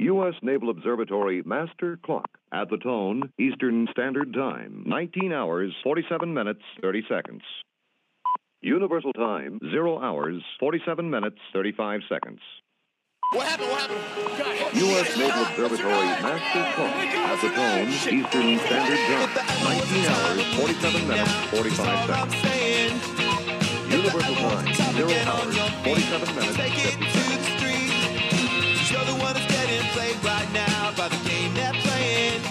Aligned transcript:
U.S. 0.00 0.34
Naval 0.42 0.70
Observatory 0.70 1.42
Master 1.44 1.98
Clock. 2.04 2.30
At 2.52 2.70
the 2.70 2.76
tone, 2.76 3.32
Eastern 3.38 3.88
Standard 3.90 4.32
Time, 4.32 4.84
19 4.86 5.32
hours, 5.32 5.74
47 5.82 6.32
minutes, 6.32 6.62
30 6.80 7.02
seconds. 7.08 7.42
Universal 8.60 9.12
Time, 9.14 9.58
0 9.72 9.98
hours, 10.00 10.40
47 10.60 11.10
minutes, 11.10 11.38
35 11.52 12.00
seconds. 12.08 12.38
What 13.32 13.48
happened? 13.48 13.70
What 13.70 13.90
happened? 13.90 14.80
U.S. 14.80 15.16
Naval 15.18 15.42
Observatory 15.42 16.06
Master 16.22 16.72
Clock. 16.74 16.94
At 16.94 17.42
the 17.42 17.50
tone, 17.50 17.88
Eastern 17.88 18.58
Standard 18.66 19.02
Time, 19.08 19.64
19 19.64 20.04
hours, 20.06 20.54
47 20.54 21.08
minutes, 21.08 21.32
45 21.50 22.30
seconds. 22.30 23.02
Universal 23.92 24.34
Time, 24.36 24.74
0 24.94 25.10
hours, 25.26 25.58
47 25.82 26.34
minutes, 26.36 26.56
50 26.56 26.78
seconds. 26.78 27.17
Getting 30.22 30.26
right 30.28 30.52
now 30.52 30.92
by 30.96 31.08
the 31.08 31.28
game 31.28 31.54
they're 31.54 31.72
playing. 31.72 32.42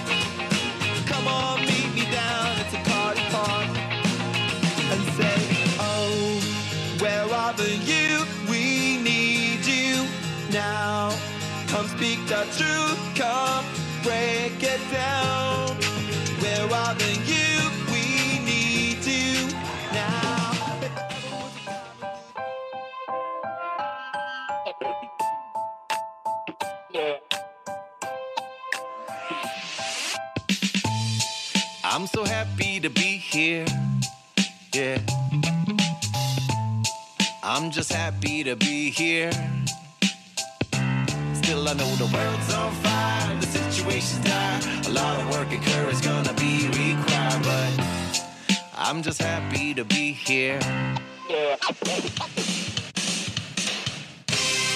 Come 1.05 1.28
on, 1.28 1.62
meet 1.62 1.94
me 1.96 2.04
down 2.12 2.58
at 2.60 2.72
the 2.72 2.90
party 2.90 3.22
park 3.32 3.68
and 4.78 5.04
say, 5.18 5.38
Oh, 5.80 6.41
where 7.00 7.24
are 7.26 7.54
the 7.54 7.70
you? 7.86 8.26
We 8.50 9.02
need 9.02 9.66
you 9.66 10.08
now. 10.52 11.12
Come 11.68 11.88
speak 11.88 12.26
the 12.27 12.46
truth, 12.58 13.00
come 13.16 13.66
break 14.04 14.62
it 14.63 14.82
down. 14.91 15.77
Where 16.41 16.66
are 16.74 16.96
the 16.96 17.13
you? 17.26 17.47
To 32.80 32.90
be 32.90 33.18
here. 33.18 33.66
Yeah. 34.74 35.00
I'm 37.44 37.72
just 37.72 37.92
happy 37.92 38.44
to 38.44 38.56
be 38.56 38.90
here. 38.90 39.32
Still, 41.34 41.68
I 41.68 41.74
know 41.74 41.96
the 41.96 42.10
world's 42.14 42.54
on 42.54 42.74
fire, 42.84 43.36
the 43.40 43.48
situation's 43.48 44.26
dire. 44.26 44.60
A 44.88 44.90
lot 44.90 45.20
of 45.20 45.30
work 45.32 45.52
and 45.52 45.64
courage 45.64 46.02
gonna 46.02 46.34
be 46.34 46.68
required, 46.68 47.42
but 47.44 48.60
I'm 48.76 49.02
just 49.02 49.22
happy 49.22 49.74
to 49.74 49.84
be 49.84 50.12
here. 50.12 50.60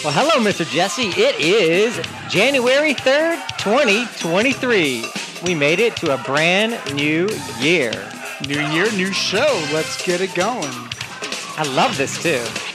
Well, 0.03 0.13
hello, 0.13 0.43
Mr. 0.43 0.65
Jesse. 0.71 1.09
It 1.09 1.39
is 1.39 1.99
January 2.29 2.95
3rd, 2.95 3.37
2023. 3.59 5.20
We 5.43 5.55
made 5.55 5.79
it 5.79 5.95
to 5.97 6.13
a 6.13 6.17
brand 6.19 6.79
new 6.93 7.27
year. 7.59 7.91
New 8.47 8.61
year, 8.69 8.91
new 8.91 9.11
show. 9.11 9.59
Let's 9.73 10.05
get 10.05 10.21
it 10.21 10.35
going. 10.35 10.71
I 11.57 11.63
love 11.75 11.97
this 11.97 12.21
too. 12.21 12.70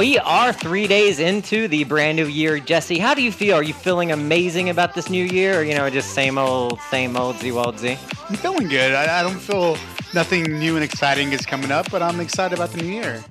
We 0.00 0.16
are 0.18 0.50
three 0.50 0.86
days 0.86 1.20
into 1.20 1.68
the 1.68 1.84
brand 1.84 2.16
new 2.16 2.24
year. 2.24 2.58
Jesse, 2.58 2.98
how 2.98 3.12
do 3.12 3.20
you 3.20 3.30
feel? 3.30 3.56
Are 3.56 3.62
you 3.62 3.74
feeling 3.74 4.12
amazing 4.12 4.70
about 4.70 4.94
this 4.94 5.10
new 5.10 5.22
year 5.22 5.60
or, 5.60 5.62
you 5.62 5.74
know, 5.74 5.90
just 5.90 6.14
same 6.14 6.38
old, 6.38 6.80
same 6.90 7.18
old, 7.18 7.36
Z 7.36 7.50
old 7.50 7.78
Z? 7.78 7.98
I'm 8.30 8.36
feeling 8.36 8.68
good. 8.68 8.94
I, 8.94 9.20
I 9.20 9.22
don't 9.22 9.38
feel 9.38 9.76
nothing 10.14 10.44
new 10.44 10.76
and 10.76 10.82
exciting 10.82 11.34
is 11.34 11.44
coming 11.44 11.70
up, 11.70 11.90
but 11.90 12.00
I'm 12.00 12.18
excited 12.18 12.58
about 12.58 12.70
the 12.70 12.82
new 12.82 12.88
year. 12.88 13.22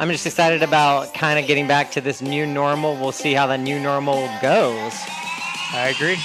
I'm 0.00 0.10
just 0.10 0.26
excited 0.26 0.64
about 0.64 1.14
kind 1.14 1.38
of 1.38 1.46
getting 1.46 1.68
back 1.68 1.92
to 1.92 2.00
this 2.00 2.20
new 2.20 2.44
normal. 2.46 2.96
We'll 2.96 3.12
see 3.12 3.32
how 3.32 3.46
the 3.46 3.56
new 3.56 3.78
normal 3.78 4.28
goes. 4.42 4.94
I 5.72 5.94
agree. 5.94 6.18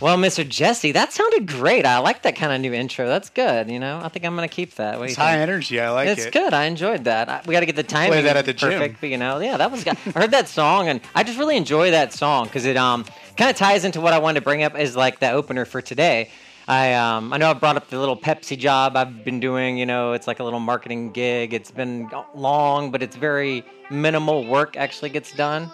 Well, 0.00 0.16
Mr. 0.16 0.48
Jesse, 0.48 0.92
that 0.92 1.12
sounded 1.12 1.46
great. 1.46 1.84
I 1.84 1.98
like 1.98 2.22
that 2.22 2.34
kind 2.34 2.52
of 2.52 2.60
new 2.62 2.72
intro. 2.72 3.06
That's 3.06 3.28
good. 3.28 3.70
You 3.70 3.78
know, 3.78 4.00
I 4.02 4.08
think 4.08 4.24
I'm 4.24 4.34
going 4.34 4.48
to 4.48 4.54
keep 4.54 4.76
that. 4.76 4.98
What 4.98 5.08
It's 5.10 5.16
high 5.18 5.38
energy. 5.38 5.78
I 5.78 5.90
like 5.90 6.08
it's 6.08 6.22
it. 6.22 6.28
It's 6.28 6.32
good. 6.34 6.54
I 6.54 6.64
enjoyed 6.64 7.04
that. 7.04 7.28
I, 7.28 7.42
we 7.46 7.52
got 7.52 7.60
to 7.60 7.66
get 7.66 7.76
the 7.76 7.82
timing 7.82 8.12
Play 8.12 8.22
that 8.22 8.36
at 8.38 8.46
the 8.46 8.54
gym. 8.54 8.96
But 8.98 9.10
you 9.10 9.18
know, 9.18 9.40
yeah, 9.40 9.58
that 9.58 9.70
was. 9.70 9.86
I 9.86 9.94
heard 10.14 10.30
that 10.30 10.48
song, 10.48 10.88
and 10.88 11.02
I 11.14 11.22
just 11.22 11.38
really 11.38 11.58
enjoy 11.58 11.90
that 11.90 12.14
song 12.14 12.46
because 12.46 12.64
it 12.64 12.78
um 12.78 13.04
kind 13.36 13.50
of 13.50 13.56
ties 13.56 13.84
into 13.84 14.00
what 14.00 14.14
I 14.14 14.18
wanted 14.18 14.40
to 14.40 14.44
bring 14.44 14.62
up 14.62 14.74
as 14.74 14.96
like 14.96 15.20
the 15.20 15.32
opener 15.32 15.66
for 15.66 15.82
today. 15.82 16.30
I 16.66 16.94
um 16.94 17.30
I 17.32 17.36
know 17.36 17.50
I 17.50 17.52
brought 17.52 17.76
up 17.76 17.90
the 17.90 17.98
little 17.98 18.16
Pepsi 18.16 18.56
job 18.56 18.96
I've 18.96 19.22
been 19.22 19.38
doing. 19.38 19.76
You 19.76 19.84
know, 19.84 20.12
it's 20.14 20.26
like 20.26 20.40
a 20.40 20.44
little 20.44 20.60
marketing 20.60 21.12
gig. 21.12 21.52
It's 21.52 21.70
been 21.70 22.08
long, 22.34 22.90
but 22.90 23.02
it's 23.02 23.16
very 23.16 23.66
minimal 23.90 24.46
work 24.46 24.78
actually 24.78 25.10
gets 25.10 25.32
done. 25.32 25.70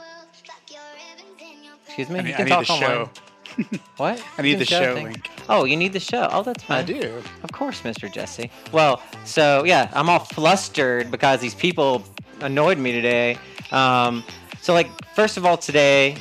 Excuse 1.87 2.11
me. 2.11 2.19
I 2.19 2.23
You 2.23 2.29
need, 2.29 2.35
I 2.35 2.43
need 2.43 2.49
talk 2.51 2.67
the 2.67 2.73
online. 2.73 2.91
show. 2.91 3.11
What? 3.97 4.23
I 4.37 4.43
need 4.43 4.59
the 4.59 4.67
can 4.67 4.83
show 4.83 4.95
link. 4.95 5.31
Oh, 5.49 5.65
you 5.65 5.77
need 5.77 5.93
the 5.93 6.01
show. 6.01 6.29
Oh, 6.31 6.43
that's 6.43 6.63
fine. 6.63 6.79
I 6.79 6.83
do. 6.83 7.23
Of 7.43 7.53
course, 7.53 7.81
Mr. 7.81 8.13
Jesse. 8.13 8.51
Well, 8.73 9.03
so 9.25 9.65
yeah, 9.65 9.91
I'm 9.95 10.11
all 10.11 10.19
flustered 10.19 11.11
because 11.11 11.41
these 11.41 11.55
people 11.55 12.05
annoyed 12.41 12.79
me 12.79 12.93
today. 12.93 13.39
Um, 13.73 14.23
so 14.61 14.75
like, 14.75 14.89
first 15.15 15.37
of 15.37 15.47
all, 15.47 15.57
today 15.57 16.17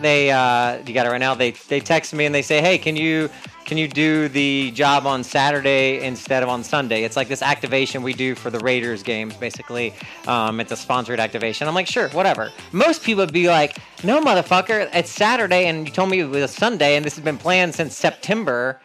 they 0.00 0.30
uh, 0.30 0.78
you 0.86 0.94
got 0.94 1.06
it 1.06 1.10
right 1.10 1.18
now. 1.18 1.34
They 1.34 1.52
they 1.52 1.80
text 1.80 2.14
me 2.14 2.26
and 2.26 2.34
they 2.34 2.42
say, 2.42 2.60
hey, 2.60 2.78
can 2.78 2.96
you 2.96 3.30
can 3.66 3.76
you 3.76 3.88
do 3.88 4.28
the 4.28 4.70
job 4.70 5.06
on 5.06 5.24
Saturday 5.24 6.04
instead 6.04 6.42
of 6.44 6.48
on 6.48 6.62
Sunday? 6.62 7.02
It's 7.02 7.16
like 7.16 7.26
this 7.26 7.42
activation 7.42 8.02
we 8.02 8.14
do 8.14 8.36
for 8.36 8.48
the 8.48 8.60
Raiders 8.60 9.02
games, 9.02 9.34
basically. 9.34 9.92
Um, 10.28 10.60
it's 10.60 10.70
a 10.70 10.76
sponsored 10.76 11.18
activation. 11.18 11.66
I'm 11.66 11.74
like, 11.74 11.88
sure, 11.88 12.08
whatever. 12.10 12.52
Most 12.70 13.02
people 13.02 13.22
would 13.22 13.32
be 13.32 13.48
like, 13.48 13.76
no, 14.04 14.20
motherfucker, 14.20 14.88
it's 14.94 15.10
Saturday 15.10 15.66
and 15.66 15.86
you 15.86 15.92
told 15.92 16.10
me 16.10 16.20
it 16.20 16.28
was 16.28 16.52
Sunday 16.52 16.96
and 16.96 17.04
this 17.04 17.16
has 17.16 17.24
been 17.24 17.38
planned 17.38 17.74
since 17.74 17.96
September 17.96 18.80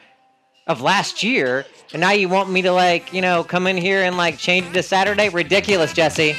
of 0.67 0.81
last 0.81 1.23
year, 1.23 1.65
and 1.91 2.01
now 2.01 2.11
you 2.11 2.29
want 2.29 2.49
me 2.49 2.61
to 2.61 2.71
like, 2.71 3.13
you 3.13 3.21
know, 3.21 3.43
come 3.43 3.67
in 3.67 3.77
here 3.77 4.03
and 4.03 4.15
like 4.15 4.37
change 4.37 4.67
it 4.67 4.73
to 4.73 4.83
Saturday? 4.83 5.29
Ridiculous, 5.29 5.93
Jesse. 5.93 6.35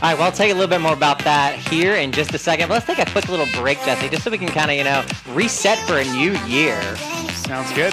All 0.00 0.08
right, 0.08 0.14
well, 0.16 0.26
I'll 0.26 0.32
tell 0.32 0.46
you 0.46 0.52
a 0.52 0.54
little 0.54 0.70
bit 0.70 0.80
more 0.80 0.92
about 0.92 1.18
that 1.24 1.56
here 1.56 1.96
in 1.96 2.12
just 2.12 2.32
a 2.32 2.38
second. 2.38 2.68
But 2.68 2.74
let's 2.74 2.86
take 2.86 3.00
a 3.00 3.10
quick 3.10 3.28
little 3.28 3.48
break, 3.60 3.78
Jesse, 3.78 4.08
just 4.08 4.22
so 4.22 4.30
we 4.30 4.38
can 4.38 4.46
kind 4.46 4.70
of, 4.70 4.76
you 4.76 4.84
know, 4.84 5.04
reset 5.34 5.76
for 5.88 5.98
a 5.98 6.04
new 6.04 6.38
year. 6.46 6.80
Sounds 7.34 7.72
good. 7.72 7.92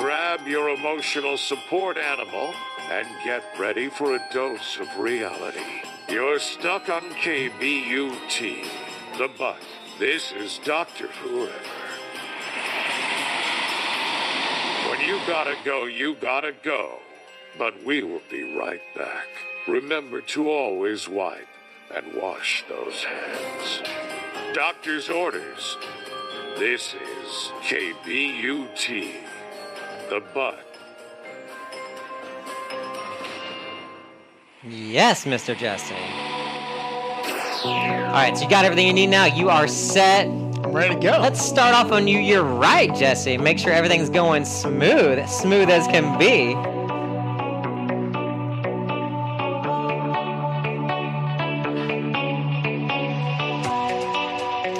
Grab 0.00 0.48
your 0.48 0.70
emotional 0.70 1.36
support 1.36 1.98
animal 1.98 2.52
and 2.90 3.06
get 3.24 3.44
ready 3.56 3.88
for 3.88 4.16
a 4.16 4.28
dose 4.32 4.80
of 4.80 4.88
reality. 4.98 5.60
You're 6.08 6.40
stuck 6.40 6.88
on 6.88 7.02
KBUT, 7.10 8.66
the 9.18 9.28
butt. 9.38 9.62
This 9.98 10.30
is 10.32 10.60
Dr. 10.62 11.06
Whoever. 11.06 11.52
When 14.90 15.00
you 15.00 15.18
gotta 15.26 15.56
go, 15.64 15.86
you 15.86 16.16
gotta 16.16 16.52
go. 16.62 16.98
But 17.58 17.82
we 17.82 18.02
will 18.02 18.20
be 18.30 18.42
right 18.54 18.82
back. 18.94 19.26
Remember 19.66 20.20
to 20.20 20.50
always 20.50 21.08
wipe 21.08 21.48
and 21.94 22.12
wash 22.12 22.62
those 22.68 23.04
hands. 23.04 23.80
Doctor's 24.52 25.08
orders. 25.08 25.78
This 26.58 26.94
is 26.94 27.52
KBUT, 27.62 29.14
the 30.10 30.22
butt. 30.34 30.76
Yes, 34.62 35.24
Mr. 35.24 35.56
Jesse. 35.56 36.35
All 37.64 38.12
right, 38.12 38.36
so 38.36 38.44
you 38.44 38.50
got 38.50 38.64
everything 38.64 38.86
you 38.86 38.92
need 38.92 39.06
now. 39.06 39.24
You 39.24 39.48
are 39.48 39.66
set. 39.66 40.26
I'm 40.26 40.72
ready 40.72 40.94
to 40.94 41.00
go. 41.00 41.18
Let's 41.20 41.40
start 41.42 41.74
off 41.74 41.90
on 41.90 42.04
New 42.04 42.18
Year 42.18 42.42
right, 42.42 42.94
Jesse. 42.94 43.38
Make 43.38 43.58
sure 43.58 43.72
everything's 43.72 44.10
going 44.10 44.44
smooth, 44.44 45.26
smooth 45.28 45.70
as 45.70 45.86
can 45.86 46.18
be. 46.18 46.54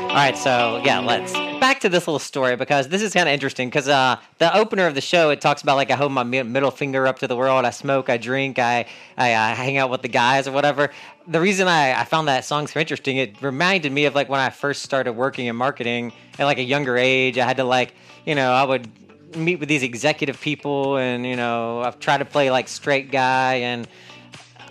All 0.08 0.22
right, 0.22 0.36
so 0.36 0.80
yeah, 0.84 0.98
let's 1.00 1.45
back 1.60 1.80
to 1.80 1.88
this 1.88 2.06
little 2.06 2.18
story 2.18 2.56
because 2.56 2.88
this 2.88 3.02
is 3.02 3.12
kind 3.12 3.28
of 3.28 3.32
interesting. 3.32 3.68
Because 3.68 3.88
uh, 3.88 4.16
the 4.38 4.54
opener 4.56 4.86
of 4.86 4.94
the 4.94 5.00
show 5.00 5.30
it 5.30 5.40
talks 5.40 5.62
about 5.62 5.76
like 5.76 5.90
I 5.90 5.96
hold 5.96 6.12
my 6.12 6.24
middle 6.24 6.70
finger 6.70 7.06
up 7.06 7.18
to 7.20 7.26
the 7.26 7.36
world, 7.36 7.64
I 7.64 7.70
smoke, 7.70 8.08
I 8.08 8.16
drink, 8.16 8.58
I 8.58 8.86
I, 9.16 9.34
I 9.34 9.54
hang 9.54 9.76
out 9.76 9.90
with 9.90 10.02
the 10.02 10.08
guys 10.08 10.46
or 10.48 10.52
whatever. 10.52 10.90
The 11.28 11.40
reason 11.40 11.68
I, 11.68 12.00
I 12.00 12.04
found 12.04 12.28
that 12.28 12.44
song 12.44 12.66
so 12.66 12.78
interesting, 12.78 13.16
it 13.16 13.40
reminded 13.42 13.92
me 13.92 14.04
of 14.04 14.14
like 14.14 14.28
when 14.28 14.40
I 14.40 14.50
first 14.50 14.82
started 14.82 15.12
working 15.12 15.46
in 15.46 15.56
marketing 15.56 16.12
at 16.38 16.44
like 16.44 16.58
a 16.58 16.64
younger 16.64 16.96
age. 16.96 17.38
I 17.38 17.46
had 17.46 17.56
to 17.58 17.64
like 17.64 17.94
you 18.24 18.34
know 18.34 18.52
I 18.52 18.64
would 18.64 18.88
meet 19.36 19.56
with 19.56 19.68
these 19.68 19.82
executive 19.82 20.40
people 20.40 20.96
and 20.96 21.26
you 21.26 21.36
know 21.36 21.80
I've 21.80 21.98
tried 21.98 22.18
to 22.18 22.24
play 22.24 22.50
like 22.50 22.68
straight 22.68 23.10
guy 23.10 23.54
and 23.54 23.88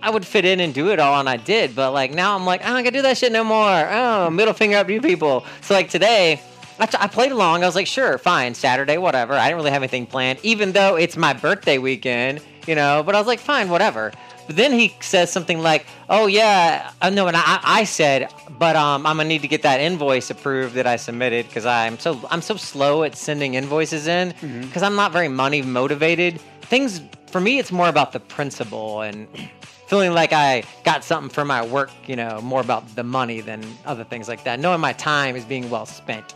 I 0.01 0.11
would 0.11 0.25
fit 0.25 0.45
in 0.45 0.59
and 0.59 0.71
do 0.71 0.91
it 0.91 0.99
all, 0.99 1.19
and 1.19 1.27
I 1.27 1.37
did. 1.37 1.75
But 1.75 1.91
like 1.91 2.11
now, 2.11 2.35
I'm 2.35 2.45
like, 2.45 2.63
I 2.63 2.67
don't 2.67 2.83
gotta 2.83 2.91
do 2.91 3.01
that 3.01 3.17
shit 3.17 3.31
no 3.31 3.43
more. 3.43 3.89
Oh, 3.89 4.29
middle 4.29 4.53
finger 4.53 4.77
up 4.77 4.85
to 4.85 4.93
you 4.93 5.01
people. 5.01 5.43
So 5.61 5.73
like 5.73 5.89
today, 5.89 6.41
I, 6.79 6.85
t- 6.85 6.97
I 6.99 7.07
played 7.07 7.31
along. 7.31 7.63
I 7.63 7.65
was 7.65 7.75
like, 7.75 7.87
sure, 7.87 8.17
fine, 8.17 8.53
Saturday, 8.53 8.97
whatever. 8.97 9.33
I 9.33 9.45
didn't 9.47 9.57
really 9.57 9.71
have 9.71 9.81
anything 9.81 10.05
planned, 10.05 10.39
even 10.43 10.73
though 10.73 10.95
it's 10.95 11.15
my 11.15 11.33
birthday 11.33 11.77
weekend, 11.77 12.41
you 12.67 12.75
know. 12.75 13.01
But 13.03 13.15
I 13.15 13.19
was 13.19 13.27
like, 13.27 13.39
fine, 13.39 13.69
whatever. 13.69 14.11
But 14.47 14.57
then 14.57 14.73
he 14.73 14.95
says 14.99 15.31
something 15.31 15.59
like, 15.59 15.85
"Oh 16.09 16.27
yeah, 16.27 16.91
uh, 17.01 17.09
no," 17.09 17.27
and 17.27 17.35
I, 17.35 17.59
I 17.63 17.83
said, 17.83 18.31
"But 18.59 18.75
um, 18.75 19.05
I'm 19.05 19.17
gonna 19.17 19.27
need 19.29 19.41
to 19.41 19.47
get 19.47 19.63
that 19.63 19.79
invoice 19.79 20.29
approved 20.29 20.75
that 20.75 20.85
I 20.85 20.97
submitted 20.97 21.47
because 21.47 21.65
I'm 21.65 21.97
so 21.97 22.19
I'm 22.29 22.41
so 22.41 22.55
slow 22.55 23.03
at 23.03 23.15
sending 23.15 23.55
invoices 23.55 24.07
in 24.07 24.35
because 24.61 24.83
I'm 24.83 24.95
not 24.95 25.11
very 25.11 25.29
money 25.29 25.61
motivated. 25.63 26.39
Things 26.61 27.01
for 27.31 27.41
me, 27.41 27.57
it's 27.57 27.71
more 27.71 27.89
about 27.89 28.11
the 28.11 28.19
principle 28.19 29.01
and 29.01 29.27
feeling 29.87 30.13
like 30.13 30.31
I 30.31 30.63
got 30.83 31.03
something 31.03 31.29
for 31.29 31.43
my 31.43 31.65
work. 31.65 31.89
You 32.05 32.15
know, 32.15 32.39
more 32.41 32.61
about 32.61 32.95
the 32.95 33.03
money 33.03 33.41
than 33.41 33.63
other 33.85 34.03
things 34.03 34.27
like 34.27 34.43
that. 34.43 34.59
Knowing 34.59 34.79
my 34.79 34.93
time 34.93 35.35
is 35.35 35.43
being 35.43 35.71
well 35.71 35.87
spent, 35.87 36.35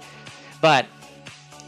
but 0.62 0.86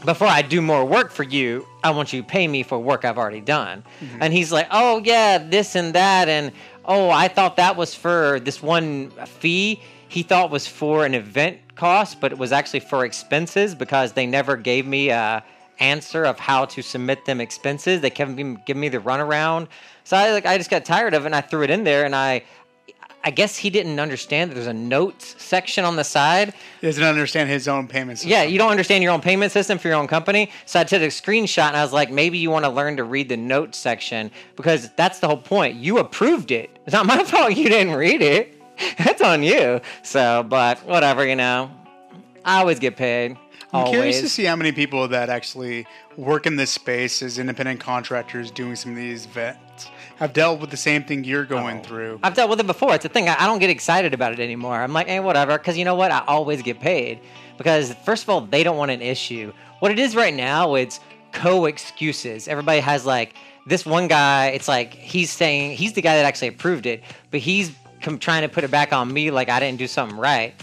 before 0.04 0.26
I 0.26 0.42
do 0.42 0.60
more 0.60 0.84
work 0.84 1.10
for 1.10 1.22
you, 1.22 1.66
I 1.84 1.90
want 1.90 2.12
you 2.12 2.22
to 2.22 2.26
pay 2.26 2.48
me 2.48 2.62
for 2.62 2.78
work 2.78 3.04
I've 3.04 3.18
already 3.18 3.40
done. 3.40 3.84
Mm-hmm. 4.00 4.18
And 4.20 4.32
he's 4.32 4.52
like, 4.52 4.66
oh, 4.70 5.00
yeah, 5.04 5.38
this 5.38 5.74
and 5.76 5.94
that. 5.94 6.28
And 6.28 6.52
oh, 6.84 7.10
I 7.10 7.28
thought 7.28 7.56
that 7.56 7.76
was 7.76 7.94
for 7.94 8.40
this 8.40 8.62
one 8.62 9.10
fee. 9.10 9.80
He 10.08 10.22
thought 10.22 10.50
was 10.50 10.66
for 10.66 11.06
an 11.06 11.14
event 11.14 11.58
cost, 11.74 12.20
but 12.20 12.32
it 12.32 12.38
was 12.38 12.52
actually 12.52 12.80
for 12.80 13.04
expenses 13.04 13.74
because 13.74 14.12
they 14.12 14.26
never 14.26 14.56
gave 14.56 14.86
me 14.86 15.10
a 15.10 15.44
answer 15.78 16.24
of 16.24 16.38
how 16.38 16.64
to 16.66 16.82
submit 16.82 17.24
them 17.24 17.40
expenses. 17.40 18.00
They 18.00 18.10
kept 18.10 18.30
me, 18.30 18.56
give 18.66 18.76
me 18.76 18.88
the 18.88 18.98
runaround. 18.98 19.68
So 20.04 20.16
I 20.16 20.32
like 20.32 20.46
I 20.46 20.58
just 20.58 20.70
got 20.70 20.84
tired 20.84 21.14
of 21.14 21.22
it 21.22 21.26
and 21.26 21.34
I 21.34 21.40
threw 21.40 21.62
it 21.62 21.70
in 21.70 21.84
there 21.84 22.04
and 22.04 22.14
I 22.14 22.44
I 23.24 23.30
guess 23.30 23.56
he 23.56 23.70
didn't 23.70 24.00
understand 24.00 24.50
that 24.50 24.54
there's 24.54 24.66
a 24.66 24.72
notes 24.72 25.36
section 25.38 25.84
on 25.84 25.94
the 25.94 26.02
side. 26.02 26.54
He 26.80 26.88
doesn't 26.88 27.04
understand 27.04 27.48
his 27.48 27.68
own 27.68 27.86
payment 27.86 28.18
system. 28.18 28.32
Yeah, 28.32 28.42
you 28.42 28.58
don't 28.58 28.70
understand 28.70 29.04
your 29.04 29.12
own 29.12 29.20
payment 29.20 29.52
system 29.52 29.78
for 29.78 29.88
your 29.88 29.96
own 29.96 30.08
company. 30.08 30.50
So 30.66 30.80
I 30.80 30.84
took 30.84 31.02
a 31.02 31.06
screenshot 31.06 31.68
and 31.68 31.76
I 31.76 31.84
was 31.84 31.92
like, 31.92 32.10
maybe 32.10 32.38
you 32.38 32.50
want 32.50 32.64
to 32.64 32.70
learn 32.70 32.96
to 32.96 33.04
read 33.04 33.28
the 33.28 33.36
notes 33.36 33.78
section 33.78 34.30
because 34.56 34.90
that's 34.96 35.20
the 35.20 35.28
whole 35.28 35.36
point. 35.36 35.76
You 35.76 35.98
approved 35.98 36.50
it. 36.50 36.70
It's 36.84 36.92
not 36.92 37.06
my 37.06 37.22
fault 37.24 37.56
you 37.56 37.68
didn't 37.68 37.94
read 37.94 38.22
it. 38.22 38.60
That's 38.98 39.22
on 39.22 39.44
you. 39.44 39.80
So, 40.02 40.42
but 40.42 40.84
whatever, 40.84 41.24
you 41.26 41.36
know. 41.36 41.70
I 42.44 42.58
always 42.58 42.80
get 42.80 42.96
paid. 42.96 43.36
I'm 43.72 43.86
curious 43.86 44.20
to 44.20 44.28
see 44.28 44.44
how 44.44 44.56
many 44.56 44.72
people 44.72 45.08
that 45.08 45.30
actually 45.30 45.86
work 46.16 46.46
in 46.46 46.56
this 46.56 46.70
space 46.70 47.22
as 47.22 47.38
independent 47.38 47.80
contractors 47.80 48.50
doing 48.50 48.76
some 48.76 48.90
of 48.90 48.98
these 48.98 49.24
events 49.24 49.88
have 50.22 50.32
dealt 50.32 50.60
with 50.60 50.70
the 50.70 50.76
same 50.76 51.04
thing 51.04 51.24
you're 51.24 51.44
going 51.44 51.78
Oh. 51.78 51.82
through. 51.82 52.20
I've 52.22 52.34
dealt 52.34 52.48
with 52.50 52.60
it 52.60 52.66
before. 52.66 52.94
It's 52.94 53.04
a 53.04 53.08
thing. 53.08 53.28
I, 53.28 53.36
I 53.42 53.46
don't 53.46 53.58
get 53.58 53.70
excited 53.70 54.14
about 54.14 54.32
it 54.32 54.40
anymore. 54.40 54.80
I'm 54.80 54.92
like, 54.92 55.08
hey, 55.08 55.20
whatever. 55.20 55.58
Because 55.58 55.76
you 55.76 55.84
know 55.84 55.94
what? 55.94 56.10
I 56.10 56.22
always 56.26 56.62
get 56.62 56.80
paid. 56.80 57.20
Because 57.58 57.92
first 58.04 58.22
of 58.22 58.30
all, 58.30 58.40
they 58.40 58.62
don't 58.62 58.76
want 58.76 58.90
an 58.90 59.02
issue. 59.02 59.52
What 59.80 59.90
it 59.92 59.98
is 59.98 60.14
right 60.16 60.32
now, 60.34 60.74
it's 60.74 61.00
co 61.32 61.66
excuses. 61.66 62.48
Everybody 62.48 62.80
has 62.80 63.04
like 63.04 63.34
this 63.66 63.84
one 63.84 64.08
guy. 64.08 64.48
It's 64.48 64.68
like 64.68 64.94
he's 64.94 65.30
saying 65.30 65.76
he's 65.76 65.92
the 65.92 66.02
guy 66.02 66.16
that 66.16 66.24
actually 66.24 66.48
approved 66.48 66.86
it, 66.86 67.02
but 67.30 67.40
he's 67.40 67.72
com- 68.00 68.18
trying 68.18 68.42
to 68.42 68.48
put 68.48 68.64
it 68.64 68.70
back 68.70 68.92
on 68.92 69.12
me 69.12 69.30
like 69.30 69.48
I 69.48 69.60
didn't 69.60 69.78
do 69.78 69.86
something 69.86 70.16
right. 70.18 70.54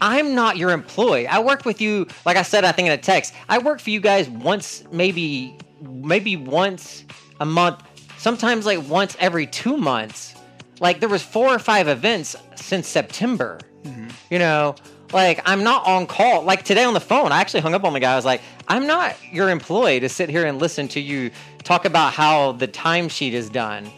I'm 0.00 0.34
not 0.34 0.56
your 0.56 0.70
employee. 0.72 1.28
I 1.28 1.38
work 1.38 1.64
with 1.64 1.80
you, 1.80 2.06
like 2.26 2.36
I 2.36 2.42
said, 2.42 2.64
I 2.64 2.72
think 2.72 2.86
in 2.86 2.92
a 2.92 2.98
text. 2.98 3.34
I 3.48 3.58
work 3.58 3.80
for 3.80 3.90
you 3.90 4.00
guys 4.00 4.28
once, 4.28 4.82
maybe, 4.90 5.56
maybe 5.80 6.36
once 6.36 7.04
a 7.38 7.44
month. 7.44 7.82
Sometimes 8.22 8.64
like 8.66 8.88
once 8.88 9.16
every 9.18 9.48
two 9.48 9.76
months. 9.76 10.36
Like 10.78 11.00
there 11.00 11.08
was 11.08 11.22
four 11.22 11.52
or 11.52 11.58
five 11.58 11.88
events 11.88 12.36
since 12.54 12.86
September. 12.86 13.58
Mm-hmm. 13.82 14.10
You 14.30 14.38
know, 14.38 14.76
like 15.12 15.42
I'm 15.44 15.64
not 15.64 15.84
on 15.88 16.06
call. 16.06 16.42
Like 16.42 16.62
today 16.64 16.84
on 16.84 16.94
the 16.94 17.00
phone, 17.00 17.32
I 17.32 17.40
actually 17.40 17.62
hung 17.62 17.74
up 17.74 17.82
on 17.82 17.94
the 17.94 17.98
guy. 17.98 18.12
I 18.12 18.14
was 18.14 18.24
like, 18.24 18.40
I'm 18.68 18.86
not 18.86 19.16
your 19.32 19.50
employee 19.50 19.98
to 19.98 20.08
sit 20.08 20.28
here 20.28 20.46
and 20.46 20.60
listen 20.60 20.86
to 20.88 21.00
you 21.00 21.32
talk 21.64 21.84
about 21.84 22.12
how 22.12 22.52
the 22.52 22.68
timesheet 22.68 23.32
is 23.32 23.50
done. 23.50 23.90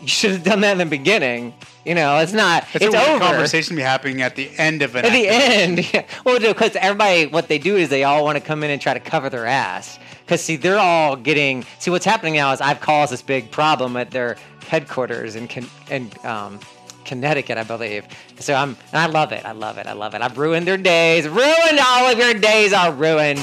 You 0.00 0.06
should 0.06 0.30
have 0.30 0.44
done 0.44 0.60
that 0.60 0.72
in 0.72 0.78
the 0.78 0.86
beginning. 0.86 1.52
You 1.84 1.96
know, 1.96 2.18
it's 2.18 2.32
not. 2.32 2.62
It's, 2.74 2.84
it's 2.84 2.94
a 2.94 3.10
over 3.10 3.18
conversation 3.18 3.70
to 3.70 3.76
be 3.76 3.82
happening 3.82 4.22
at 4.22 4.36
the 4.36 4.50
end 4.56 4.82
of 4.82 4.94
an 4.94 5.04
at 5.04 5.10
the 5.10 5.26
end. 5.26 5.78
Yeah. 5.92 6.06
Well, 6.24 6.38
because 6.38 6.76
everybody, 6.76 7.26
what 7.26 7.48
they 7.48 7.58
do 7.58 7.76
is 7.76 7.88
they 7.88 8.04
all 8.04 8.22
want 8.22 8.38
to 8.38 8.44
come 8.44 8.62
in 8.62 8.70
and 8.70 8.80
try 8.80 8.94
to 8.94 9.00
cover 9.00 9.30
their 9.30 9.46
ass. 9.46 9.98
Because 10.24 10.40
see, 10.40 10.56
they're 10.56 10.78
all 10.78 11.16
getting. 11.16 11.64
See, 11.78 11.90
what's 11.90 12.04
happening 12.04 12.34
now 12.34 12.52
is 12.52 12.60
I've 12.60 12.80
caused 12.80 13.12
this 13.12 13.22
big 13.22 13.50
problem 13.50 13.96
at 13.96 14.10
their 14.10 14.36
headquarters 14.68 15.36
in 15.36 15.48
in 15.90 16.10
um, 16.24 16.60
Connecticut, 17.04 17.58
I 17.58 17.64
believe. 17.64 18.06
So 18.38 18.54
I'm, 18.54 18.76
and 18.92 19.00
I 19.00 19.06
love 19.06 19.32
it. 19.32 19.44
I 19.44 19.52
love 19.52 19.78
it. 19.78 19.86
I 19.86 19.92
love 19.92 20.14
it. 20.14 20.22
I've 20.22 20.38
ruined 20.38 20.66
their 20.66 20.78
days. 20.78 21.28
Ruined 21.28 21.78
all 21.78 22.10
of 22.10 22.18
your 22.18 22.34
days. 22.34 22.72
Are 22.72 22.92
ruined. 22.92 23.40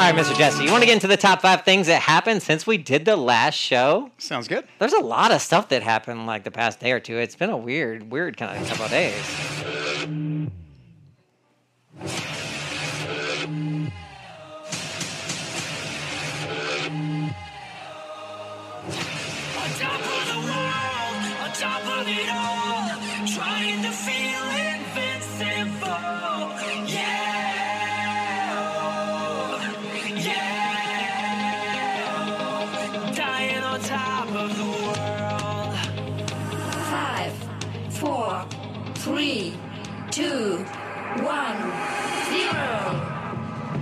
All 0.00 0.10
right, 0.10 0.14
Mr. 0.14 0.34
Jesse, 0.34 0.64
you 0.64 0.70
want 0.70 0.82
to 0.82 0.86
get 0.86 0.94
into 0.94 1.08
the 1.08 1.16
top 1.18 1.42
five 1.42 1.62
things 1.62 1.86
that 1.88 2.00
happened 2.00 2.42
since 2.42 2.66
we 2.66 2.78
did 2.78 3.04
the 3.04 3.16
last 3.16 3.54
show? 3.54 4.10
Sounds 4.16 4.48
good. 4.48 4.64
There's 4.78 4.94
a 4.94 5.00
lot 5.00 5.30
of 5.30 5.42
stuff 5.42 5.68
that 5.68 5.82
happened 5.82 6.26
like 6.26 6.42
the 6.42 6.50
past 6.50 6.80
day 6.80 6.92
or 6.92 7.00
two. 7.00 7.18
It's 7.18 7.36
been 7.36 7.50
a 7.50 7.56
weird, 7.56 8.10
weird 8.10 8.38
kind 8.38 8.58
of 8.58 8.66
couple 8.66 8.86
of 8.86 8.90
days. 8.90 9.59
On 10.02 10.50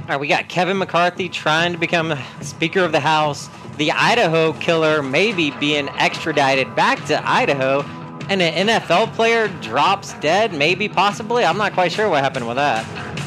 All 0.08 0.14
right, 0.14 0.20
we 0.20 0.28
got 0.28 0.48
Kevin 0.48 0.78
McCarthy 0.78 1.28
trying 1.28 1.72
to 1.72 1.78
become 1.78 2.18
Speaker 2.40 2.80
of 2.80 2.92
the 2.92 3.00
House. 3.00 3.50
The 3.76 3.92
Idaho 3.92 4.54
killer 4.54 5.02
maybe 5.02 5.50
being 5.50 5.90
extradited 5.90 6.74
back 6.74 7.04
to 7.08 7.28
Idaho. 7.28 7.82
And 8.30 8.40
an 8.40 8.68
NFL 8.68 9.12
player 9.12 9.48
drops 9.60 10.14
dead, 10.14 10.54
maybe, 10.54 10.88
possibly. 10.88 11.44
I'm 11.44 11.58
not 11.58 11.74
quite 11.74 11.92
sure 11.92 12.08
what 12.08 12.24
happened 12.24 12.48
with 12.48 12.56
that. 12.56 13.17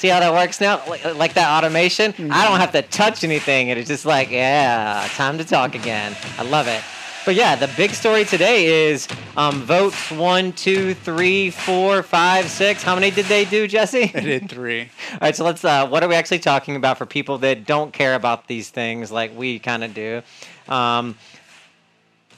See 0.00 0.08
how 0.08 0.20
that 0.20 0.32
works 0.32 0.62
now? 0.62 0.82
Like, 0.88 1.04
like 1.14 1.34
that 1.34 1.58
automation? 1.58 2.14
I 2.32 2.48
don't 2.48 2.58
have 2.58 2.72
to 2.72 2.80
touch 2.80 3.22
anything. 3.22 3.68
and 3.68 3.78
It's 3.78 3.86
just 3.88 4.06
like, 4.06 4.30
yeah, 4.30 5.06
time 5.10 5.36
to 5.36 5.44
talk 5.44 5.74
again. 5.74 6.16
I 6.38 6.42
love 6.42 6.68
it. 6.68 6.82
But 7.26 7.34
yeah, 7.34 7.54
the 7.54 7.68
big 7.76 7.90
story 7.90 8.24
today 8.24 8.88
is 8.88 9.06
um, 9.36 9.60
votes 9.60 10.10
one, 10.10 10.52
two, 10.52 10.94
three, 10.94 11.50
four, 11.50 12.02
five, 12.02 12.48
six. 12.48 12.82
How 12.82 12.94
many 12.94 13.10
did 13.10 13.26
they 13.26 13.44
do, 13.44 13.68
Jesse? 13.68 14.10
I 14.14 14.20
did 14.20 14.48
three. 14.48 14.88
All 15.12 15.18
right, 15.20 15.36
so 15.36 15.44
let's. 15.44 15.62
Uh, 15.62 15.86
what 15.86 16.02
are 16.02 16.08
we 16.08 16.14
actually 16.14 16.38
talking 16.38 16.76
about 16.76 16.96
for 16.96 17.04
people 17.04 17.36
that 17.36 17.66
don't 17.66 17.92
care 17.92 18.14
about 18.14 18.46
these 18.46 18.70
things 18.70 19.12
like 19.12 19.36
we 19.36 19.58
kind 19.58 19.84
of 19.84 19.92
do? 19.92 20.22
Um, 20.66 21.18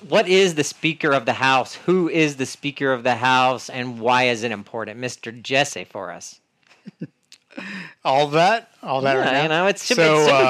what 0.09 0.27
is 0.27 0.57
the 0.57 0.65
Speaker 0.65 1.13
of 1.13 1.27
the 1.27 1.35
House? 1.35 1.75
Who 1.75 2.09
is 2.09 2.35
the 2.35 2.47
Speaker 2.47 2.93
of 2.93 3.05
the 3.05 3.15
House, 3.15 3.71
and 3.71 4.01
why 4.01 4.25
is 4.25 4.43
it 4.43 4.51
important, 4.51 4.99
Mister 4.99 5.31
Jesse, 5.31 5.85
for 5.85 6.11
us? 6.11 6.41
All 8.05 8.29
that, 8.29 8.71
all 8.83 9.01
that. 9.03 9.15
Yeah, 9.15 9.25
right 9.33 9.43
you 9.45 9.49
know, 9.49 9.69
it's- 9.69 9.89
be 9.89 9.95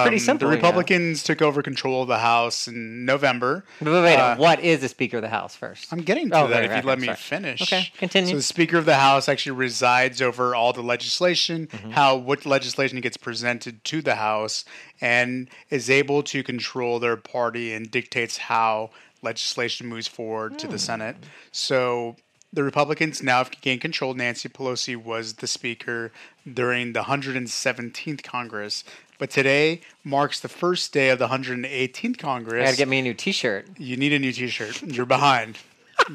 pretty 0.03 0.19
simple, 0.19 0.49
The 0.49 0.55
you 0.57 0.61
know. 0.63 0.69
Republicans 0.69 1.23
took 1.23 1.43
over 1.43 1.63
control 1.63 2.01
of 2.03 2.09
the 2.09 2.19
House 2.21 2.67
in 2.69 3.05
November. 3.05 3.65
Wait, 3.81 3.91
wait, 3.91 4.03
wait, 4.03 4.17
Uh, 4.17 4.37
what 4.37 4.61
is 4.61 4.81
the 4.81 4.89
Speaker 4.89 5.17
of 5.19 5.23
the 5.23 5.29
House 5.29 5.55
first? 5.55 5.93
I'm 5.93 6.01
getting 6.03 6.31
to 6.31 6.37
Oh, 6.37 6.47
that 6.49 6.55
right, 6.55 6.65
if 6.65 6.71
right, 6.71 6.77
you'd 6.77 6.85
let 6.87 6.99
me 6.99 7.07
sorry. 7.09 7.17
finish. 7.17 7.63
Okay, 7.63 7.91
continue. 7.99 8.31
So 8.31 8.37
the 8.37 8.43
Speaker 8.43 8.79
of 8.79 8.87
the 8.87 8.95
House 8.97 9.29
actually 9.29 9.53
resides 9.53 10.23
over 10.23 10.55
all 10.55 10.73
the 10.73 10.83
legislation, 10.83 11.67
Mm-hmm. 11.67 11.91
how 11.91 12.17
what 12.17 12.47
legislation 12.47 13.01
gets 13.01 13.17
presented 13.19 13.85
to 13.85 14.01
the 14.01 14.15
House, 14.15 14.65
and 15.01 15.49
is 15.69 15.91
able 15.91 16.23
to 16.23 16.43
control 16.43 16.99
their 17.01 17.17
party 17.17 17.75
and 17.75 17.91
dictates 17.91 18.37
how 18.39 18.91
legislation 19.21 19.87
moves 19.89 20.09
forward 20.09 20.59
to 20.59 20.67
the 20.67 20.73
Hmm. 20.75 20.79
Senate. 20.79 21.17
So 21.53 22.17
the 22.53 22.63
Republicans 22.63 23.23
now 23.23 23.39
have 23.39 23.51
gained 23.61 23.81
control. 23.81 24.15
Nancy 24.15 24.49
Pelosi 24.49 24.97
was 24.97 25.35
the 25.35 25.47
Speaker 25.47 26.13
during 26.51 26.93
the 26.93 27.03
117th 27.03 28.23
Congress. 28.23 28.85
But 29.19 29.31
today 29.31 29.81
marks 30.05 30.41
the 30.41 30.49
first 30.49 30.93
day 30.93 31.11
of 31.11 31.19
the 31.19 31.29
118th 31.29 32.19
Congress 32.19 32.63
I 32.63 32.65
gotta 32.65 32.77
get 32.77 32.89
me 32.89 32.99
a 32.99 33.03
new 33.03 33.15
T-shirt. 33.15 33.69
you 33.79 33.97
need 33.97 34.13
a 34.13 34.19
new 34.19 34.33
T-shirt. 34.33 34.83
You're 34.83 35.07
behind. 35.07 35.59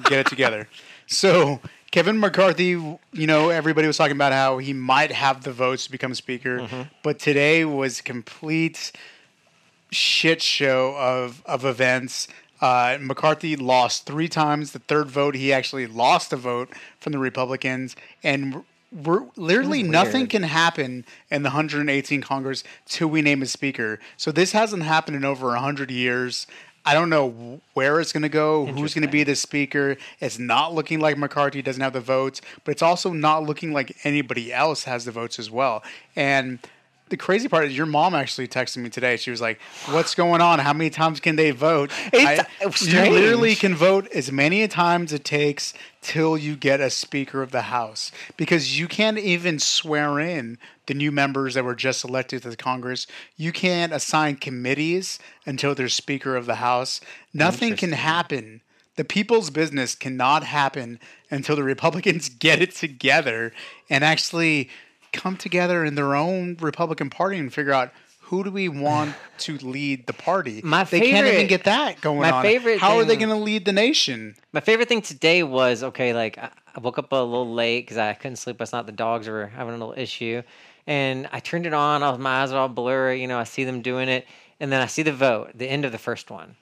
Get 0.03 0.19
it 0.19 0.27
together. 0.27 0.67
So 1.09 1.61
Kevin 1.91 2.19
McCarthy, 2.19 2.65
you 2.65 2.99
know, 3.13 3.47
everybody 3.47 3.87
was 3.87 3.95
talking 3.95 4.17
about 4.17 4.33
how 4.33 4.57
he 4.57 4.73
might 4.73 5.09
have 5.09 5.45
the 5.45 5.53
votes 5.53 5.85
to 5.85 5.91
become 5.91 6.13
speaker, 6.15 6.59
mm-hmm. 6.59 6.81
but 7.01 7.17
today 7.17 7.63
was 7.63 8.01
complete 8.01 8.91
shit 9.89 10.41
show 10.41 10.97
of 10.97 11.41
of 11.45 11.63
events. 11.63 12.27
Uh, 12.61 12.97
McCarthy 12.99 13.55
lost 13.55 14.05
three 14.05 14.27
times. 14.27 14.71
The 14.71 14.79
third 14.79 15.07
vote, 15.07 15.35
he 15.35 15.53
actually 15.53 15.87
lost 15.87 16.33
a 16.33 16.37
vote 16.37 16.69
from 16.99 17.11
the 17.11 17.19
Republicans, 17.19 17.95
and 18.23 18.63
we're 18.91 19.25
literally 19.35 19.83
nothing 19.83 20.27
can 20.27 20.43
happen 20.43 21.05
in 21.29 21.43
the 21.43 21.49
118 21.49 22.21
Congress 22.21 22.63
till 22.85 23.09
we 23.09 23.21
name 23.21 23.41
a 23.41 23.45
speaker. 23.45 23.99
So 24.15 24.31
this 24.31 24.53
hasn't 24.53 24.83
happened 24.83 25.17
in 25.17 25.25
over 25.25 25.47
100 25.47 25.91
years. 25.91 26.47
I 26.85 26.93
don't 26.93 27.09
know 27.09 27.59
where 27.73 27.99
it's 27.99 28.13
going 28.13 28.23
to 28.23 28.29
go, 28.29 28.65
who's 28.65 28.93
going 28.93 29.05
to 29.05 29.11
be 29.11 29.25
the 29.25 29.35
speaker. 29.35 29.97
It's 30.21 30.39
not 30.39 30.73
looking 30.73 31.01
like 31.01 31.17
McCarthy 31.17 31.61
doesn't 31.61 31.81
have 31.81 31.91
the 31.91 31.99
votes, 31.99 32.39
but 32.63 32.71
it's 32.71 32.81
also 32.81 33.11
not 33.11 33.43
looking 33.43 33.73
like 33.73 33.97
anybody 34.05 34.53
else 34.53 34.85
has 34.85 35.03
the 35.03 35.11
votes 35.11 35.37
as 35.37 35.51
well. 35.51 35.83
And 36.15 36.59
the 37.09 37.17
crazy 37.17 37.47
part 37.47 37.65
is 37.65 37.75
your 37.77 37.85
mom 37.85 38.13
actually 38.13 38.47
texted 38.47 38.77
me 38.77 38.89
today. 38.89 39.17
She 39.17 39.31
was 39.31 39.39
like, 39.41 39.59
"What's 39.89 40.13
going 40.15 40.41
on? 40.41 40.59
How 40.59 40.73
many 40.73 40.89
times 40.89 41.19
can 41.19 41.35
they 41.35 41.51
vote?" 41.51 41.91
I- 42.27 42.35
you 42.81 42.91
literally 43.13 43.55
can 43.55 43.75
vote 43.75 44.07
as 44.13 44.31
many 44.31 44.67
times 44.67 45.13
it 45.13 45.23
takes 45.23 45.73
till 46.01 46.37
you 46.37 46.55
get 46.55 46.79
a 46.81 46.89
Speaker 46.89 47.41
of 47.41 47.51
the 47.51 47.63
House 47.63 48.11
because 48.37 48.77
you 48.79 48.87
can't 48.87 49.17
even 49.17 49.59
swear 49.59 50.19
in 50.19 50.57
the 50.85 50.93
new 50.93 51.11
members 51.11 51.53
that 51.55 51.63
were 51.65 51.75
just 51.75 52.03
elected 52.03 52.43
to 52.43 52.49
the 52.49 52.55
Congress. 52.55 53.07
You 53.35 53.51
can't 53.51 53.91
assign 53.93 54.37
committees 54.37 55.19
until 55.45 55.75
there's 55.75 55.93
Speaker 55.93 56.35
of 56.35 56.45
the 56.45 56.55
House. 56.55 57.01
Nothing 57.33 57.75
can 57.75 57.91
happen. 57.91 58.61
The 58.95 59.03
people's 59.03 59.49
business 59.51 59.93
cannot 59.95 60.43
happen 60.43 60.99
until 61.29 61.55
the 61.55 61.63
Republicans 61.63 62.29
get 62.45 62.61
it 62.61 62.73
together 62.73 63.53
and 63.89 64.03
actually 64.03 64.69
come 65.13 65.37
together 65.37 65.83
in 65.83 65.95
their 65.95 66.15
own 66.15 66.57
Republican 66.59 67.09
Party 67.09 67.37
and 67.37 67.53
figure 67.53 67.73
out 67.73 67.91
who 68.27 68.43
do 68.43 68.51
we 68.51 68.67
want 68.67 69.15
to 69.39 69.57
lead 69.57 70.05
the 70.05 70.13
party. 70.13 70.61
My 70.63 70.83
they 70.83 70.99
can't 70.99 71.27
even 71.27 71.47
get 71.47 71.63
that 71.63 72.01
going 72.01 72.19
my 72.19 72.31
on. 72.31 72.43
favorite 72.43 72.79
How 72.79 72.97
are 72.97 73.05
they 73.05 73.15
going 73.15 73.29
to 73.29 73.35
lead 73.35 73.65
the 73.65 73.71
nation? 73.71 74.35
My 74.51 74.59
favorite 74.59 74.89
thing 74.89 75.01
today 75.01 75.43
was 75.43 75.81
okay. 75.83 76.13
Like 76.13 76.37
I 76.37 76.51
woke 76.81 76.99
up 76.99 77.11
a 77.11 77.15
little 77.15 77.53
late 77.53 77.85
because 77.85 77.97
I 77.97 78.13
couldn't 78.13 78.35
sleep 78.37 78.59
last 78.59 78.73
not 78.73 78.85
The 78.85 78.91
dogs 78.91 79.27
were 79.27 79.47
having 79.47 79.73
a 79.73 79.77
little 79.77 79.95
issue, 79.97 80.43
and 80.85 81.29
I 81.31 81.39
turned 81.39 81.65
it 81.65 81.73
on. 81.73 82.03
I 82.03 82.09
was, 82.09 82.19
my 82.19 82.41
eyes 82.41 82.51
are 82.51 82.59
all 82.59 82.69
blurry. 82.69 83.21
You 83.21 83.27
know, 83.27 83.39
I 83.39 83.45
see 83.45 83.63
them 83.63 83.81
doing 83.81 84.09
it, 84.09 84.27
and 84.59 84.71
then 84.71 84.81
I 84.81 84.87
see 84.87 85.03
the 85.03 85.13
vote, 85.13 85.51
the 85.55 85.69
end 85.69 85.85
of 85.85 85.91
the 85.93 85.97
first 85.97 86.29
one, 86.29 86.55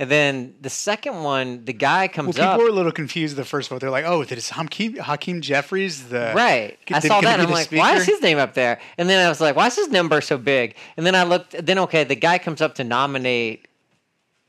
and 0.00 0.10
then 0.10 0.54
the 0.60 0.70
second 0.70 1.22
one. 1.22 1.64
The 1.64 1.72
guy 1.72 2.06
comes 2.08 2.26
Well, 2.26 2.32
comes 2.32 2.36
people 2.36 2.50
up. 2.52 2.60
were 2.60 2.68
a 2.68 2.72
little 2.72 2.92
confused 2.92 3.36
the 3.36 3.44
first 3.44 3.68
vote. 3.68 3.80
They're 3.80 3.90
like, 3.90 4.04
"Oh, 4.04 4.22
did 4.24 4.38
Hakeem 4.38 4.96
Hakeem 4.96 5.40
Jeffries 5.40 6.08
the 6.08 6.32
Right. 6.34 6.78
I 6.90 7.00
saw 7.00 7.20
that. 7.20 7.38
And 7.40 7.48
I'm 7.48 7.50
like, 7.50 7.70
why 7.72 7.96
is 7.96 8.06
his 8.06 8.22
name 8.22 8.38
up 8.38 8.54
there? 8.54 8.80
And 8.96 9.08
then 9.08 9.24
I 9.24 9.28
was 9.28 9.40
like, 9.40 9.56
why 9.56 9.66
is 9.66 9.76
his 9.76 9.88
number 9.88 10.20
so 10.20 10.38
big? 10.38 10.76
And 10.96 11.04
then 11.04 11.14
I 11.14 11.24
looked. 11.24 11.64
Then 11.66 11.78
okay, 11.80 12.04
the 12.04 12.14
guy 12.14 12.38
comes 12.38 12.60
up 12.60 12.74
to 12.76 12.84
nominate 12.84 13.66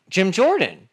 Jim 0.10 0.32
Jordan. 0.32 0.88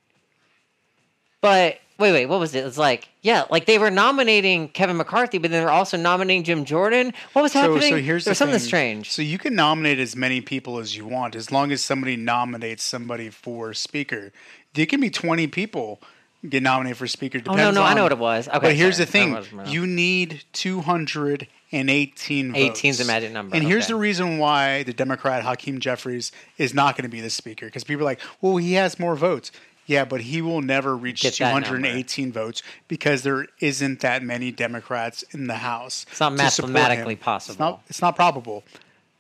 But 1.41 1.79
wait, 1.99 2.13
wait, 2.13 2.27
what 2.27 2.41
was 2.41 2.55
it? 2.55 2.65
It's 2.65 2.79
like, 2.79 3.09
yeah, 3.27 3.45
like 3.51 3.67
they 3.67 3.79
were 3.79 3.91
nominating 3.91 4.69
Kevin 4.69 4.97
McCarthy, 4.97 5.39
but 5.39 5.51
then 5.51 5.61
they're 5.61 5.71
also 5.73 5.97
nominating 5.97 6.45
Jim 6.45 6.65
Jordan. 6.65 7.13
What 7.33 7.43
was 7.43 7.53
So, 7.53 7.61
happening? 7.61 7.91
so 7.91 7.97
here's 7.99 8.25
there 8.25 8.31
the 8.31 8.35
something 8.37 8.59
thing. 8.61 8.67
strange. 8.67 9.11
So 9.11 9.21
you 9.23 9.37
can 9.39 9.57
nominate 9.57 9.99
as 9.99 10.15
many 10.15 10.41
people 10.41 10.79
as 10.79 10.97
you 10.97 11.07
want, 11.07 11.35
as 11.35 11.51
long 11.51 11.73
as 11.73 11.83
somebody 11.83 12.17
nominates 12.17 12.85
somebody 12.85 13.29
for 13.31 13.75
speaker. 13.75 14.33
There 14.75 14.87
can 14.87 15.01
be 15.01 15.11
20 15.11 15.49
people 15.49 16.01
get 16.49 16.63
nominated 16.63 16.99
for 16.99 17.09
speaker. 17.09 17.39
Oh, 17.47 17.51
no, 17.53 17.57
Depends 17.57 17.75
no, 17.75 17.83
I 17.83 17.95
know 17.95 18.05
what 18.05 18.13
it 18.13 18.19
was. 18.19 18.47
Okay, 18.47 18.59
but 18.61 18.77
here's 18.77 18.97
sorry. 18.97 19.07
the 19.07 19.11
thing: 19.13 19.33
That 19.33 19.39
was 19.41 19.53
my- 19.53 19.65
you 19.67 19.87
need 19.89 20.45
218 20.53 22.53
votes. 22.53 22.81
18's 22.81 22.99
the 22.99 23.05
magic 23.05 23.33
number, 23.33 23.57
And 23.57 23.67
here's 23.67 23.87
the 23.89 23.97
reason 23.97 24.39
why 24.39 24.83
the 24.85 24.93
Democrat 24.93 25.43
Hakeem 25.43 25.81
Jeffries 25.81 26.33
is 26.59 26.75
not 26.75 26.97
going 26.97 27.03
to 27.03 27.09
be 27.09 27.21
the 27.21 27.31
speaker 27.31 27.67
because 27.67 27.85
people 27.85 28.03
are 28.03 28.05
like, 28.05 28.21
well, 28.41 28.57
he 28.57 28.75
has 28.75 28.99
more 28.99 29.17
votes. 29.17 29.51
Yeah, 29.87 30.05
but 30.05 30.21
he 30.21 30.43
will 30.43 30.63
never 30.63 30.97
reach 30.97 31.23
Get 31.23 31.39
that 31.39 31.53
number. 31.53 31.69
218 31.69 32.33
votes 32.33 32.63
because 32.89 33.23
there 33.23 33.47
isn't 33.61 34.01
that 34.01 34.23
many 34.23 34.51
Democrats 34.51 35.23
in 35.31 35.47
the 35.47 35.55
House. 35.55 36.07
It's 36.11 36.21
not 36.21 36.37
to 36.37 36.51
support 36.51 36.69
him. 36.69 36.73
mathematically 36.75 37.15
It's 37.15 37.23
possible. 37.23 37.65
not. 37.65 37.83
It's 37.89 38.03
not 38.03 38.17
probable. 38.17 38.65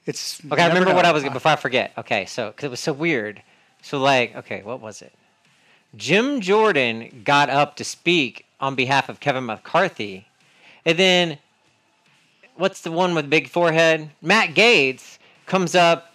It's 0.06 0.40
Okay, 0.44 0.62
I 0.62 0.68
remember 0.68 0.94
what 0.94 1.04
I 1.04 1.12
was 1.12 1.22
before 1.24 1.52
I 1.52 1.56
forget. 1.56 1.92
Okay, 1.96 2.26
so 2.26 2.48
because 2.50 2.64
it 2.64 2.70
was 2.70 2.80
so 2.80 2.92
weird. 2.92 3.42
So 3.82 3.98
like, 3.98 4.34
okay, 4.36 4.62
what 4.62 4.80
was 4.80 5.02
it? 5.02 5.12
Jim 5.96 6.40
Jordan 6.40 7.22
got 7.24 7.48
up 7.48 7.76
to 7.76 7.84
speak 7.84 8.44
on 8.60 8.74
behalf 8.74 9.08
of 9.08 9.20
Kevin 9.20 9.46
McCarthy, 9.46 10.26
and 10.84 10.98
then 10.98 11.38
what's 12.56 12.80
the 12.80 12.90
one 12.90 13.14
with 13.14 13.30
big 13.30 13.48
forehead? 13.48 14.10
Matt 14.20 14.50
Gaetz 14.54 15.18
comes 15.46 15.74
up 15.76 16.12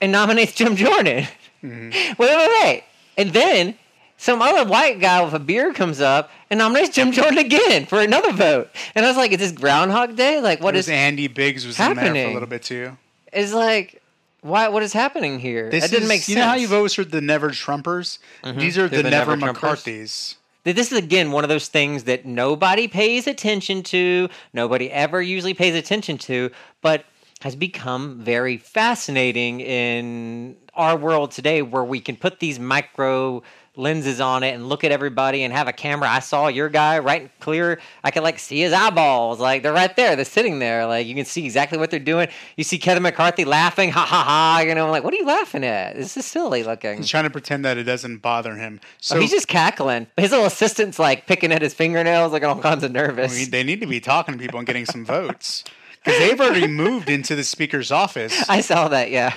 and 0.00 0.10
nominates 0.10 0.52
Jim 0.56 0.74
Jordan. 0.74 1.26
Mm-hmm. 1.62 1.90
wait, 1.90 2.36
wait, 2.36 2.48
wait, 2.62 2.84
and 3.16 3.32
then. 3.32 3.76
Some 4.16 4.40
other 4.40 4.68
white 4.68 5.00
guy 5.00 5.22
with 5.22 5.34
a 5.34 5.38
beard 5.38 5.74
comes 5.74 6.00
up 6.00 6.30
and 6.48 6.58
nominates 6.58 6.94
Jim 6.94 7.12
Jordan 7.12 7.38
again 7.38 7.84
for 7.86 8.00
another 8.00 8.32
vote. 8.32 8.70
And 8.94 9.04
I 9.04 9.08
was 9.08 9.16
like, 9.16 9.32
is 9.32 9.38
this 9.38 9.52
Groundhog 9.52 10.16
Day? 10.16 10.40
Like, 10.40 10.62
what 10.62 10.76
is 10.76 10.88
Andy 10.88 11.28
Biggs 11.28 11.66
was 11.66 11.78
in 11.78 11.94
there 11.96 12.06
for 12.06 12.30
a 12.30 12.32
little 12.32 12.48
bit 12.48 12.62
too. 12.62 12.96
It's 13.32 13.52
like 13.52 14.00
why 14.44 14.68
what 14.68 14.82
is 14.82 14.92
happening 14.92 15.40
here 15.40 15.70
This 15.70 15.84
that 15.84 15.90
didn't 15.90 16.04
is, 16.04 16.08
make 16.08 16.20
sense. 16.20 16.28
you 16.28 16.36
know 16.36 16.44
how 16.44 16.54
you've 16.54 16.72
always 16.72 16.94
heard 16.94 17.10
the 17.10 17.22
Never 17.22 17.50
Trumpers? 17.50 18.18
Mm-hmm. 18.42 18.58
These 18.58 18.78
are 18.78 18.88
the, 18.88 19.02
the 19.02 19.10
Never, 19.10 19.36
Never 19.36 19.54
McCarthys. 19.54 20.36
This 20.64 20.92
is 20.92 20.98
again 20.98 21.32
one 21.32 21.44
of 21.44 21.48
those 21.48 21.68
things 21.68 22.04
that 22.04 22.24
nobody 22.24 22.86
pays 22.86 23.26
attention 23.26 23.82
to 23.84 24.28
nobody 24.52 24.90
ever 24.90 25.20
usually 25.20 25.54
pays 25.54 25.74
attention 25.74 26.18
to 26.18 26.50
but 26.82 27.04
has 27.40 27.56
become 27.56 28.20
very 28.20 28.56
fascinating 28.56 29.60
in 29.60 30.56
our 30.74 30.96
world 30.96 31.30
today 31.30 31.60
where 31.62 31.84
we 31.84 32.00
can 32.00 32.16
put 32.16 32.40
these 32.40 32.58
micro 32.58 33.42
lenses 33.76 34.20
on 34.20 34.42
it 34.44 34.54
and 34.54 34.68
look 34.68 34.84
at 34.84 34.92
everybody 34.92 35.42
and 35.42 35.52
have 35.52 35.66
a 35.66 35.72
camera 35.72 36.08
i 36.08 36.20
saw 36.20 36.46
your 36.46 36.68
guy 36.68 36.98
right 36.98 37.30
clear 37.40 37.80
i 38.04 38.10
could 38.10 38.22
like 38.22 38.38
see 38.38 38.60
his 38.60 38.72
eyeballs 38.72 39.40
like 39.40 39.62
they're 39.64 39.72
right 39.72 39.96
there 39.96 40.14
they're 40.14 40.24
sitting 40.24 40.60
there 40.60 40.86
like 40.86 41.06
you 41.06 41.14
can 41.14 41.24
see 41.24 41.44
exactly 41.44 41.76
what 41.76 41.90
they're 41.90 41.98
doing 41.98 42.28
you 42.56 42.62
see 42.62 42.78
kevin 42.78 43.02
mccarthy 43.02 43.44
laughing 43.44 43.90
ha 43.90 44.04
ha 44.04 44.22
ha 44.22 44.62
you 44.64 44.74
know 44.74 44.84
I'm 44.84 44.90
like 44.92 45.02
what 45.02 45.12
are 45.12 45.16
you 45.16 45.26
laughing 45.26 45.64
at 45.64 45.96
this 45.96 46.16
is 46.16 46.24
silly 46.24 46.62
looking 46.62 46.98
He's 46.98 47.08
trying 47.08 47.24
to 47.24 47.30
pretend 47.30 47.64
that 47.64 47.76
it 47.76 47.82
doesn't 47.84 48.18
bother 48.18 48.54
him. 48.54 48.80
So 49.00 49.16
Oh, 49.16 49.20
he's 49.20 49.30
just 49.30 49.48
cackling. 49.48 50.06
His 50.16 50.30
little 50.30 50.46
assistant's 50.46 50.98
like 50.98 51.26
picking 51.26 51.50
at 51.50 51.60
his 51.62 51.74
fingernails, 51.74 52.32
like 52.32 52.44
all 52.44 52.58
kinds 52.60 52.84
of 52.84 52.92
nervous. 52.92 53.32
I 53.32 53.36
mean, 53.40 53.50
they 53.50 53.62
need 53.64 53.80
to 53.80 53.86
be 53.86 54.00
talking 54.00 54.34
to 54.34 54.38
people 54.38 54.58
and 54.58 54.66
getting 54.66 54.86
some 54.86 55.04
votes 55.04 55.64
because 56.02 56.18
they've 56.20 56.40
already 56.40 56.66
moved 56.84 57.08
into 57.10 57.34
the 57.34 57.42
speaker's 57.44 57.90
office. 57.90 58.48
I 58.48 58.60
saw 58.60 58.88
that. 58.88 59.10
Yeah. 59.10 59.34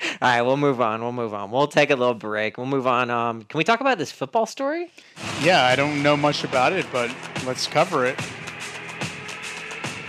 All 0.00 0.28
right, 0.28 0.42
we'll 0.42 0.56
move 0.56 0.80
on. 0.80 1.00
We'll 1.02 1.12
move 1.12 1.32
on. 1.34 1.50
We'll 1.50 1.66
take 1.68 1.90
a 1.90 1.96
little 1.96 2.14
break. 2.14 2.58
We'll 2.58 2.66
move 2.66 2.86
on. 2.86 3.10
Um, 3.10 3.42
can 3.44 3.58
we 3.58 3.64
talk 3.64 3.80
about 3.80 3.96
this 3.98 4.10
football 4.12 4.46
story? 4.46 4.90
Yeah, 5.40 5.64
I 5.64 5.76
don't 5.76 6.02
know 6.02 6.16
much 6.16 6.44
about 6.44 6.72
it, 6.72 6.86
but 6.92 7.14
let's 7.46 7.66
cover 7.66 8.04
it. 8.04 8.18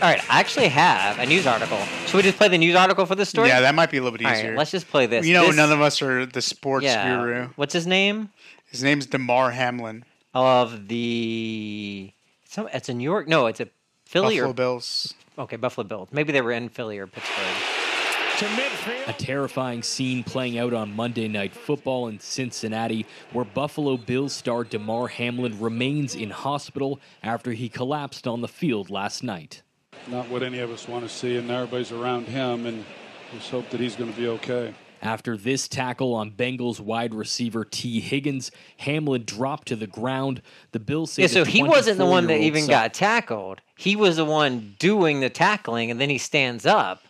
All 0.02 0.10
right, 0.12 0.22
I 0.30 0.40
actually 0.42 0.68
have 0.68 1.20
a 1.20 1.26
news 1.26 1.48
article. 1.48 1.80
Should 2.06 2.18
we 2.18 2.24
just 2.24 2.38
play 2.38 2.50
the 2.50 2.58
news 2.58 2.76
article 2.76 3.06
for 3.06 3.16
this 3.16 3.30
story? 3.30 3.48
Yeah, 3.48 3.62
that 3.62 3.74
might 3.76 3.90
be 3.90 3.98
a 3.98 4.04
little 4.04 4.18
bit 4.18 4.26
All 4.28 4.34
easier. 4.34 4.50
right, 4.50 4.58
let's 4.58 4.72
just 4.72 4.90
play 4.90 5.06
this. 5.06 5.26
you 5.26 5.34
know, 5.34 5.48
This- 5.48 5.56
none 5.56 5.72
of 5.72 5.82
us 5.82 6.02
are 6.02 6.26
the 6.26 6.42
sports 6.42 6.84
yeah. 6.84 7.18
guru. 7.18 7.48
What's 7.56 7.74
his 7.74 7.88
name? 7.88 8.30
His 8.70 8.84
name's 8.84 9.06
Damar 9.06 9.52
Hamlin, 9.52 10.04
of 10.34 10.90
the. 10.90 12.12
It's, 12.58 12.90
in 12.90 12.98
New 12.98 13.04
York. 13.04 13.28
No, 13.28 13.48
it's 13.48 13.60
a 13.62 13.70
Philly 14.06 14.36
Buffalo 14.36 14.50
or 14.50 14.54
Bills. 14.54 15.14
okay 15.40 15.56
Buffalo 15.56 15.86
Bills. 15.88 16.10
Maybe 16.12 16.34
they 16.34 16.42
were 16.42 16.52
in 16.52 16.70
Philly 16.70 16.98
or 16.98 17.08
Pittsburgh. 17.08 17.75
A 18.38 19.16
terrifying 19.18 19.82
scene 19.82 20.22
playing 20.22 20.58
out 20.58 20.74
on 20.74 20.94
Monday 20.94 21.30
Night 21.30 21.54
Football 21.54 22.10
in 22.10 22.20
Cincinnati, 22.20 23.06
where 23.32 23.46
Buffalo 23.46 23.96
Bills 23.96 24.34
star 24.34 24.66
Damar 24.66 25.08
Hamlin 25.08 25.58
remains 25.58 26.16
in 26.16 26.32
hospital 26.32 27.00
after 27.24 27.54
he 27.54 27.70
collapsed 27.70 28.28
on 28.28 28.42
the 28.42 28.50
field 28.50 28.90
last 28.90 29.24
night. 29.24 29.62
Not 30.10 30.28
what 30.28 30.44
any 30.44 30.60
of 30.60 30.70
us 30.70 30.86
want 30.86 31.06
to 31.06 31.10
see, 31.10 31.38
and 31.38 31.50
everybody's 31.50 31.94
around 31.94 32.28
him, 32.28 32.66
and 32.66 32.84
just 33.34 33.50
hope 33.52 33.70
that 33.70 33.80
he's 33.80 33.96
going 33.96 34.12
to 34.12 34.20
be 34.20 34.28
okay. 34.28 34.74
After 35.02 35.38
this 35.38 35.70
tackle 35.70 36.14
on 36.14 36.32
Bengals 36.32 36.82
wide 36.82 37.14
receiver 37.14 37.64
Tee 37.64 38.02
Higgins, 38.02 38.52
Hamlin 38.78 39.24
dropped 39.24 39.70
to 39.70 39.78
the 39.78 39.88
ground. 39.88 40.42
The 40.74 40.80
Bills 40.82 41.14
say 41.14 41.22
Yeah, 41.22 41.28
so 41.30 41.46
he 41.46 41.64
wasn't 41.64 42.00
the 42.00 42.06
one 42.06 42.28
that 42.28 42.40
even 42.40 42.64
son- 42.64 42.70
got 42.70 42.94
tackled. 42.94 43.62
He 43.78 43.96
was 43.96 44.18
the 44.18 44.26
one 44.26 44.76
doing 44.78 45.22
the 45.22 45.30
tackling, 45.30 45.90
and 45.90 46.02
then 46.02 46.10
he 46.10 46.18
stands 46.18 46.66
up. 46.66 47.02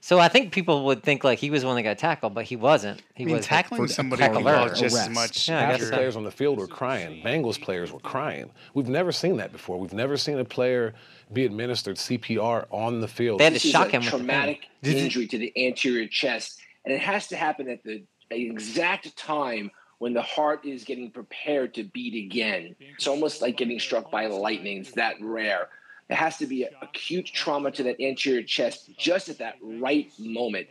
So 0.00 0.18
I 0.20 0.28
think 0.28 0.52
people 0.52 0.84
would 0.86 1.02
think 1.02 1.24
like 1.24 1.38
he 1.38 1.50
was 1.50 1.62
the 1.62 1.66
one 1.66 1.76
that 1.76 1.82
got 1.82 1.98
tackled, 1.98 2.32
but 2.34 2.44
he 2.44 2.56
wasn't. 2.56 3.02
He 3.14 3.24
I 3.24 3.26
mean, 3.26 3.36
was 3.36 3.46
tackling 3.46 3.82
the 3.82 3.88
somebody 3.88 4.22
tackler. 4.22 4.68
just 4.74 4.96
as 4.96 5.08
much 5.10 5.48
Yeah, 5.48 5.58
I 5.58 5.62
guess 5.72 5.74
injury. 5.74 5.88
so. 5.88 5.96
players 5.96 6.16
on 6.16 6.24
the 6.24 6.30
field 6.30 6.58
were 6.58 6.66
crying. 6.68 7.22
Bengals 7.22 7.60
players 7.60 7.92
were 7.92 7.98
crying. 8.00 8.50
We've 8.74 8.88
never 8.88 9.10
seen 9.12 9.36
that 9.38 9.52
before. 9.52 9.78
We've 9.78 9.92
never 9.92 10.16
seen 10.16 10.38
a 10.38 10.44
player 10.44 10.94
be 11.32 11.44
administered 11.44 11.96
CPR 11.96 12.66
on 12.70 13.00
the 13.00 13.08
field. 13.08 13.40
They 13.40 13.44
had 13.44 13.50
to 13.50 13.54
This 13.54 13.64
is 13.64 13.72
shock 13.72 13.88
a 13.88 13.90
him 13.96 14.00
with 14.02 14.10
the 14.12 14.16
traumatic 14.18 14.68
Did 14.82 14.96
injury 14.96 15.26
to 15.26 15.38
the 15.38 15.52
anterior 15.66 16.06
chest, 16.06 16.60
and 16.84 16.94
it 16.94 17.00
has 17.00 17.26
to 17.28 17.36
happen 17.36 17.68
at 17.68 17.82
the 17.82 18.04
exact 18.30 19.16
time 19.16 19.70
when 19.98 20.14
the 20.14 20.22
heart 20.22 20.64
is 20.64 20.84
getting 20.84 21.10
prepared 21.10 21.74
to 21.74 21.82
beat 21.82 22.14
again. 22.14 22.76
It's 22.78 23.08
almost 23.08 23.42
like 23.42 23.56
getting 23.56 23.80
struck 23.80 24.10
by 24.12 24.26
lightning. 24.26 24.78
It's 24.78 24.92
that 24.92 25.16
rare. 25.20 25.68
There 26.08 26.16
has 26.16 26.38
to 26.38 26.46
be 26.46 26.62
a 26.62 26.70
acute 26.80 27.26
trauma 27.26 27.70
to 27.72 27.82
that 27.82 28.00
anterior 28.00 28.42
chest 28.42 28.90
just 28.96 29.28
at 29.28 29.38
that 29.38 29.56
right 29.62 30.10
moment. 30.18 30.66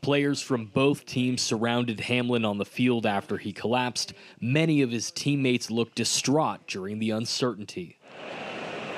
Players 0.00 0.40
from 0.40 0.66
both 0.66 1.04
teams 1.06 1.42
surrounded 1.42 2.00
Hamlin 2.00 2.44
on 2.44 2.58
the 2.58 2.64
field 2.64 3.04
after 3.04 3.36
he 3.36 3.52
collapsed. 3.52 4.12
Many 4.40 4.80
of 4.82 4.92
his 4.92 5.10
teammates 5.10 5.72
looked 5.72 5.96
distraught 5.96 6.68
during 6.68 7.00
the 7.00 7.10
uncertainty. 7.10 7.98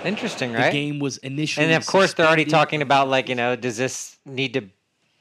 Interesting, 0.05 0.53
right? 0.53 0.67
The 0.67 0.73
game 0.73 0.99
was 0.99 1.17
initially 1.19 1.67
and 1.67 1.75
of 1.75 1.87
course, 1.87 2.13
they're 2.13 2.27
already 2.27 2.45
talking 2.45 2.83
about 2.83 3.09
like 3.09 3.31
you 3.31 3.35
know, 3.35 3.57
does 3.57 3.79
this 3.79 4.19
need 4.27 4.53
to 4.55 4.69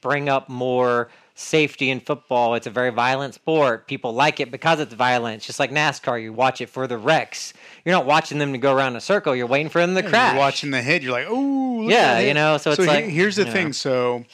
bring 0.02 0.28
up 0.28 0.50
more 0.50 1.08
safety 1.34 1.88
in 1.88 2.00
football? 2.00 2.54
It's 2.54 2.66
a 2.66 2.70
very 2.70 2.90
violent 2.90 3.32
sport. 3.32 3.86
People 3.86 4.12
like 4.12 4.38
it 4.40 4.50
because 4.50 4.78
it's 4.80 4.92
violent. 4.92 5.36
It's 5.36 5.46
just 5.46 5.58
like 5.58 5.70
NASCAR. 5.70 6.22
You 6.22 6.34
watch 6.34 6.60
it 6.60 6.68
for 6.68 6.86
the 6.86 6.98
wrecks. 6.98 7.54
You're 7.86 7.94
not 7.94 8.04
watching 8.04 8.38
them 8.38 8.52
to 8.52 8.58
go 8.58 8.74
around 8.74 8.96
a 8.96 9.00
circle. 9.00 9.34
You're 9.34 9.46
waiting 9.46 9.70
for 9.70 9.80
them 9.80 9.94
to 9.94 10.02
crash. 10.02 10.34
You're 10.34 10.38
watching 10.40 10.70
the 10.70 10.82
hit. 10.82 11.02
You're 11.02 11.12
like, 11.12 11.26
oh, 11.30 11.88
Yeah, 11.88 12.18
you 12.18 12.34
know, 12.34 12.58
so 12.58 12.72
it's 12.72 12.80
he- 12.82 12.86
like, 12.86 13.06
here's 13.06 13.36
the 13.36 13.46
thing. 13.46 13.68
know. 13.68 13.72
So 13.72 14.24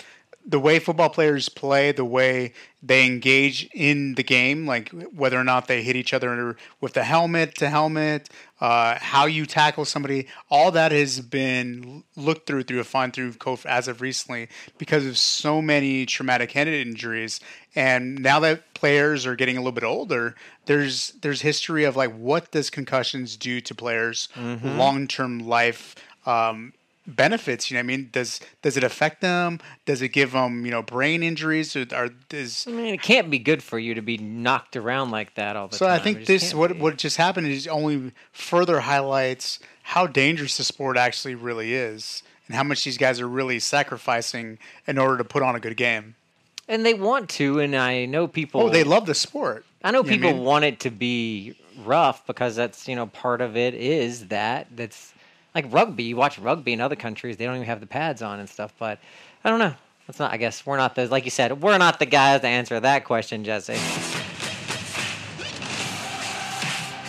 the 0.48 0.58
way 0.58 0.78
football 0.78 1.10
players 1.10 1.50
play, 1.50 1.92
the 1.92 2.06
way 2.06 2.54
they 2.82 3.04
engage 3.04 3.68
in 3.74 4.14
the 4.14 4.22
game, 4.22 4.66
like 4.66 4.88
whether 5.12 5.38
or 5.38 5.44
not 5.44 5.68
they 5.68 5.82
hit 5.82 5.94
each 5.94 6.14
other 6.14 6.56
with 6.80 6.94
the 6.94 7.04
helmet 7.04 7.54
to 7.56 7.68
helmet, 7.68 8.30
uh, 8.60 8.96
how 8.98 9.26
you 9.26 9.44
tackle 9.44 9.84
somebody, 9.84 10.26
all 10.50 10.70
that 10.70 10.90
has 10.90 11.20
been 11.20 12.02
looked 12.16 12.46
through 12.46 12.62
through 12.62 12.80
a 12.80 12.84
fine 12.84 13.10
through 13.12 13.34
code 13.34 13.60
as 13.66 13.88
of 13.88 14.00
recently 14.00 14.48
because 14.78 15.04
of 15.04 15.18
so 15.18 15.60
many 15.60 16.06
traumatic 16.06 16.52
head 16.52 16.66
injuries. 16.66 17.40
And 17.74 18.18
now 18.20 18.40
that 18.40 18.72
players 18.72 19.26
are 19.26 19.36
getting 19.36 19.56
a 19.58 19.60
little 19.60 19.72
bit 19.72 19.84
older, 19.84 20.34
there's 20.64 21.10
there's 21.20 21.42
history 21.42 21.84
of 21.84 21.94
like 21.94 22.16
what 22.16 22.52
does 22.52 22.70
concussions 22.70 23.36
do 23.36 23.60
to 23.60 23.74
players' 23.74 24.28
Mm-hmm. 24.34 24.78
long 24.78 25.06
term 25.08 25.40
life 25.40 25.94
um, 26.26 26.72
benefits. 27.16 27.70
You 27.70 27.74
know, 27.76 27.80
I 27.80 27.82
mean, 27.84 28.10
does 28.12 28.40
does 28.62 28.76
it 28.76 28.84
affect 28.84 29.20
them? 29.20 29.60
Does 29.86 30.02
it 30.02 30.10
give 30.10 30.32
them 30.32 30.64
you 30.64 30.70
know 30.70 30.82
brain 30.82 31.22
injuries? 31.22 31.74
Or, 31.74 31.86
or 31.94 32.10
is 32.30 32.64
I 32.68 32.72
mean, 32.72 32.94
it 32.94 33.02
can't 33.02 33.30
be 33.30 33.38
good 33.38 33.62
for 33.62 33.78
you 33.78 33.94
to 33.94 34.02
be 34.02 34.18
knocked 34.18 34.76
around 34.76 35.10
like 35.10 35.34
that 35.34 35.56
all 35.56 35.68
the 35.68 35.76
so 35.76 35.86
time. 35.86 35.96
So 35.96 36.00
I 36.00 36.04
think 36.04 36.26
this 36.26 36.54
what 36.54 36.72
be. 36.72 36.78
what 36.78 36.96
just 36.98 37.16
happened 37.16 37.48
is 37.48 37.66
only 37.66 38.12
further 38.32 38.80
highlights 38.80 39.58
how 39.82 40.06
dangerous 40.06 40.56
the 40.58 40.64
sport 40.64 40.96
actually 40.96 41.34
really 41.34 41.72
is, 41.74 42.22
and 42.46 42.54
how 42.54 42.62
much 42.62 42.84
these 42.84 42.98
guys 42.98 43.20
are 43.20 43.28
really 43.28 43.58
sacrificing 43.58 44.58
in 44.86 44.98
order 44.98 45.16
to 45.18 45.24
put 45.24 45.42
on 45.42 45.56
a 45.56 45.60
good 45.60 45.76
game. 45.76 46.14
and 46.68 46.84
they 46.84 46.92
want 46.94 47.30
to, 47.30 47.58
and 47.60 47.74
I 47.74 48.04
know 48.04 48.28
people. 48.28 48.60
Oh, 48.62 48.68
they 48.68 48.84
love 48.84 49.06
the 49.06 49.14
sport. 49.14 49.64
I 49.82 49.90
know 49.90 49.98
You 49.98 50.02
what 50.02 50.10
I 50.12 50.16
people 50.16 50.32
mean? 50.34 50.42
want 50.44 50.64
it 50.64 50.80
to 50.80 50.90
be 50.90 51.54
rough 51.84 52.26
because 52.26 52.56
that's 52.56 52.88
you 52.88 52.96
know 52.96 53.06
part 53.06 53.40
of 53.40 53.56
it 53.56 53.72
is 53.74 54.26
that 54.28 54.66
that's 54.74 55.14
like 55.58 55.72
rugby. 55.72 56.04
You 56.04 56.16
watch 56.16 56.38
rugby 56.38 56.72
in 56.72 56.80
other 56.80 56.96
countries; 56.96 57.36
they 57.36 57.44
don't 57.44 57.56
even 57.56 57.66
have 57.66 57.80
the 57.80 57.86
pads 57.86 58.22
on 58.22 58.38
and 58.38 58.48
stuff. 58.48 58.72
But 58.78 58.98
I 59.44 59.50
don't 59.50 59.58
know. 59.58 59.74
That's 60.06 60.18
not. 60.18 60.32
I 60.32 60.36
guess 60.36 60.64
we're 60.64 60.76
not 60.76 60.94
the 60.94 61.06
like 61.08 61.24
you 61.24 61.30
said. 61.30 61.60
We're 61.60 61.78
not 61.78 61.98
the 61.98 62.06
guys 62.06 62.42
to 62.42 62.46
answer 62.46 62.78
that 62.78 63.04
question, 63.04 63.44
Jesse. 63.44 63.76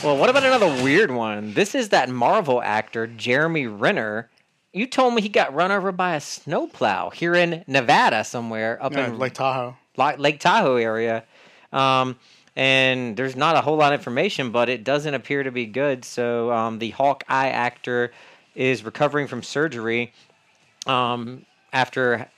Well, 0.04 0.18
what 0.18 0.30
about 0.30 0.46
another 0.46 0.82
weird 0.82 1.12
one? 1.12 1.54
This 1.54 1.76
is 1.76 1.90
that 1.90 2.10
Marvel 2.10 2.62
actor 2.62 3.06
Jeremy 3.06 3.68
Renner. 3.68 4.30
You 4.72 4.88
told 4.88 5.14
me 5.14 5.22
he 5.22 5.30
got 5.30 5.54
run 5.54 5.72
over 5.72 5.92
by 5.92 6.16
a 6.16 6.22
snowplow 6.22 7.10
here 7.10 7.36
in 7.36 7.64
Nevada 7.68 8.24
somewhere 8.24 8.82
up 8.82 8.94
Yeah, 8.94 9.08
in 9.08 9.20
like 9.20 9.34
Tahoe. 9.34 9.76
Lake 9.98 10.40
Tahoe 10.40 10.78
area. 10.78 11.26
Um, 11.74 12.16
and 12.56 13.18
there's 13.18 13.36
not 13.36 13.56
a 13.58 13.62
whole 13.62 13.76
lot 13.78 13.94
of 13.94 14.00
information, 14.00 14.52
but 14.52 14.70
it 14.70 14.84
doesn't 14.84 15.14
appear 15.14 15.44
to 15.44 15.52
be 15.52 15.66
good. 15.66 16.06
So 16.06 16.52
um, 16.52 16.80
the 16.80 16.92
Hawkeye 16.92 17.50
actor 17.50 18.12
is 18.56 18.84
recovering 18.84 19.28
from 19.28 19.44
surgery 19.44 20.14
um, 20.88 21.46
after 21.74 22.30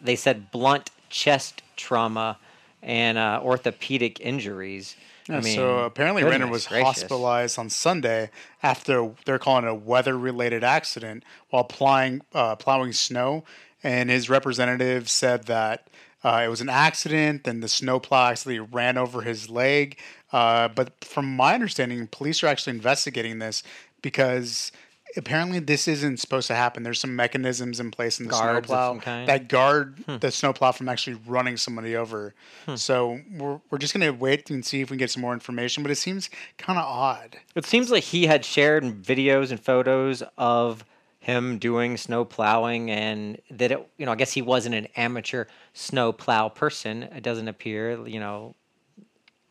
they 0.00 0.16
said 0.16 0.50
blunt 0.50 0.90
chest 1.08 1.62
trauma 1.76 2.38
and 2.82 3.18
uh, 3.18 3.40
orthopedic 3.42 4.20
injuries. 4.20 4.96
I 5.28 5.40
mean, 5.40 5.54
so 5.54 5.78
apparently 5.80 6.24
Renner 6.24 6.48
was 6.48 6.66
gracious. 6.66 7.02
hospitalized 7.02 7.58
on 7.58 7.70
Sunday 7.70 8.30
after 8.62 9.12
they're 9.24 9.38
calling 9.38 9.64
it 9.64 9.68
a 9.68 9.74
weather-related 9.74 10.64
accident 10.64 11.24
while 11.50 11.64
plowing 11.64 12.22
uh, 12.34 12.56
plowing 12.56 12.92
snow, 12.92 13.44
and 13.84 14.10
his 14.10 14.28
representative 14.28 15.08
said 15.08 15.44
that 15.44 15.88
uh, 16.24 16.42
it 16.44 16.48
was 16.48 16.60
an 16.60 16.68
accident 16.68 17.46
and 17.46 17.62
the 17.62 17.68
snowplow 17.68 18.30
actually 18.30 18.58
ran 18.58 18.96
over 18.96 19.22
his 19.22 19.48
leg. 19.48 19.98
Uh, 20.32 20.68
but 20.68 21.04
from 21.04 21.36
my 21.36 21.54
understanding, 21.54 22.06
police 22.06 22.42
are 22.42 22.46
actually 22.46 22.74
investigating 22.74 23.38
this 23.38 23.62
because 24.00 24.72
apparently 25.16 25.58
this 25.58 25.88
isn't 25.88 26.18
supposed 26.18 26.46
to 26.48 26.54
happen. 26.54 26.82
There's 26.82 27.00
some 27.00 27.14
mechanisms 27.14 27.80
in 27.80 27.90
place 27.90 28.18
in 28.18 28.26
the 28.26 28.30
Guards 28.30 28.68
snowplow 28.68 29.24
that 29.26 29.48
guard 29.48 30.02
hmm. 30.06 30.16
the 30.18 30.30
snowplow 30.30 30.72
from 30.72 30.88
actually 30.88 31.18
running 31.26 31.56
somebody 31.56 31.96
over. 31.96 32.34
Hmm. 32.66 32.76
So 32.76 33.20
we're, 33.36 33.60
we're 33.70 33.78
just 33.78 33.94
going 33.94 34.06
to 34.06 34.18
wait 34.18 34.50
and 34.50 34.64
see 34.64 34.80
if 34.80 34.90
we 34.90 34.94
can 34.94 34.98
get 34.98 35.10
some 35.10 35.22
more 35.22 35.32
information, 35.32 35.82
but 35.82 35.92
it 35.92 35.96
seems 35.96 36.30
kind 36.58 36.78
of 36.78 36.84
odd. 36.84 37.36
It 37.54 37.66
seems 37.66 37.90
like 37.90 38.04
he 38.04 38.26
had 38.26 38.44
shared 38.44 38.84
videos 38.84 39.50
and 39.50 39.60
photos 39.60 40.22
of 40.38 40.84
him 41.22 41.58
doing 41.58 41.96
snow 41.96 42.24
plowing 42.24 42.90
and 42.90 43.40
that 43.48 43.70
it 43.70 43.88
you 43.96 44.04
know 44.04 44.10
I 44.10 44.16
guess 44.16 44.32
he 44.32 44.42
wasn't 44.42 44.74
an 44.74 44.88
amateur 44.96 45.44
snow 45.72 46.10
plow 46.12 46.48
person 46.48 47.04
it 47.04 47.22
doesn't 47.22 47.46
appear 47.46 48.04
you 48.08 48.18
know 48.18 48.56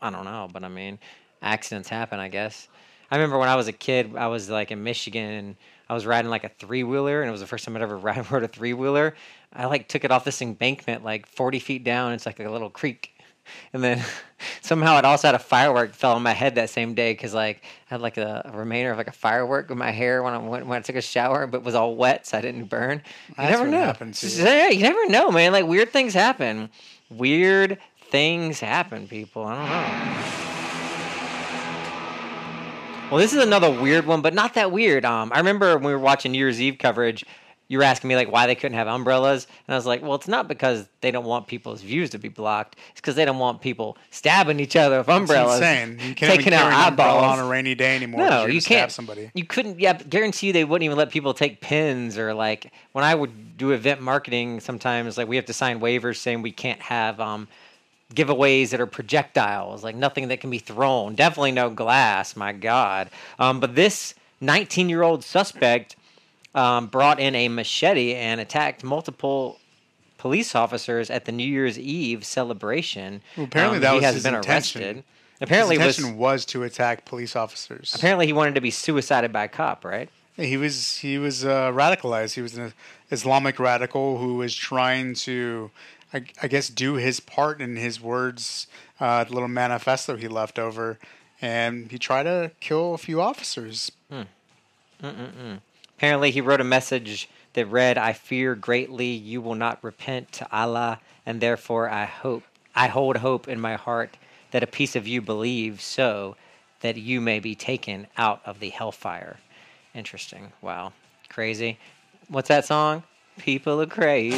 I 0.02 0.10
don't 0.10 0.26
know 0.26 0.50
but 0.52 0.66
I 0.66 0.68
mean 0.68 1.00
accidents 1.42 1.88
happen 1.88 2.20
I 2.20 2.28
guess 2.28 2.68
I 3.12 3.18
remember 3.18 3.38
when 3.38 3.50
I 3.50 3.56
was 3.56 3.68
a 3.68 3.74
kid 3.74 4.16
I 4.16 4.28
was 4.28 4.50
like 4.50 4.72
in 4.72 4.84
Michigan 4.84 5.30
and 5.30 5.56
I 5.90 5.94
was 5.94 6.06
riding 6.06 6.32
like 6.32 6.46
a 6.46 6.50
three 6.50 6.84
wheeler 6.84 7.22
and 7.22 7.28
it 7.28 7.32
was 7.32 7.42
the 7.42 7.48
first 7.48 7.66
time 7.66 7.76
I'd 7.76 7.82
ever 7.82 7.98
ride 7.98 8.32
rode 8.32 8.44
a 8.44 8.48
three 8.48 8.74
wheeler 8.74 9.16
I 9.54 9.66
like 9.66 9.88
took 9.88 10.04
it 10.04 10.12
off 10.12 10.24
this 10.24 10.42
embankment 10.42 11.04
like 11.04 11.28
40 11.28 11.60
feet 11.60 11.84
down 11.84 12.14
it's 12.14 12.26
like 12.26 12.40
a 12.40 12.50
little 12.50 12.70
creek 12.70 13.12
and 13.74 13.84
then 13.84 14.04
somehow 14.62 14.98
it 14.98 15.06
also 15.06 15.28
had 15.28 15.36
a 15.36 15.40
firework 15.40 15.94
fell 15.94 16.14
on 16.14 16.24
my 16.24 16.32
head 16.32 16.56
that 16.56 16.70
same 16.70 16.94
day 16.94 17.14
because 17.14 17.34
like 17.34 17.64
I 17.90 17.96
had 17.96 18.02
like 18.02 18.18
a, 18.18 18.50
a 18.54 18.58
remainder 18.58 18.92
of 18.92 18.98
like 18.98 19.08
a 19.08 19.14
firework 19.14 19.70
in 19.70 19.78
my 19.78 19.92
hair 19.92 20.24
when 20.24 20.34
I 20.34 20.38
went 20.38 20.66
when 20.66 20.78
I 20.78 20.82
took 20.82 20.96
a 20.96 21.02
shower, 21.02 21.48
but 21.48 21.58
it 21.58 21.64
was 21.64 21.76
all 21.76 21.96
wet, 21.96 22.28
so 22.28 22.38
I 22.38 22.42
didn't 22.42 22.66
burn. 22.66 23.02
You 23.30 23.36
That's 23.38 23.52
never 23.52 23.68
know. 23.68 23.94
you. 24.00 24.44
yeah, 24.46 24.70
you 24.70 24.82
never 24.82 25.08
know, 25.08 25.32
man. 25.32 25.52
Like 25.52 25.66
weird 25.66 25.92
things 25.92 26.14
happen. 26.14 26.70
Weird 27.10 27.78
things 28.10 28.60
happen, 28.60 29.08
people. 29.08 29.46
I 29.46 29.56
don't 29.56 30.46
know. 30.46 30.51
Well, 33.12 33.20
this 33.20 33.34
is 33.34 33.44
another 33.44 33.70
weird 33.70 34.06
one, 34.06 34.22
but 34.22 34.34
not 34.34 34.54
that 34.54 34.72
weird. 34.72 35.04
Um, 35.04 35.34
I 35.36 35.40
remember 35.40 35.76
when 35.76 35.84
we 35.84 35.92
were 35.92 36.00
watching 36.00 36.32
New 36.32 36.38
Year's 36.38 36.62
Eve 36.62 36.78
coverage, 36.80 37.26
you 37.68 37.78
were 37.78 37.84
asking 37.84 38.08
me 38.08 38.16
like 38.16 38.32
why 38.32 38.48
they 38.48 38.56
couldn't 38.56 38.78
have 38.78 38.88
umbrellas, 38.88 39.48
and 39.68 39.74
I 39.74 39.78
was 39.78 39.86
like, 39.86 40.02
well, 40.02 40.16
it's 40.16 40.30
not 40.30 40.48
because 40.48 40.88
they 41.02 41.12
don't 41.12 41.26
want 41.26 41.48
people's 41.48 41.82
views 41.82 42.10
to 42.12 42.18
be 42.20 42.30
blocked. 42.30 42.78
It's 42.92 43.02
because 43.02 43.16
they 43.16 43.26
don't 43.26 43.38
want 43.38 43.60
people 43.60 43.98
stabbing 44.12 44.62
each 44.62 44.78
other 44.78 45.00
with 45.00 45.10
umbrellas, 45.10 45.60
It's 45.60 45.68
insane. 45.68 46.10
You 46.10 46.16
can't 46.16 46.32
taking 46.36 46.48
even 46.48 46.54
out 46.54 46.72
carry 46.72 46.74
an 46.84 46.88
umbrella 46.90 47.18
eyeballs 47.18 47.40
on 47.40 47.46
a 47.46 47.50
rainy 47.50 47.76
day 47.76 47.98
anymore. 47.98 48.22
No, 48.22 48.42
you 48.42 48.48
gonna 48.48 48.62
stab 48.62 48.78
can't. 48.78 48.92
somebody. 48.94 49.32
You 49.34 49.44
couldn't. 49.46 49.78
Yeah, 49.78 49.94
guarantee 49.94 50.48
you 50.48 50.54
they 50.54 50.64
wouldn't 50.64 50.86
even 50.86 50.98
let 50.98 51.12
people 51.12 51.34
take 51.34 51.60
pins 51.60 52.18
or 52.18 52.34
like 52.34 52.72
when 52.94 53.04
I 53.04 53.14
would 53.14 53.58
do 53.58 53.72
event 53.72 54.02
marketing. 54.02 54.62
Sometimes 54.62 55.18
like 55.18 55.28
we 55.28 55.36
have 55.36 55.46
to 55.46 55.54
sign 55.54 55.82
waivers 55.82 56.16
saying 56.16 56.42
we 56.42 56.52
can't 56.54 56.80
have 56.82 57.20
um 57.20 57.50
giveaways 58.14 58.70
that 58.70 58.80
are 58.82 58.86
projectiles, 58.88 59.84
like 59.84 59.96
nothing 59.96 60.28
that 60.30 60.40
can 60.42 60.50
be 60.50 60.60
thrown. 60.60 61.16
Definitely 61.16 61.52
no 61.54 61.70
glass. 61.70 62.36
My 62.36 62.52
God. 62.54 63.10
Um, 63.40 63.60
but 63.60 63.76
this 63.76 64.14
19 64.42 64.90
year 64.90 65.02
old 65.02 65.24
suspect 65.24 65.96
um, 66.56 66.88
brought 66.88 67.20
in 67.20 67.34
a 67.36 67.48
machete 67.50 68.14
and 68.16 68.42
attacked 68.42 68.84
multiple 68.84 69.60
police 70.18 70.54
officers 70.56 71.10
at 71.10 71.26
the 71.26 71.32
New 71.32 71.48
Year's 71.48 71.80
Eve 71.80 72.24
celebration. 72.26 73.22
Well, 73.38 73.46
apparently 73.48 73.78
Um, 73.78 73.82
that 73.84 73.90
he 73.92 73.96
was 73.96 74.06
has 74.06 74.14
his 74.16 74.24
been 74.24 74.36
intention. 74.36 74.82
arrested. 74.84 75.04
Apparently, 75.44 75.78
his 75.78 75.86
was 75.88 75.98
intention 75.98 76.20
was 76.20 76.46
to 76.46 76.64
attack 76.64 77.06
police 77.06 77.36
officers. 77.36 77.96
apparently 77.96 78.28
he 78.28 78.34
wanted 78.34 78.54
to 78.56 78.62
be 78.62 78.70
suicided 78.70 79.34
by 79.34 79.46
a 79.46 79.48
cop, 79.48 79.84
right? 79.84 80.08
He 80.42 80.58
was 80.58 80.98
he 80.98 81.18
was 81.18 81.46
uh, 81.46 81.72
radicalized. 81.72 82.34
He 82.34 82.42
was 82.42 82.58
an 82.58 82.74
Islamic 83.12 83.60
radical 83.60 84.18
who 84.18 84.36
was 84.36 84.56
trying 84.56 85.14
to, 85.16 85.72
I, 86.14 86.24
I 86.42 86.48
guess, 86.48 86.68
do 86.68 86.96
his 86.96 87.20
part 87.20 87.62
in 87.62 87.76
his 87.76 88.02
words, 88.02 88.68
uh, 89.00 89.24
the 89.24 89.34
little 89.34 89.48
manifesto 89.48 90.16
he 90.16 90.28
left 90.28 90.58
over, 90.58 90.98
and 91.42 91.92
he 91.92 91.98
tried 92.00 92.24
to 92.24 92.52
kill 92.60 92.94
a 92.94 92.98
few 92.98 93.22
officers. 93.22 93.92
Mm-mm-mm. 94.12 95.60
Apparently, 95.98 96.32
he 96.32 96.42
wrote 96.42 96.62
a 96.62 96.66
message 96.66 97.30
that 97.54 97.66
read, 97.68 97.98
"I 97.98 98.14
fear 98.14 98.56
greatly 98.56 99.12
you 99.12 99.42
will 99.42 99.56
not 99.56 99.84
repent 99.84 100.32
to 100.34 100.48
Allah, 100.52 101.00
and 101.26 101.40
therefore 101.40 101.90
I 101.90 102.06
hope 102.06 102.44
I 102.76 102.88
hold 102.88 103.18
hope 103.18 103.48
in 103.48 103.60
my 103.60 103.76
heart 103.76 104.18
that 104.52 104.64
a 104.64 104.68
piece 104.68 104.96
of 104.96 105.08
you 105.08 105.22
believes 105.22 105.84
so 105.84 106.36
that 106.80 106.98
you 106.98 107.22
may 107.22 107.40
be 107.40 107.54
taken 107.54 108.08
out 108.18 108.42
of 108.46 108.60
the 108.60 108.70
hellfire." 108.70 109.38
Interesting. 109.94 110.52
Wow. 110.62 110.94
Crazy. 111.30 111.78
What's 112.28 112.48
that 112.48 112.66
song? 112.66 113.04
People 113.38 113.82
are 113.82 113.86
crazy. 113.86 114.38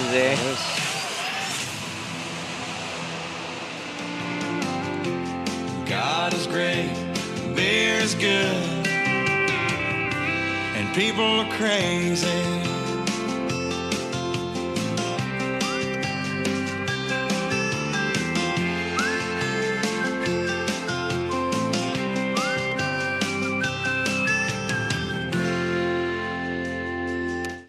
God 5.86 6.34
is 6.34 6.48
great, 6.48 6.92
beer 7.56 7.96
is 7.96 8.16
good, 8.16 8.88
and 10.76 10.96
people 10.96 11.24
are 11.42 11.52
crazy. 11.58 12.73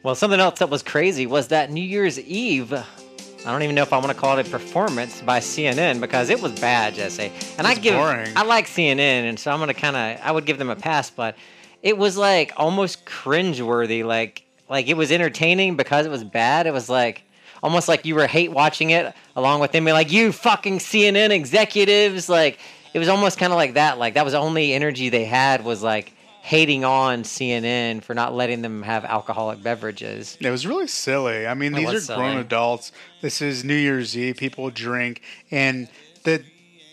Well, 0.04 0.14
something 0.14 0.38
else 0.38 0.58
that 0.58 0.68
was 0.68 0.82
crazy 0.82 1.26
was 1.26 1.48
that 1.48 1.70
New 1.70 1.82
Year's 1.82 2.20
Eve. 2.20 2.74
I 2.74 3.50
don't 3.50 3.62
even 3.62 3.74
know 3.74 3.80
if 3.80 3.94
I 3.94 3.96
want 3.96 4.10
to 4.10 4.14
call 4.14 4.36
it 4.36 4.46
a 4.46 4.50
performance 4.50 5.22
by 5.22 5.40
CNN 5.40 5.98
because 5.98 6.28
it 6.28 6.42
was 6.42 6.52
bad, 6.60 6.94
Jesse. 6.94 7.32
And 7.56 7.66
I 7.66 7.74
give 7.74 7.94
boring. 7.94 8.30
I 8.36 8.42
like 8.42 8.66
CNN, 8.66 8.98
and 8.98 9.40
so 9.40 9.50
I'm 9.50 9.60
gonna 9.60 9.72
kind 9.72 9.96
of 9.96 10.20
I 10.22 10.30
would 10.30 10.44
give 10.44 10.58
them 10.58 10.68
a 10.68 10.76
pass, 10.76 11.08
but 11.08 11.36
it 11.82 11.96
was 11.96 12.18
like 12.18 12.52
almost 12.58 13.06
cringeworthy. 13.06 14.04
Like 14.04 14.44
like 14.68 14.88
it 14.88 14.94
was 14.98 15.10
entertaining 15.10 15.74
because 15.78 16.04
it 16.04 16.10
was 16.10 16.22
bad. 16.22 16.66
It 16.66 16.74
was 16.74 16.90
like 16.90 17.22
almost 17.62 17.88
like 17.88 18.04
you 18.04 18.14
were 18.14 18.26
hate 18.26 18.52
watching 18.52 18.90
it 18.90 19.14
along 19.36 19.60
with 19.60 19.72
them, 19.72 19.86
being 19.86 19.94
like 19.94 20.12
you 20.12 20.32
fucking 20.32 20.80
CNN 20.80 21.30
executives. 21.30 22.28
Like 22.28 22.58
it 22.92 22.98
was 22.98 23.08
almost 23.08 23.38
kind 23.38 23.54
of 23.54 23.56
like 23.56 23.72
that. 23.72 23.96
Like 23.98 24.14
that 24.14 24.24
was 24.24 24.34
the 24.34 24.38
only 24.38 24.74
energy 24.74 25.08
they 25.08 25.24
had 25.24 25.64
was 25.64 25.82
like 25.82 26.12
hating 26.44 26.84
on 26.84 27.22
CNN 27.22 28.02
for 28.02 28.12
not 28.12 28.34
letting 28.34 28.60
them 28.60 28.82
have 28.82 29.02
alcoholic 29.06 29.62
beverages. 29.62 30.36
It 30.42 30.50
was 30.50 30.66
really 30.66 30.86
silly. 30.86 31.46
I 31.46 31.54
mean, 31.54 31.72
It 31.72 31.78
these 31.78 31.88
are 31.88 31.94
was 31.94 32.06
grown 32.06 32.36
adults. 32.36 32.92
This 33.22 33.40
is 33.40 33.64
New 33.64 33.74
Year's 33.74 34.14
Eve. 34.14 34.36
People 34.36 34.68
drink, 34.68 35.22
and 35.50 35.88
the 36.24 36.44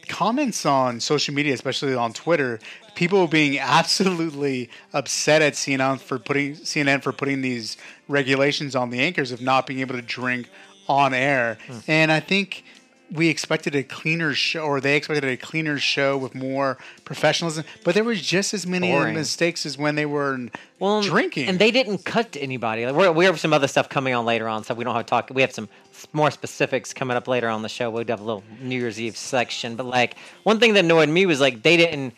comments 0.08 0.66
on 0.66 1.02
social 1.02 1.34
media, 1.34 1.54
especially 1.54 1.94
on 1.94 2.14
Twitter, 2.14 2.62
people 2.96 3.28
being 3.28 3.60
absolutely 3.80 4.70
upset 4.94 5.42
at 5.42 5.56
CNN 5.56 6.00
for 6.00 6.18
putting 6.18 6.56
CNN 6.56 7.04
for 7.04 7.12
putting 7.12 7.42
these 7.42 7.76
regulations 8.08 8.74
on 8.74 8.90
the 8.90 9.02
anchors 9.02 9.34
of 9.34 9.42
not 9.42 9.68
being 9.68 9.82
able 9.82 9.96
to 9.96 10.02
drink 10.02 10.50
on 10.88 11.14
air. 11.14 11.58
Hmm. 11.68 11.78
And 11.90 12.10
I 12.10 12.22
think 12.22 12.64
we 13.12 13.28
expected 13.28 13.76
a 13.76 13.84
cleaner 13.84 14.34
show, 14.34 14.62
or 14.62 14.80
they 14.80 14.96
expected 14.96 15.26
a 15.26 15.36
cleaner 15.36 15.78
show 15.78 16.18
with 16.18 16.34
more 16.34 16.78
professionalism. 17.04 17.66
But 17.84 17.94
there 17.94 18.06
was 18.06 18.22
just 18.22 18.54
as 18.54 18.66
many 18.66 18.92
Boring. 18.92 19.16
mistakes 19.16 19.66
as 19.66 19.78
when 19.78 19.96
they 19.96 20.06
were 20.06 20.48
well, 20.80 21.02
drinking. 21.02 21.50
and 21.50 21.60
they 21.60 21.72
didn't 21.72 22.06
cut 22.06 22.32
to 22.34 22.40
anybody. 22.40 22.86
Like, 22.86 22.96
we're, 22.96 23.12
we 23.12 23.26
have 23.26 23.40
some 23.40 23.52
other 23.52 23.68
stuff 23.68 23.90
coming 23.90 24.14
on 24.14 24.24
later 24.26 24.48
on, 24.48 24.64
so 24.64 24.74
we 24.74 24.86
don't 24.86 24.96
have 24.96 25.06
to 25.06 25.10
talk. 25.10 25.30
We 25.30 25.42
have 25.42 25.52
some 25.52 25.68
more 26.14 26.32
specifics 26.32 26.94
coming 26.94 27.18
up 27.18 27.28
later 27.28 27.50
on 27.50 27.62
the 27.62 27.70
show. 27.70 27.90
We'll 27.90 28.06
have 28.06 28.22
a 28.22 28.24
little 28.24 28.44
New 28.62 28.80
Year's 28.80 29.00
Eve 29.00 29.18
section. 29.18 29.76
But 29.76 29.88
like 29.88 30.16
one 30.44 30.60
thing 30.60 30.74
that 30.76 30.86
annoyed 30.86 31.10
me 31.10 31.26
was 31.26 31.42
like 31.42 31.64
they 31.64 31.76
didn't 31.76 32.14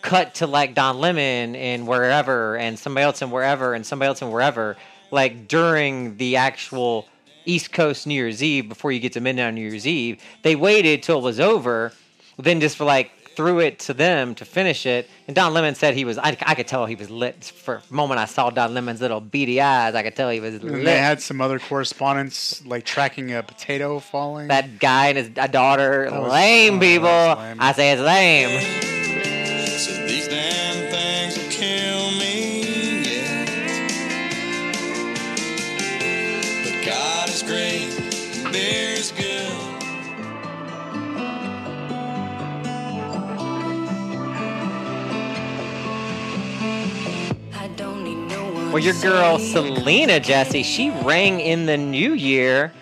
cut 0.00 0.36
to 0.36 0.46
like 0.46 0.74
Don 0.74 0.98
Lemon 0.98 1.56
and 1.56 1.86
wherever, 1.86 2.56
and 2.56 2.78
somebody 2.78 3.04
else 3.04 3.20
and 3.20 3.30
wherever, 3.30 3.74
and 3.74 3.84
somebody 3.84 4.08
else 4.08 4.22
and 4.22 4.32
wherever. 4.32 4.76
Like 5.10 5.46
during 5.46 6.16
the 6.16 6.36
actual 6.36 7.06
East 7.46 7.72
Coast 7.72 8.06
New 8.06 8.14
Year's 8.14 8.42
Eve, 8.42 8.68
before 8.68 8.92
you 8.92 9.00
get 9.00 9.12
to 9.14 9.20
midnight 9.20 9.54
New 9.54 9.60
Year's 9.68 9.86
Eve, 9.86 10.20
they 10.42 10.56
waited 10.56 11.02
till 11.02 11.18
it 11.18 11.22
was 11.22 11.40
over, 11.40 11.92
then 12.38 12.60
just 12.60 12.76
for 12.76 12.84
like 12.84 13.12
threw 13.36 13.60
it 13.60 13.78
to 13.78 13.92
them 13.92 14.34
to 14.34 14.46
finish 14.46 14.86
it. 14.86 15.10
And 15.26 15.36
Don 15.36 15.52
Lemon 15.52 15.74
said 15.74 15.94
he 15.94 16.06
was. 16.06 16.16
I, 16.16 16.36
I 16.46 16.54
could 16.54 16.66
tell 16.66 16.86
he 16.86 16.94
was 16.94 17.10
lit. 17.10 17.44
For 17.44 17.82
the 17.86 17.94
moment 17.94 18.18
I 18.18 18.24
saw 18.24 18.48
Don 18.48 18.72
Lemon's 18.72 19.02
little 19.02 19.20
beady 19.20 19.60
eyes, 19.60 19.94
I 19.94 20.02
could 20.02 20.16
tell 20.16 20.30
he 20.30 20.40
was 20.40 20.54
And 20.54 20.64
lit. 20.64 20.84
they 20.86 20.96
had 20.96 21.20
some 21.20 21.42
other 21.42 21.58
correspondence, 21.58 22.64
like 22.64 22.84
tracking 22.86 23.32
a 23.34 23.42
potato 23.42 23.98
falling. 23.98 24.48
that 24.48 24.78
guy 24.78 25.08
and 25.08 25.18
his 25.18 25.28
daughter, 25.50 26.08
That 26.10 26.22
lame 26.22 26.76
oh, 26.76 26.80
people. 26.80 27.04
was 27.08 27.38
lame. 27.38 27.56
I 27.60 27.72
say 27.72 27.92
it's 27.92 28.00
lame. 28.00 28.95
Well, 48.76 48.84
your 48.84 49.00
girl 49.00 49.38
Selena 49.38 50.20
Jesse, 50.20 50.62
she 50.62 50.90
rang 50.90 51.40
in 51.40 51.64
the 51.64 51.78
new 51.78 52.12
year 52.12 52.74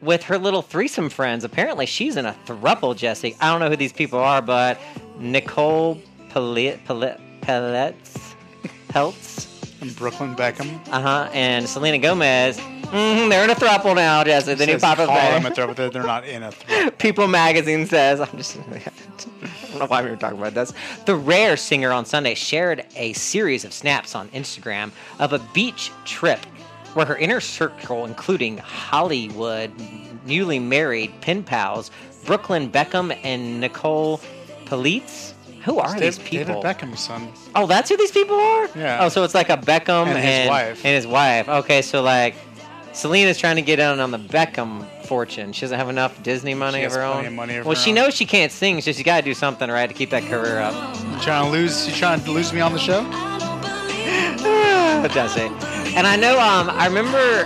with 0.00 0.22
her 0.22 0.38
little 0.38 0.62
threesome 0.62 1.08
friends. 1.08 1.42
Apparently, 1.42 1.86
she's 1.86 2.16
in 2.16 2.24
a 2.24 2.36
thruple, 2.46 2.96
Jesse. 2.96 3.34
I 3.40 3.50
don't 3.50 3.58
know 3.58 3.68
who 3.68 3.74
these 3.74 3.92
people 3.92 4.20
are, 4.20 4.40
but 4.40 4.78
Nicole 5.18 6.00
Pellet, 6.28 6.84
Pellet, 6.84 7.20
Pellets, 7.40 8.36
Peltz, 8.86 9.53
and 9.84 9.96
Brooklyn 9.96 10.34
Beckham. 10.34 10.78
uh 10.90 11.00
huh, 11.00 11.28
and 11.32 11.68
Selena 11.68 11.98
Gomez. 11.98 12.58
hmm 12.58 13.28
they're 13.28 13.44
in 13.44 13.50
a 13.50 13.54
thruple 13.54 13.94
now, 13.94 14.24
Jesse. 14.24 14.54
The 14.54 14.66
new 14.66 14.78
pop 14.78 14.96
call 14.96 15.06
them 15.06 15.46
a 15.46 15.50
throw, 15.50 15.66
but 15.72 15.76
they're- 15.92 16.02
not 16.02 16.24
in 16.26 16.42
a 16.42 16.50
throw. 16.52 16.90
People 16.92 17.28
magazine 17.28 17.86
says, 17.86 18.20
I'm 18.20 18.36
just, 18.36 18.56
I 18.58 18.80
don't 19.70 19.78
know 19.80 19.86
why 19.86 20.02
we 20.02 20.10
were 20.10 20.16
talking 20.16 20.38
about 20.38 20.54
this. 20.54 20.72
The 21.06 21.14
Rare 21.16 21.56
singer 21.56 21.92
on 21.92 22.04
Sunday 22.06 22.34
shared 22.34 22.84
a 22.96 23.12
series 23.12 23.64
of 23.64 23.72
snaps 23.72 24.14
on 24.14 24.28
Instagram 24.30 24.90
of 25.18 25.32
a 25.32 25.38
beach 25.52 25.90
trip 26.04 26.40
where 26.94 27.06
her 27.06 27.16
inner 27.16 27.40
circle, 27.40 28.04
including 28.06 28.56
Hollywood, 28.58 29.70
newly 30.26 30.58
married 30.60 31.12
pen 31.20 31.42
pals, 31.42 31.90
Brooklyn 32.24 32.70
Beckham 32.70 33.16
and 33.24 33.60
Nicole 33.60 34.18
Peltz. 34.64 35.33
Who 35.64 35.78
are 35.78 35.98
these 35.98 36.18
David, 36.18 36.30
people? 36.30 36.62
David 36.62 36.78
Beckham's 36.78 37.00
son. 37.00 37.32
Oh, 37.54 37.66
that's 37.66 37.88
who 37.88 37.96
these 37.96 38.10
people 38.10 38.36
are? 38.36 38.68
Yeah. 38.76 38.98
Oh, 39.00 39.08
so 39.08 39.24
it's 39.24 39.34
like 39.34 39.48
a 39.48 39.56
Beckham 39.56 40.06
And 40.06 40.18
his 40.18 40.48
wife. 40.48 40.84
And 40.84 40.94
his 40.94 41.06
wife. 41.06 41.48
Okay, 41.48 41.82
so 41.82 42.02
like 42.02 42.34
Selena's 42.92 43.38
trying 43.38 43.56
to 43.56 43.62
get 43.62 43.78
in 43.78 43.98
on 43.98 44.10
the 44.10 44.18
Beckham 44.18 44.86
fortune. 45.06 45.52
She 45.52 45.62
doesn't 45.62 45.78
have 45.78 45.88
enough 45.88 46.22
Disney 46.22 46.54
money 46.54 46.80
She 46.80 46.84
of 46.84 46.92
her 46.92 47.02
own. 47.02 47.26
of 47.26 47.32
money 47.32 47.56
of 47.56 47.66
well, 47.66 47.74
her 47.74 47.80
she 47.80 47.90
own. 47.90 47.96
knows 47.96 48.14
she 48.14 48.26
can't 48.26 48.52
sing, 48.52 48.80
so 48.80 48.92
she's 48.92 49.02
got 49.02 49.18
to 49.18 49.22
do 49.24 49.34
something, 49.34 49.68
right, 49.70 49.88
to 49.88 49.94
keep 49.94 50.10
that 50.10 50.22
career 50.24 50.60
up. 50.60 50.74
You 51.12 51.20
trying 51.20 51.46
to 51.46 51.50
lose? 51.50 51.88
You 51.88 51.94
trying 51.94 52.20
to 52.22 52.30
lose 52.30 52.52
me 52.52 52.60
on 52.60 52.72
the 52.72 52.78
show? 52.78 53.02
Does 55.14 55.36
it? 55.36 55.50
And 55.96 56.06
I 56.06 56.16
know. 56.16 56.38
Um, 56.38 56.70
I 56.70 56.86
remember 56.86 57.44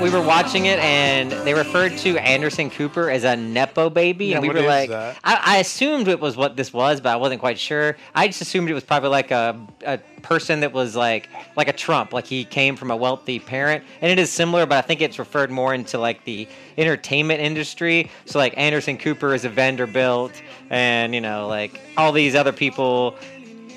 we 0.00 0.08
were 0.10 0.22
watching 0.22 0.66
it, 0.66 0.78
and 0.78 1.30
they 1.30 1.52
referred 1.52 1.96
to 1.98 2.16
Anderson 2.18 2.70
Cooper 2.70 3.10
as 3.10 3.24
a 3.24 3.36
nepo 3.36 3.90
baby, 3.90 4.26
Yeah, 4.26 4.38
and 4.38 4.46
we 4.46 4.52
were 4.52 4.62
like. 4.62 4.90
I, 4.90 5.14
I 5.24 5.56
assumed 5.58 6.08
it 6.08 6.20
was 6.20 6.36
what 6.36 6.56
this 6.56 6.72
was, 6.72 7.00
but 7.00 7.10
I 7.10 7.16
wasn't 7.16 7.40
quite 7.40 7.58
sure. 7.58 7.96
I 8.14 8.26
just 8.26 8.40
assumed 8.40 8.70
it 8.70 8.74
was 8.74 8.84
probably 8.84 9.10
like 9.10 9.30
a, 9.30 9.60
a 9.84 9.98
person 10.22 10.60
that 10.60 10.72
was 10.72 10.96
like 10.96 11.28
like 11.56 11.68
a 11.68 11.72
Trump, 11.72 12.12
like 12.12 12.26
he 12.26 12.44
came 12.44 12.76
from 12.76 12.90
a 12.90 12.96
wealthy 12.96 13.38
parent, 13.38 13.84
and 14.00 14.10
it 14.10 14.18
is 14.18 14.30
similar, 14.30 14.64
but 14.64 14.78
I 14.78 14.86
think 14.86 15.02
it's 15.02 15.18
referred 15.18 15.50
more 15.50 15.74
into 15.74 15.98
like 15.98 16.24
the 16.24 16.48
entertainment 16.78 17.40
industry. 17.40 18.10
So 18.24 18.38
like 18.38 18.54
Anderson 18.56 18.96
Cooper 18.96 19.34
is 19.34 19.44
a 19.44 19.50
Vanderbilt, 19.50 20.32
and 20.70 21.14
you 21.14 21.20
know 21.20 21.46
like 21.46 21.78
all 21.96 22.12
these 22.12 22.34
other 22.34 22.52
people 22.52 23.16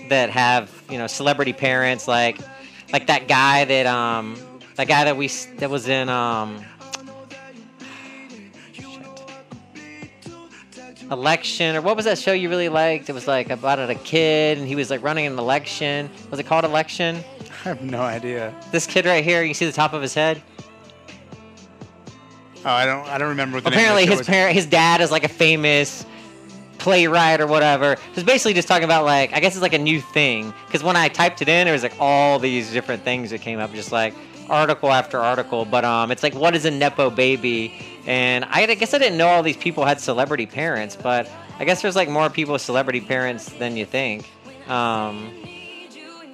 that 0.10 0.30
have 0.30 0.72
you 0.90 0.98
know 0.98 1.08
celebrity 1.08 1.54
parents, 1.54 2.08
like 2.08 2.40
like 2.94 3.08
that 3.08 3.28
guy 3.28 3.66
that 3.66 3.86
um 3.88 4.38
that 4.76 4.88
guy 4.88 5.06
that 5.06 5.18
we 5.18 5.28
that 5.58 5.70
was 5.70 5.88
in 5.88 6.10
um 6.10 6.64
election 11.12 11.76
or 11.76 11.82
what 11.82 11.96
was 11.96 12.06
that 12.06 12.18
show 12.18 12.34
you 12.34 12.50
really 12.50 12.70
liked? 12.70 13.10
It 13.10 13.14
was 13.14 13.28
like 13.28 13.50
about 13.50 13.80
a 13.80 13.96
kid 13.96 14.58
and 14.58 14.68
he 14.68 14.76
was 14.76 14.90
like 14.90 15.04
running 15.04 15.26
an 15.26 15.38
election. 15.38 16.10
Was 16.30 16.40
it 16.40 16.44
called 16.44 16.66
Election? 16.66 17.24
I 17.66 17.70
have 17.70 17.82
no 17.82 18.02
idea. 18.02 18.54
This 18.72 18.88
kid 18.88 19.06
right 19.06 19.24
here, 19.24 19.44
you 19.44 19.54
see 19.54 19.66
the 19.66 19.72
top 19.72 19.94
of 19.94 20.02
his 20.02 20.14
head? 20.14 20.42
Oh, 22.66 22.70
I 22.70 22.86
don't. 22.86 23.06
I 23.08 23.18
don't 23.18 23.30
remember 23.30 23.58
what 23.58 23.66
the 23.66 23.72
Apparently, 23.72 24.06
name 24.06 24.14
of 24.14 24.20
the 24.20 24.24
show 24.24 24.32
his 24.32 24.36
parent, 24.36 24.56
his 24.56 24.66
dad 24.66 25.02
is 25.02 25.12
like 25.12 25.26
a 25.26 25.30
famous 25.30 26.06
playwright 26.78 27.42
or 27.42 27.48
whatever. 27.48 27.98
It's 28.14 28.24
basically 28.24 28.54
just 28.54 28.70
talking 28.70 28.86
about 28.86 29.04
like 29.04 29.34
I 29.34 29.42
guess 29.42 29.54
it's 29.54 29.62
like 29.62 29.74
a 29.74 29.78
new 29.78 30.00
thing. 30.00 30.54
Because 30.66 30.82
when 30.82 30.96
I 30.96 31.10
typed 31.10 31.42
it 31.42 31.50
in, 31.50 31.68
it 31.68 31.72
was 31.72 31.84
like 31.84 31.96
all 32.00 32.40
these 32.40 32.72
different 32.72 33.04
things 33.04 33.32
that 33.32 33.42
came 33.42 33.60
up, 33.60 33.74
just 33.74 33.92
like 33.92 34.14
article 34.54 34.92
after 34.92 35.20
article. 35.20 35.66
But 35.66 35.84
um, 35.84 36.12
it's 36.12 36.24
like 36.24 36.36
what 36.36 36.56
is 36.56 36.66
a 36.66 36.72
nepo 36.72 37.10
baby? 37.10 37.74
And 38.06 38.46
I, 38.46 38.64
I 38.64 38.76
guess 38.76 38.94
I 38.94 38.98
didn't 38.98 39.18
know 39.18 39.28
all 39.28 39.44
these 39.44 39.58
people 39.58 39.86
had 39.86 40.00
celebrity 40.00 40.46
parents, 40.46 40.96
but 40.96 41.30
I 41.60 41.66
guess 41.66 41.82
there's 41.82 41.96
like 41.96 42.10
more 42.10 42.30
people 42.30 42.54
with 42.54 42.62
celebrity 42.62 43.02
parents 43.02 43.50
than 43.50 43.78
you 43.78 43.86
think. 43.86 44.30
Um, 44.68 45.32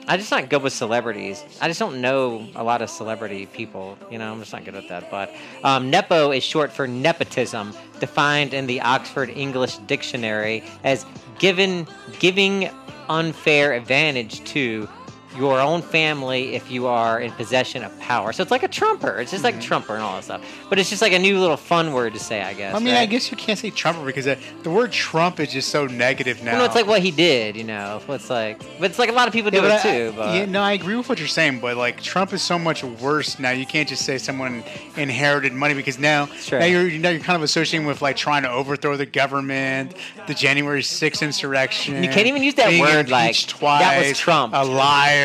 I'm 0.10 0.18
just 0.18 0.32
not 0.32 0.50
good 0.50 0.64
with 0.64 0.74
celebrities. 0.74 1.44
I 1.62 1.68
just 1.68 1.80
don't 1.80 2.02
know 2.02 2.48
a 2.56 2.64
lot 2.64 2.82
of 2.82 2.90
celebrity 2.90 3.46
people. 3.46 3.96
You 4.10 4.18
know, 4.18 4.32
I'm 4.32 4.40
just 4.40 4.52
not 4.52 4.66
good 4.66 4.74
at 4.74 4.88
that. 4.90 5.12
But 5.12 5.32
um, 5.64 5.92
nepo 5.92 6.32
is 6.32 6.44
short 6.44 6.72
for 6.72 6.88
nepotism, 6.88 7.76
defined 8.00 8.56
in 8.56 8.66
the 8.66 8.82
Oxford 8.82 9.30
English 9.30 9.78
Dictionary 9.78 10.64
as 10.84 11.06
given 11.38 11.88
giving 12.18 12.72
unfair 13.08 13.74
advantage 13.74 14.44
to 14.46 14.90
your 15.38 15.60
own 15.60 15.82
family 15.82 16.56
if 16.56 16.72
you 16.72 16.88
are 16.88 17.20
in 17.20 17.32
possession 17.34 17.84
of 17.84 17.98
power. 18.00 18.34
So 18.34 18.42
it's 18.42 18.52
like 18.52 18.64
a 18.64 18.68
trumper. 18.68 19.20
It's 19.20 19.32
just 19.32 19.44
like 19.44 19.62
trumper 19.62 19.94
and 19.94 20.02
all 20.02 20.16
that 20.16 20.24
stuff. 20.24 20.42
But 20.70 20.80
it's 20.80 20.90
just 20.90 21.02
like 21.02 21.14
a 21.14 21.20
new 21.20 21.40
little 21.40 21.56
fun 21.58 21.94
word 21.94 22.14
to 22.14 22.20
say, 22.20 22.42
I 22.42 22.54
guess. 22.54 22.76
I 22.76 22.80
mean, 22.80 22.96
I 22.96 23.06
guess 23.06 23.30
you 23.30 23.38
can't 23.38 23.58
say 23.60 23.70
Trumper 23.70 24.04
because 24.06 24.26
uh, 24.28 24.36
the 24.64 24.70
word 24.72 24.92
Trump 24.92 25.40
is 25.40 25.52
just 25.52 25.70
so 25.70 25.86
negative 25.86 26.44
now. 26.44 26.52
Well, 26.54 26.60
no, 26.62 26.66
it's 26.66 26.76
like 26.76 26.88
what 26.88 27.02
he 27.02 27.12
did, 27.12 27.56
you 27.56 27.64
know. 27.64 28.02
It's 28.10 28.30
like, 28.30 28.60
but 28.80 28.90
it's 28.90 28.98
like 29.00 29.10
a 29.10 29.14
lot 29.14 29.28
of 29.28 29.34
people 29.34 29.52
do 29.52 29.58
Yeah, 29.58 29.66
it 29.76 29.86
I- 29.86 29.92
too. 29.98 30.14
But 30.16 30.36
yeah, 30.36 30.46
no, 30.46 30.62
I 30.62 30.72
agree 30.74 30.96
with 30.96 31.08
what 31.10 31.20
you're 31.20 31.28
saying, 31.28 31.60
but 31.60 31.78
like 31.78 32.02
Trump 32.02 32.34
is 32.34 32.42
so 32.42 32.58
much 32.58 32.84
worse 32.84 33.38
now. 33.40 33.52
You 33.52 33.66
can't 33.66 33.88
just 33.88 34.06
say 34.06 34.18
someone 34.18 34.64
inherited 34.98 35.54
money 35.54 35.74
because 35.76 36.00
now, 36.00 36.28
now 36.52 36.66
you're 36.66 36.90
now 37.00 37.10
you're 37.10 37.20
kind 37.22 37.36
of 37.38 37.44
associating 37.44 37.86
with 37.88 38.02
like 38.02 38.16
trying 38.16 38.44
to 38.44 38.52
overthrow 38.52 38.98
the 38.98 39.06
government, 39.06 39.94
the 40.28 40.34
January 40.34 40.82
6th 40.82 41.22
insurrection. 41.22 42.04
You 42.04 42.10
can't 42.10 42.28
even 42.28 42.42
use 42.44 42.56
that 42.56 42.80
word, 42.80 43.10
like, 43.10 43.36
twice. 43.48 43.82
that 43.82 44.08
was 44.08 44.18
Trump. 44.18 44.54
A 44.56 44.64
liar, 44.66 45.19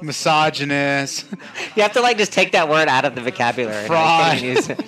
misogynist. 0.00 1.26
You 1.76 1.82
have 1.82 1.92
to 1.92 2.00
like 2.02 2.18
just 2.18 2.32
take 2.32 2.52
that 2.52 2.68
word 2.68 2.88
out 2.88 3.04
of 3.06 3.14
the 3.14 3.20
vocabulary. 3.22 3.86
and, 4.68 4.84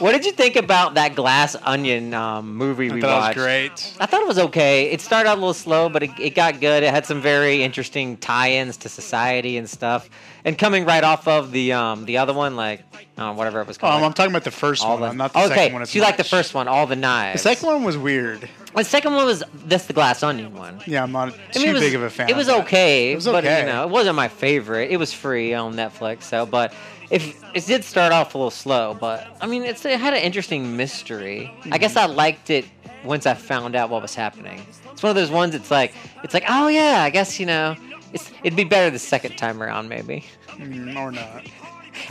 what 0.00 0.12
did 0.12 0.24
you 0.24 0.32
think 0.32 0.56
about 0.56 0.94
that 0.94 1.14
Glass 1.14 1.56
Onion 1.62 2.14
um, 2.14 2.54
movie 2.56 2.90
I 2.90 2.94
we 2.94 3.00
thought 3.00 3.10
it 3.10 3.14
was 3.14 3.22
watched? 3.24 3.38
great. 3.38 3.96
I 4.00 4.06
thought 4.06 4.22
it 4.22 4.28
was 4.28 4.38
okay. 4.38 4.90
It 4.90 5.00
started 5.00 5.28
out 5.28 5.34
a 5.38 5.40
little 5.40 5.54
slow, 5.54 5.88
but 5.88 6.02
it, 6.02 6.10
it 6.18 6.34
got 6.34 6.60
good. 6.60 6.82
It 6.82 6.90
had 6.90 7.06
some 7.06 7.20
very 7.20 7.62
interesting 7.62 8.16
tie-ins 8.16 8.76
to 8.78 8.88
society 8.88 9.56
and 9.56 9.68
stuff. 9.68 10.08
And 10.44 10.56
coming 10.56 10.84
right 10.84 11.04
off 11.04 11.26
of 11.28 11.50
the 11.52 11.72
um, 11.72 12.04
the 12.04 12.18
other 12.18 12.32
one, 12.32 12.56
like 12.56 12.82
uh, 13.18 13.34
whatever 13.34 13.60
it 13.60 13.66
was 13.66 13.76
called. 13.76 13.94
Um, 13.94 14.04
I'm 14.04 14.12
talking 14.12 14.32
about 14.32 14.44
the 14.44 14.50
first 14.50 14.82
All 14.84 14.92
one. 14.92 15.00
the- 15.02 15.08
I'm 15.08 15.16
not 15.16 15.32
the 15.32 15.40
okay, 15.46 15.54
second 15.54 15.72
one. 15.74 15.82
as 15.82 15.90
so 15.90 15.96
you 15.98 16.02
like 16.02 16.16
the 16.16 16.22
much. 16.22 16.30
first 16.30 16.54
one, 16.54 16.68
all 16.68 16.86
the 16.86 16.96
knives. 16.96 17.42
The 17.42 17.54
second 17.54 17.66
one 17.68 17.82
was 17.84 17.98
weird. 17.98 18.48
The 18.74 18.84
second 18.84 19.14
one 19.14 19.26
was 19.26 19.42
that's 19.66 19.86
the 19.86 19.92
Glass 19.92 20.22
Onion 20.22 20.54
one. 20.54 20.80
Yeah, 20.86 21.02
I'm 21.02 21.10
not 21.12 21.28
I 21.34 21.52
too 21.52 21.60
mean, 21.60 21.70
it 21.70 21.72
was, 21.72 21.82
big 21.82 21.94
of 21.96 22.02
a 22.02 22.10
fan. 22.10 22.28
It 22.30 22.36
was 22.36 22.48
of 22.48 22.54
that. 22.58 22.62
okay, 22.66 23.12
It 23.12 23.16
was 23.16 23.24
but 23.26 23.44
okay. 23.44 23.60
you 23.60 23.66
know, 23.66 23.82
it 23.82 23.90
wasn't 23.90 24.14
my 24.14 24.28
favorite. 24.28 24.90
It 24.90 24.96
was 24.98 25.12
free 25.12 25.52
on 25.52 25.74
Netflix, 25.74 26.22
so 26.22 26.46
but 26.46 26.72
if 27.10 27.42
it 27.54 27.66
did 27.66 27.84
start 27.84 28.12
off 28.12 28.34
a 28.34 28.38
little 28.38 28.50
slow, 28.50 28.94
but 28.94 29.26
I 29.40 29.46
mean, 29.46 29.64
it's 29.64 29.84
it 29.84 29.98
had 29.98 30.14
an 30.14 30.22
interesting 30.22 30.76
mystery. 30.76 31.52
I 31.70 31.78
guess 31.78 31.96
I 31.96 32.06
liked 32.06 32.50
it 32.50 32.66
once 33.04 33.26
I 33.26 33.34
found 33.34 33.74
out 33.76 33.90
what 33.90 34.02
was 34.02 34.14
happening. 34.14 34.66
It's 34.92 35.02
one 35.02 35.10
of 35.10 35.16
those 35.16 35.30
ones. 35.30 35.54
It's 35.54 35.70
like 35.70 35.94
it's 36.22 36.34
like 36.34 36.44
oh 36.48 36.68
yeah, 36.68 37.02
I 37.02 37.10
guess 37.10 37.40
you 37.40 37.46
know, 37.46 37.76
it's 38.12 38.30
it'd 38.42 38.56
be 38.56 38.64
better 38.64 38.90
the 38.90 38.98
second 38.98 39.36
time 39.36 39.62
around 39.62 39.88
maybe. 39.88 40.24
Mm, 40.50 40.96
or 40.96 41.12
not. 41.12 41.46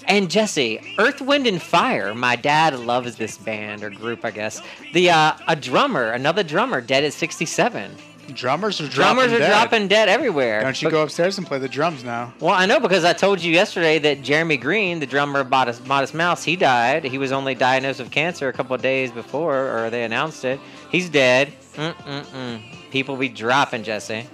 And 0.08 0.30
Jesse, 0.30 0.96
Earth, 0.98 1.22
Wind, 1.22 1.48
and 1.48 1.62
Fire. 1.62 2.14
My 2.14 2.36
dad 2.36 2.78
loves 2.78 3.16
this 3.16 3.38
band 3.38 3.84
or 3.84 3.90
group, 3.90 4.26
I 4.26 4.32
guess. 4.32 4.62
The 4.94 5.12
uh, 5.12 5.34
a 5.48 5.56
drummer, 5.56 6.12
another 6.12 6.44
drummer, 6.44 6.82
dead 6.82 7.04
at 7.04 7.14
67. 7.14 7.96
Drummers 8.34 8.80
are 8.82 8.88
dropping 8.88 9.16
Drummers 9.16 9.34
are 9.34 9.40
dead. 9.40 9.50
dropping 9.50 9.88
dead 9.88 10.10
everywhere. 10.10 10.62
Don't 10.62 10.82
you 10.82 10.88
But- 10.88 10.92
go 10.92 11.04
upstairs 11.04 11.38
and 11.38 11.48
play 11.48 11.60
the 11.60 11.70
drums 11.70 12.04
now? 12.04 12.34
Well, 12.40 12.54
I 12.54 12.66
know 12.66 12.80
because 12.80 13.04
I 13.06 13.14
told 13.14 13.42
you 13.42 13.52
yesterday 13.54 14.00
that 14.00 14.22
Jeremy 14.22 14.58
Green, 14.58 15.00
the 15.00 15.06
drummer 15.06 15.40
of 15.40 15.50
Modest, 15.50 15.86
Modest 15.86 16.14
Mouse, 16.14 16.44
he 16.44 16.56
died. 16.56 17.04
He 17.06 17.18
was 17.18 17.32
only 17.32 17.56
diagnosed 17.56 18.00
with 18.00 18.12
cancer 18.12 18.48
a 18.50 18.54
couple 18.54 18.76
of 18.76 18.82
days 18.82 19.12
before, 19.12 19.56
or 19.86 19.90
they 19.90 20.04
announced 20.04 20.44
it. 20.46 20.60
He's 20.92 21.10
dead. 21.10 21.54
Mm-mm-mm. 21.76 22.62
People 22.92 23.16
be 23.18 23.30
dropping, 23.30 23.84
Jesse. 23.84 24.28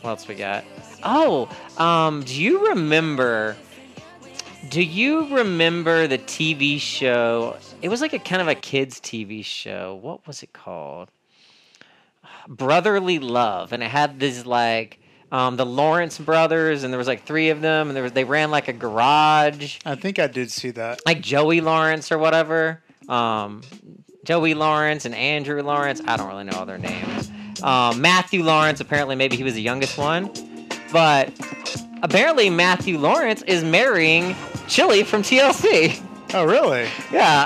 What 0.00 0.10
else 0.10 0.28
we 0.28 0.34
got? 0.34 0.64
Oh, 1.04 1.48
um, 1.78 2.22
do 2.22 2.40
you 2.40 2.68
remember? 2.68 3.56
Do 4.68 4.80
you 4.82 5.34
remember 5.34 6.06
the 6.06 6.18
TV 6.18 6.80
show? 6.80 7.56
It 7.82 7.88
was 7.88 8.00
like 8.00 8.12
a 8.12 8.18
kind 8.18 8.40
of 8.40 8.48
a 8.48 8.54
kids 8.54 9.00
TV 9.00 9.44
show. 9.44 9.98
What 10.00 10.24
was 10.26 10.42
it 10.42 10.52
called? 10.52 11.10
Brotherly 12.48 13.18
Love, 13.18 13.72
and 13.72 13.82
it 13.82 13.90
had 13.90 14.18
these 14.20 14.44
like 14.46 14.98
um, 15.30 15.56
the 15.56 15.66
Lawrence 15.66 16.18
brothers, 16.18 16.82
and 16.84 16.92
there 16.92 16.98
was 16.98 17.06
like 17.06 17.24
three 17.24 17.50
of 17.50 17.60
them, 17.60 17.88
and 17.88 17.96
there 17.96 18.02
was 18.02 18.12
they 18.12 18.24
ran 18.24 18.50
like 18.50 18.68
a 18.68 18.72
garage, 18.72 19.78
I 19.84 19.94
think 19.94 20.18
I 20.18 20.26
did 20.26 20.50
see 20.50 20.70
that. 20.72 21.00
like 21.06 21.20
Joey 21.22 21.60
Lawrence 21.60 22.12
or 22.12 22.18
whatever. 22.18 22.82
Um, 23.08 23.62
Joey 24.24 24.54
Lawrence 24.54 25.04
and 25.04 25.14
Andrew 25.14 25.62
Lawrence. 25.62 26.00
I 26.06 26.16
don't 26.16 26.28
really 26.28 26.44
know 26.44 26.56
all 26.58 26.66
their 26.66 26.78
names. 26.78 27.30
Um, 27.62 28.00
Matthew 28.00 28.42
Lawrence, 28.44 28.80
apparently 28.80 29.16
maybe 29.16 29.36
he 29.36 29.42
was 29.42 29.54
the 29.54 29.62
youngest 29.62 29.96
one, 29.98 30.30
but 30.92 31.32
apparently 32.02 32.50
Matthew 32.50 32.98
Lawrence 32.98 33.42
is 33.42 33.64
marrying 33.64 34.34
Chili 34.68 35.02
from 35.02 35.22
TLC. 35.22 36.00
Oh, 36.34 36.44
really? 36.44 36.88
Yeah. 37.12 37.42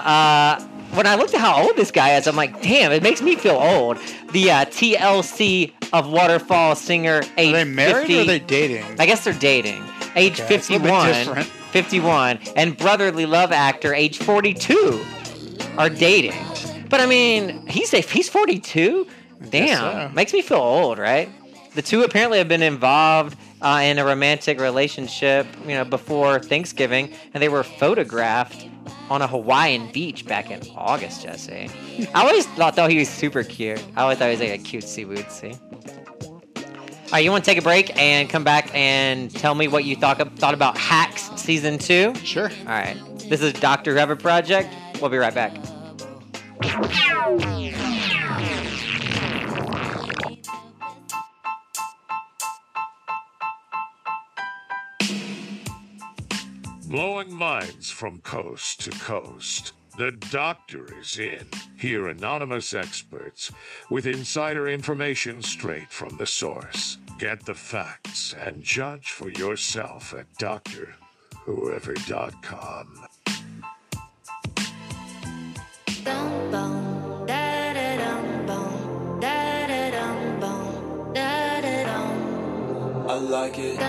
Uh, 0.61 0.69
when 0.95 1.07
I 1.07 1.15
looked 1.17 1.35
at 1.35 1.41
how 1.41 1.63
old 1.63 1.77
this 1.77 1.91
guy 1.91 2.17
is, 2.17 2.27
I'm 2.27 2.37
like, 2.37 2.63
damn, 2.63 2.93
it 2.93 3.03
makes 3.03 3.23
me 3.23 3.37
feel 3.37 3.57
old. 3.57 3.99
The 4.33 4.51
uh, 4.51 4.65
TLC 4.67 5.73
of 5.93 6.11
Waterfall 6.11 6.75
singer, 6.75 7.23
age 7.37 7.51
Are 7.51 7.53
they 7.53 7.65
married 7.65 8.07
50, 8.07 8.17
or 8.17 8.21
are 8.21 8.25
they 8.25 8.39
dating? 8.39 8.85
I 8.99 9.07
guess 9.07 9.25
they're 9.25 9.33
dating. 9.33 9.83
Age 10.15 10.41
Okay, 10.41 10.55
it's 10.55 10.69
a 10.71 10.73
little 10.79 10.87
bit 10.87 11.15
51. 11.15 11.45
51. 11.45 12.39
And 12.57 12.77
Brotherly 12.77 13.27
Love 13.27 13.53
actor, 13.53 13.93
age 13.93 14.19
42, 14.19 15.05
are 15.77 15.91
dating. 15.91 16.35
But 16.89 17.01
I 17.01 17.07
mean, 17.07 17.67
he's 17.67 17.93
a, 17.93 18.01
he's 18.01 18.29
42? 18.29 19.07
Damn. 19.51 20.09
so. 20.09 20.15
Makes 20.15 20.33
me 20.33 20.43
feel 20.43 20.59
old, 20.59 20.99
right? 20.99 21.29
The 21.75 21.83
two 21.83 22.03
apparently 22.03 22.39
have 22.39 22.49
been 22.49 22.63
involved 22.63 23.37
uh, 23.63 23.81
in 23.83 23.99
a 23.99 24.05
romantic 24.05 24.61
relationship, 24.61 25.47
you 25.63 25.75
know, 25.75 25.85
before 25.85 26.39
Thanksgiving, 26.39 27.13
and 27.33 27.43
they 27.43 27.49
were 27.49 27.63
photographed 27.63 28.69
on 29.09 29.23
a 29.23 29.27
Hawaiian 29.27 29.91
beach 29.93 30.27
back 30.27 30.51
in 30.51 30.61
August, 30.75 31.23
Jesse. 31.23 31.71
I 32.15 32.21
always 32.21 32.47
thought, 32.47 32.77
thought 32.77 32.91
he 32.91 32.99
was 32.99 33.09
super 33.09 33.43
cute. 33.43 33.83
I 33.97 34.03
always 34.03 34.19
thought 34.19 34.27
he 34.27 34.31
was 34.33 34.41
like 34.41 34.61
a 34.61 34.63
cutesy 34.63 35.07
wootsy. 35.07 35.59
All 37.07 37.13
right, 37.13 37.21
you 37.21 37.31
want 37.31 37.45
to 37.45 37.51
take 37.51 37.59
a 37.59 37.63
break 37.63 37.97
and 37.97 38.29
come 38.29 38.43
back 38.43 38.75
and 38.75 39.31
tell 39.31 39.55
me 39.55 39.69
what 39.69 39.85
you 39.85 39.95
thought 39.95 40.19
thought 40.39 40.55
about 40.55 40.77
Hacks 40.77 41.31
season 41.41 41.79
two? 41.79 42.13
Sure. 42.17 42.51
All 42.51 42.67
right. 42.67 42.97
This 43.29 43.43
is 43.43 43.53
Doctor 43.53 43.93
Whoever 43.93 44.17
Project. 44.17 44.75
We'll 45.01 45.11
be 45.11 45.17
right 45.17 45.35
back. 45.35 45.55
Blowing 56.89 57.35
minds 57.35 57.91
from 57.91 58.21
coast 58.21 58.83
to 58.83 58.91
coast. 58.91 59.73
The 59.99 60.13
doctor 60.13 60.87
is 61.01 61.19
in. 61.19 61.45
Hear 61.77 62.07
anonymous 62.07 62.73
experts 62.75 63.51
with 63.91 64.07
insider 64.07 64.69
information 64.69 65.43
straight 65.43 65.91
from 65.91 66.17
the 66.17 66.27
source. 66.27 66.99
Get 67.19 67.45
the 67.45 67.57
facts 67.57 68.37
and 68.41 68.63
judge 68.63 69.11
for 69.11 69.31
yourself 69.31 70.15
at 70.15 70.33
drwhoever.com. 70.35 73.09
I 83.09 83.19
like 83.19 83.59
it. 83.59 83.81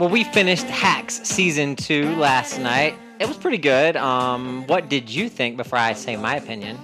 Well, 0.00 0.08
we 0.08 0.24
finished 0.24 0.64
Hacks 0.64 1.20
season 1.24 1.76
two 1.76 2.16
last 2.16 2.58
night. 2.58 2.94
It 3.18 3.28
was 3.28 3.36
pretty 3.36 3.58
good. 3.58 3.98
Um, 3.98 4.66
what 4.66 4.88
did 4.88 5.10
you 5.10 5.28
think 5.28 5.58
before 5.58 5.78
I 5.78 5.92
say 5.92 6.16
my 6.16 6.36
opinion? 6.36 6.78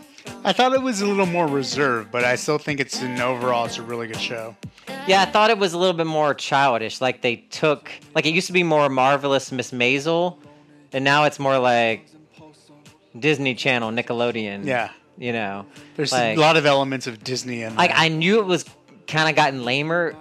I 0.44 0.52
thought 0.52 0.74
it 0.74 0.83
was 0.83 1.00
a 1.00 1.07
little 1.07 1.24
more 1.24 1.46
reserved, 1.46 2.12
but 2.12 2.24
I 2.24 2.37
still 2.37 2.59
think 2.59 2.79
it's 2.79 3.00
an 3.00 3.18
overall 3.18 3.64
it's 3.64 3.79
a 3.79 3.83
really 3.83 4.07
good 4.07 4.20
show. 4.20 4.55
Yeah, 5.07 5.22
I 5.22 5.24
thought 5.24 5.48
it 5.48 5.57
was 5.57 5.72
a 5.72 5.79
little 5.79 5.94
bit 5.94 6.07
more 6.07 6.35
childish. 6.35 7.00
Like 7.00 7.22
they 7.22 7.37
took, 7.37 7.90
like 8.14 8.26
it 8.26 8.35
used 8.35 8.48
to 8.48 8.52
be 8.52 8.62
more 8.62 8.90
marvelous 8.90 9.50
Miss 9.50 9.70
Maisel, 9.70 10.37
and 10.92 11.02
now 11.02 11.24
it's 11.24 11.38
more 11.38 11.59
like 11.59 12.07
Disney 13.18 13.55
Channel, 13.55 13.92
Nickelodeon. 13.92 14.66
Yeah. 14.66 14.90
you 15.16 15.33
know, 15.33 15.64
There's 15.94 16.12
like, 16.12 16.37
a 16.37 16.40
lot 16.40 16.59
of 16.59 16.66
elements 16.66 17.07
of 17.07 17.24
Disney 17.24 17.62
in 17.62 17.76
like. 17.76 17.92
I 17.94 18.09
knew 18.09 18.40
it 18.40 18.44
was 18.44 18.66
kind 19.07 19.31
of 19.31 19.37
gotten 19.37 19.64
lamer. 19.64 20.14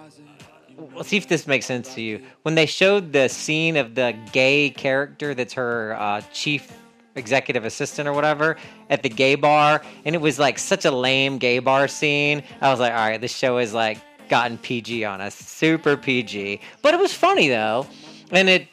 Let's 0.94 1.08
see 1.08 1.16
if 1.16 1.28
this 1.28 1.46
makes 1.46 1.66
sense 1.66 1.94
to 1.94 2.02
you. 2.02 2.22
When 2.42 2.54
they 2.54 2.66
showed 2.66 3.12
the 3.12 3.28
scene 3.28 3.76
of 3.76 3.94
the 3.94 4.16
gay 4.32 4.70
character 4.70 5.34
that's 5.34 5.54
her 5.54 5.96
uh, 5.98 6.20
chief 6.32 6.70
executive 7.14 7.64
assistant 7.64 8.06
or 8.06 8.12
whatever 8.12 8.56
at 8.90 9.02
the 9.02 9.08
gay 9.08 9.34
bar, 9.34 9.82
and 10.04 10.14
it 10.14 10.20
was 10.20 10.38
like 10.38 10.58
such 10.58 10.84
a 10.84 10.90
lame 10.90 11.38
gay 11.38 11.58
bar 11.58 11.88
scene. 11.88 12.42
I 12.60 12.70
was 12.70 12.80
like, 12.80 12.92
all 12.92 13.08
right, 13.08 13.20
this 13.20 13.34
show 13.34 13.58
is 13.58 13.72
like 13.72 13.98
gotten 14.28 14.58
PG 14.58 15.04
on 15.04 15.20
us, 15.20 15.34
super 15.34 15.96
PG. 15.96 16.60
But 16.82 16.94
it 16.94 17.00
was 17.00 17.12
funny 17.12 17.48
though, 17.48 17.86
and 18.30 18.48
it. 18.48 18.68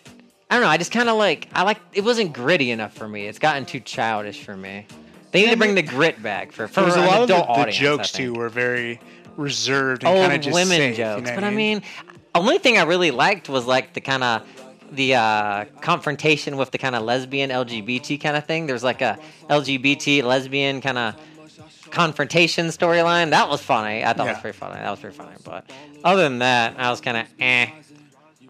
I 0.50 0.58
don't 0.58 0.66
know. 0.66 0.70
I 0.70 0.78
just 0.78 0.92
kind 0.92 1.10
of 1.10 1.18
like. 1.18 1.48
I 1.54 1.64
like. 1.64 1.80
It 1.94 2.04
wasn't 2.04 2.34
gritty 2.34 2.70
enough 2.70 2.94
for 2.94 3.08
me. 3.08 3.26
It's 3.26 3.40
gotten 3.40 3.66
too 3.66 3.80
childish 3.80 4.44
for 4.44 4.56
me. 4.56 4.86
They 5.32 5.42
need 5.42 5.50
to 5.50 5.58
bring 5.58 5.74
the 5.74 5.82
grit 5.82 6.22
back 6.22 6.52
for 6.52 6.68
for 6.68 6.82
There 6.82 6.86
was 6.86 6.96
a 6.96 7.00
an 7.00 7.06
the, 7.06 7.24
adult 7.24 7.28
the 7.28 7.52
audience. 7.52 7.78
I 7.78 7.82
jokes 7.82 8.12
too 8.12 8.34
were 8.34 8.50
very 8.50 9.00
reserved 9.38 10.04
and 10.04 10.16
kind 10.18 10.34
of 10.34 10.42
just 10.42 10.54
women 10.54 10.78
safe, 10.78 10.98
you 10.98 11.04
jokes. 11.04 11.30
know 11.30 11.36
but 11.36 11.44
I 11.44 11.50
mean, 11.50 11.82
only 12.36 12.58
thing 12.58 12.78
I 12.78 12.84
really 12.84 13.12
liked 13.12 13.50
was 13.50 13.66
like 13.66 13.94
the 13.94 14.02
kind 14.02 14.24
of 14.24 14.44
the 14.92 15.16
uh, 15.16 15.66
confrontation 15.82 16.56
with 16.58 16.72
the 16.72 16.78
kind 16.78 16.96
of 16.96 17.02
lesbian 17.04 17.50
LGBT 17.50 18.22
kind 18.22 18.38
of 18.38 18.46
thing. 18.46 18.68
There's 18.68 18.84
like 18.84 19.02
a 19.02 19.18
LGBT 19.50 20.24
lesbian 20.24 20.82
kind 20.82 20.98
of 20.98 21.16
confrontation 21.90 22.68
storyline. 22.68 23.32
That 23.32 23.50
was 23.50 23.62
funny. 23.62 24.04
I 24.04 24.14
thought 24.14 24.28
it 24.28 24.32
was 24.32 24.40
pretty 24.42 24.58
funny. 24.58 24.76
That 24.76 24.90
was 24.92 25.00
pretty 25.00 25.16
funny. 25.16 25.36
But 25.44 25.70
other 26.04 26.24
than 26.24 26.40
that, 26.40 26.76
I 26.80 26.90
was 26.90 27.02
kind 27.02 27.18
of 27.18 27.28
eh. 27.40 27.70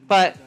But 0.08 0.38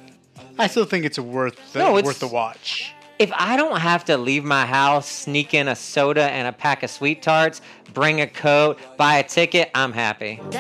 I 0.58 0.66
still 0.66 0.84
think 0.84 1.04
it's 1.04 1.18
worth 1.18 1.72
the, 1.72 1.78
No, 1.80 1.96
it's- 1.98 2.04
worth 2.04 2.20
the 2.20 2.28
watch. 2.28 2.92
If 3.18 3.32
I 3.32 3.56
don't 3.56 3.80
have 3.80 4.04
to 4.06 4.16
leave 4.16 4.44
my 4.44 4.66
house, 4.66 5.08
sneak 5.08 5.54
in 5.54 5.68
a 5.68 5.76
soda 5.76 6.24
and 6.24 6.46
a 6.48 6.52
pack 6.52 6.82
of 6.82 6.90
sweet 6.90 7.22
tarts, 7.22 7.62
bring 7.94 8.20
a 8.20 8.26
coat, 8.26 8.78
buy 8.96 9.16
a 9.18 9.22
ticket, 9.22 9.70
I'm 9.74 9.92
happy. 9.92 10.40
I 10.42 10.54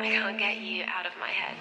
can't 0.00 0.38
get 0.38 0.58
you 0.58 0.84
out 0.84 1.06
of 1.06 1.12
my 1.20 1.28
head. 1.28 1.56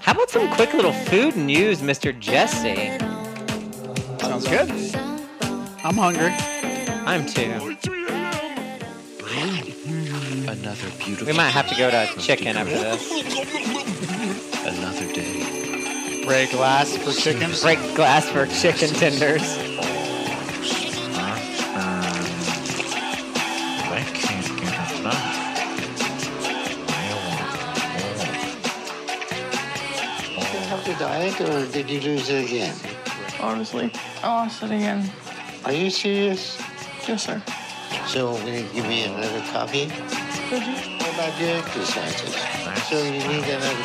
How 0.00 0.12
about 0.12 0.30
some 0.30 0.50
quick 0.54 0.74
little 0.74 0.92
food 0.92 1.36
news, 1.36 1.82
Mr. 1.82 2.18
Jesse? 2.18 2.98
Sounds 4.18 4.48
good. 4.48 4.70
I'm 5.84 5.96
hungry. 5.96 6.34
I'm 7.06 7.24
too. 7.26 8.19
Another 10.70 10.90
beautiful. 11.04 11.26
We 11.26 11.32
might 11.32 11.50
have 11.50 11.68
to 11.68 11.74
go 11.74 11.90
to 11.90 12.06
chicken 12.20 12.56
after 12.56 12.78
this. 12.78 13.10
Another 14.64 15.12
day. 15.12 16.22
Break 16.24 16.52
glass 16.52 16.96
for 16.96 17.10
chicken. 17.10 17.50
Break 17.60 17.80
glass 17.96 18.28
for 18.28 18.46
chicken 18.46 18.90
tenders. 18.90 19.42
I 23.82 24.04
can't 24.14 24.46
get 24.60 25.00
enough. 25.00 25.26
Did 30.36 30.52
you 30.54 30.60
have 30.68 30.84
the 30.86 30.94
diet 31.00 31.40
or 31.40 31.66
did 31.72 31.90
you 31.90 32.00
lose 32.00 32.28
it 32.28 32.44
again? 32.44 32.76
Honestly, 33.40 33.90
oh, 33.94 33.98
I 34.22 34.28
lost 34.28 34.62
it 34.62 34.70
again. 34.70 35.10
Are 35.64 35.72
you 35.72 35.90
serious? 35.90 36.62
Yes, 37.08 37.24
sir. 37.24 37.42
So 38.06 38.30
will 38.30 38.48
you 38.48 38.68
give 38.72 38.86
me 38.86 39.02
another 39.02 39.40
copy? 39.50 39.90
What 40.50 41.14
about? 41.14 41.32
So 42.88 43.02
you 43.04 43.12
need 43.12 43.44
another? 43.44 43.84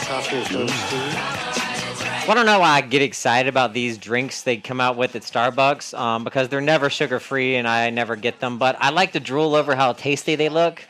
Well, 2.28 2.32
I 2.32 2.34
don't 2.34 2.47
know 2.47 2.60
why 2.60 2.69
I 2.71 2.82
get 2.82 3.04
excited 3.04 3.47
about 3.47 3.73
these 3.73 3.99
drinks 3.99 4.41
they 4.41 4.58
come 4.58 4.82
out 4.82 4.97
with 4.97 5.15
at 5.15 5.21
Starbucks 5.21 5.95
um, 5.97 6.23
because 6.23 6.49
they're 6.49 6.62
never 6.62 6.89
sugar 6.89 7.19
free 7.19 7.56
and 7.56 7.67
I 7.67 7.91
never 7.91 8.15
get 8.15 8.39
them. 8.39 8.58
But 8.58 8.78
I 8.80 8.89
like 8.89 9.12
to 9.12 9.19
drool 9.19 9.54
over 9.54 9.75
how 9.75 9.93
tasty 9.93 10.34
they 10.36 10.49
look. 10.49 10.82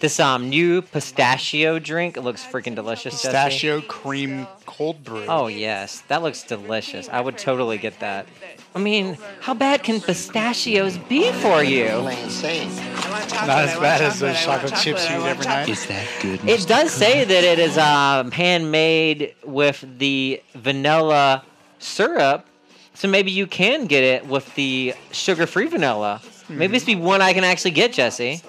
This 0.00 0.20
um 0.20 0.50
new 0.50 0.82
pistachio 0.82 1.78
drink 1.78 2.16
it 2.16 2.22
looks 2.22 2.44
freaking 2.44 2.74
delicious. 2.74 3.14
Jesse. 3.22 3.28
Pistachio 3.28 3.80
cream 3.82 4.46
cold 4.66 5.02
brew. 5.02 5.24
Oh 5.28 5.46
yes, 5.46 6.02
that 6.08 6.22
looks 6.22 6.42
delicious. 6.42 7.08
I 7.08 7.20
would 7.20 7.38
totally 7.38 7.78
get 7.78 8.00
that. 8.00 8.26
I 8.74 8.80
mean, 8.80 9.16
how 9.40 9.54
bad 9.54 9.82
can 9.82 10.00
pistachios 10.00 10.98
be 10.98 11.30
for 11.32 11.62
you? 11.62 11.86
Not 11.86 13.60
as 13.60 13.78
bad 13.78 14.02
as 14.02 14.18
those 14.18 14.38
chocolate 14.40 14.74
chips 14.74 15.08
you 15.08 15.16
eat 15.16 15.26
every 15.26 15.46
night. 15.46 15.68
Is 15.68 15.86
that 15.86 16.06
good? 16.20 16.40
It 16.48 16.66
does 16.66 16.90
say 16.90 17.24
that 17.24 17.44
it 17.44 17.58
is 17.60 17.78
um, 17.78 18.32
handmade 18.32 19.34
with 19.44 19.84
the 19.98 20.42
vanilla 20.54 21.44
syrup, 21.78 22.46
so 22.94 23.06
maybe 23.06 23.30
you 23.30 23.46
can 23.46 23.86
get 23.86 24.02
it 24.02 24.26
with 24.26 24.52
the 24.56 24.94
sugar-free 25.12 25.68
vanilla. 25.68 26.20
Maybe 26.48 26.72
this 26.72 26.84
be 26.84 26.96
one 26.96 27.22
I 27.22 27.32
can 27.32 27.44
actually 27.44 27.70
get, 27.70 27.92
Jesse. 27.92 28.42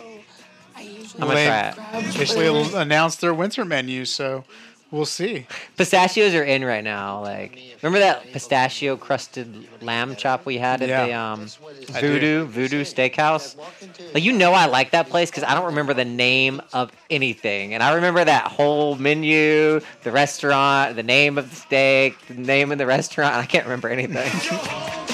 I'm 1.19 1.27
gonna 1.27 1.45
try 1.45 1.69
it. 1.69 2.05
Officially 2.09 2.73
announced 2.75 3.21
their 3.21 3.33
winter 3.33 3.63
menu, 3.65 4.05
so 4.05 4.43
we'll 4.91 5.05
see. 5.05 5.47
Pistachios 5.77 6.33
are 6.33 6.43
in 6.43 6.63
right 6.63 6.83
now. 6.83 7.21
Like, 7.21 7.57
remember 7.81 7.99
that 7.99 8.31
pistachio 8.31 8.97
crusted 8.97 9.67
lamb 9.81 10.15
chop 10.15 10.45
we 10.45 10.57
had 10.57 10.81
at 10.81 10.89
Yeah. 10.89 11.05
the 11.05 11.13
um, 11.13 11.47
I 11.93 12.01
do. 12.01 12.07
Voodoo 12.13 12.45
Voodoo 12.45 12.81
Steakhouse? 12.83 13.55
Like, 14.13 14.23
you 14.23 14.31
know, 14.33 14.53
I 14.53 14.65
like 14.65 14.91
that 14.91 15.09
place 15.09 15.29
because 15.29 15.43
I 15.43 15.53
don't 15.55 15.65
remember 15.65 15.93
the 15.93 16.05
name 16.05 16.61
of 16.73 16.91
anything, 17.09 17.73
and 17.73 17.81
I 17.83 17.93
remember 17.95 18.23
that 18.23 18.47
whole 18.47 18.95
menu, 18.95 19.79
the 20.03 20.11
restaurant, 20.11 20.95
the 20.95 21.03
name 21.03 21.37
of 21.37 21.49
the 21.49 21.55
steak, 21.55 22.15
the 22.27 22.33
name 22.35 22.71
of 22.71 22.77
the 22.77 22.85
restaurant. 22.85 23.35
I 23.43 23.45
can't 23.45 23.65
remember 23.65 23.89
anything. 23.89 24.31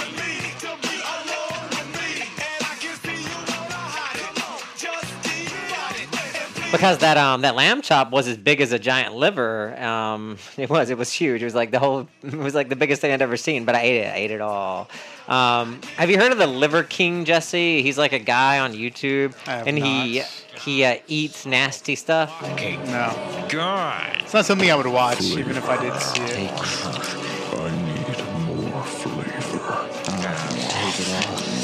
because 6.71 6.99
that 6.99 7.17
um 7.17 7.41
that 7.41 7.55
lamb 7.55 7.81
chop 7.81 8.12
was 8.12 8.27
as 8.27 8.38
big 8.38 8.62
as 8.62 8.71
a 8.71 8.79
giant 8.79 9.15
liver. 9.15 9.77
Um, 9.81 10.38
it 10.57 10.69
was 10.69 10.89
it 10.89 10.97
was 10.97 11.12
huge. 11.12 11.41
It 11.41 11.45
was 11.45 11.55
like 11.55 11.71
the 11.71 11.79
whole. 11.79 12.07
It 12.23 12.34
was 12.34 12.55
like 12.55 12.69
the 12.69 12.75
biggest 12.75 13.01
thing 13.01 13.12
I'd 13.12 13.21
ever 13.21 13.38
seen. 13.38 13.65
But 13.65 13.75
I 13.75 13.81
ate 13.81 13.97
it. 14.01 14.13
I 14.13 14.15
ate 14.17 14.31
it 14.31 14.41
all. 14.41 14.89
Um, 15.27 15.79
have 15.97 16.10
you 16.10 16.17
heard 16.17 16.31
of 16.31 16.38
the 16.38 16.47
Liver 16.47 16.84
King, 16.84 17.25
Jesse? 17.25 17.81
He's 17.81 17.97
like 17.97 18.13
a 18.13 18.19
guy 18.19 18.60
on 18.60 18.73
YouTube, 18.73 19.36
I 19.47 19.57
have 19.57 19.67
and 19.67 19.77
he 19.77 20.23
he 20.63 20.84
uh, 20.84 20.97
eats 21.07 21.45
nasty 21.45 21.95
stuff. 21.95 22.41
Okay. 22.53 22.77
No. 22.77 23.47
God. 23.49 24.17
It's 24.21 24.34
not 24.34 24.45
something 24.45 24.69
I 24.69 24.75
would 24.75 24.88
watch, 24.88 25.21
even 25.21 25.55
if 25.57 25.69
I 25.69 25.81
did 25.81 26.01
see 26.01 26.21
it. 26.23 27.81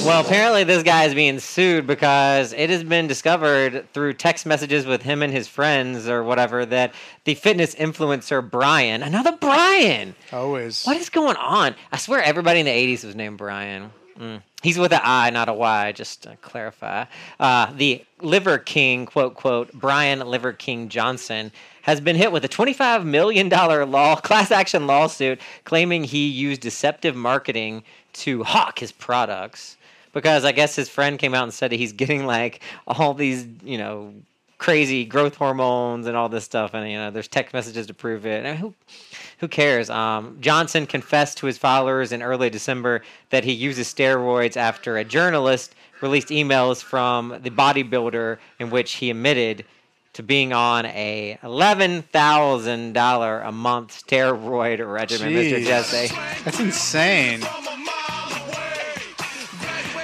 Well, 0.07 0.21
apparently 0.21 0.63
this 0.63 0.83
guy 0.83 1.03
is 1.03 1.13
being 1.13 1.37
sued 1.37 1.85
because 1.85 2.53
it 2.53 2.69
has 2.69 2.81
been 2.81 3.07
discovered 3.07 3.91
through 3.91 4.13
text 4.13 4.45
messages 4.45 4.85
with 4.85 5.01
him 5.01 5.21
and 5.21 5.33
his 5.33 5.49
friends 5.49 6.07
or 6.07 6.23
whatever 6.23 6.65
that 6.65 6.93
the 7.25 7.35
fitness 7.35 7.75
influencer 7.75 8.49
Brian, 8.49 9.03
another 9.03 9.33
Brian, 9.33 10.15
Always. 10.31 10.85
what 10.85 10.95
is 10.95 11.09
going 11.09 11.35
on? 11.35 11.75
I 11.91 11.97
swear 11.97 12.23
everybody 12.23 12.61
in 12.61 12.67
the 12.67 12.71
80s 12.71 13.03
was 13.03 13.15
named 13.15 13.37
Brian. 13.37 13.91
Mm. 14.17 14.41
He's 14.63 14.79
with 14.79 14.93
an 14.93 15.01
I, 15.03 15.29
not 15.29 15.49
a 15.49 15.53
Y, 15.53 15.91
just 15.91 16.23
to 16.23 16.37
clarify. 16.37 17.05
Uh, 17.37 17.73
the 17.73 18.05
Liver 18.21 18.59
King, 18.59 19.05
quote, 19.05 19.35
quote, 19.35 19.73
Brian 19.73 20.21
Liver 20.21 20.53
King 20.53 20.87
Johnson, 20.87 21.51
has 21.81 21.99
been 21.99 22.15
hit 22.15 22.31
with 22.31 22.45
a 22.45 22.49
$25 22.49 23.03
million 23.03 23.49
law 23.49 24.15
class 24.21 24.51
action 24.51 24.87
lawsuit 24.87 25.41
claiming 25.65 26.05
he 26.05 26.29
used 26.29 26.61
deceptive 26.61 27.15
marketing 27.15 27.83
to 28.13 28.43
hawk 28.43 28.79
his 28.79 28.91
products. 28.91 29.76
Because 30.17 30.45
I 30.45 30.51
guess 30.51 30.75
his 30.75 30.89
friend 30.89 31.19
came 31.19 31.35
out 31.35 31.43
and 31.43 31.53
said 31.53 31.71
he's 31.71 31.93
getting 32.03 32.25
like 32.25 32.61
all 32.87 33.13
these, 33.13 33.45
you 33.63 33.77
know, 33.77 34.13
crazy 34.57 35.05
growth 35.05 35.35
hormones 35.35 36.07
and 36.07 36.17
all 36.17 36.27
this 36.27 36.43
stuff, 36.43 36.73
and 36.73 36.89
you 36.89 36.97
know, 36.97 37.11
there's 37.11 37.27
text 37.27 37.53
messages 37.53 37.85
to 37.85 37.93
prove 37.93 38.25
it. 38.25 38.43
I 38.43 38.53
mean, 38.53 38.59
who, 38.59 38.73
who 39.37 39.47
cares? 39.47 39.91
Um, 39.91 40.35
Johnson 40.41 40.87
confessed 40.87 41.37
to 41.37 41.45
his 41.45 41.59
followers 41.59 42.11
in 42.11 42.23
early 42.23 42.49
December 42.49 43.03
that 43.29 43.43
he 43.43 43.51
uses 43.51 43.93
steroids 43.93 44.57
after 44.57 44.97
a 44.97 45.03
journalist 45.03 45.75
released 46.01 46.29
emails 46.29 46.81
from 46.81 47.37
the 47.43 47.51
bodybuilder 47.51 48.39
in 48.57 48.71
which 48.71 48.93
he 48.93 49.11
admitted 49.11 49.65
to 50.13 50.23
being 50.23 50.51
on 50.51 50.87
a 50.87 51.37
eleven 51.43 52.01
thousand 52.01 52.93
dollar 52.93 53.41
a 53.41 53.51
month 53.51 54.03
steroid 54.03 54.79
regimen, 54.91 55.31
Mr. 55.31 55.63
Jesse. 55.63 56.15
That's 56.43 56.59
insane. 56.59 57.41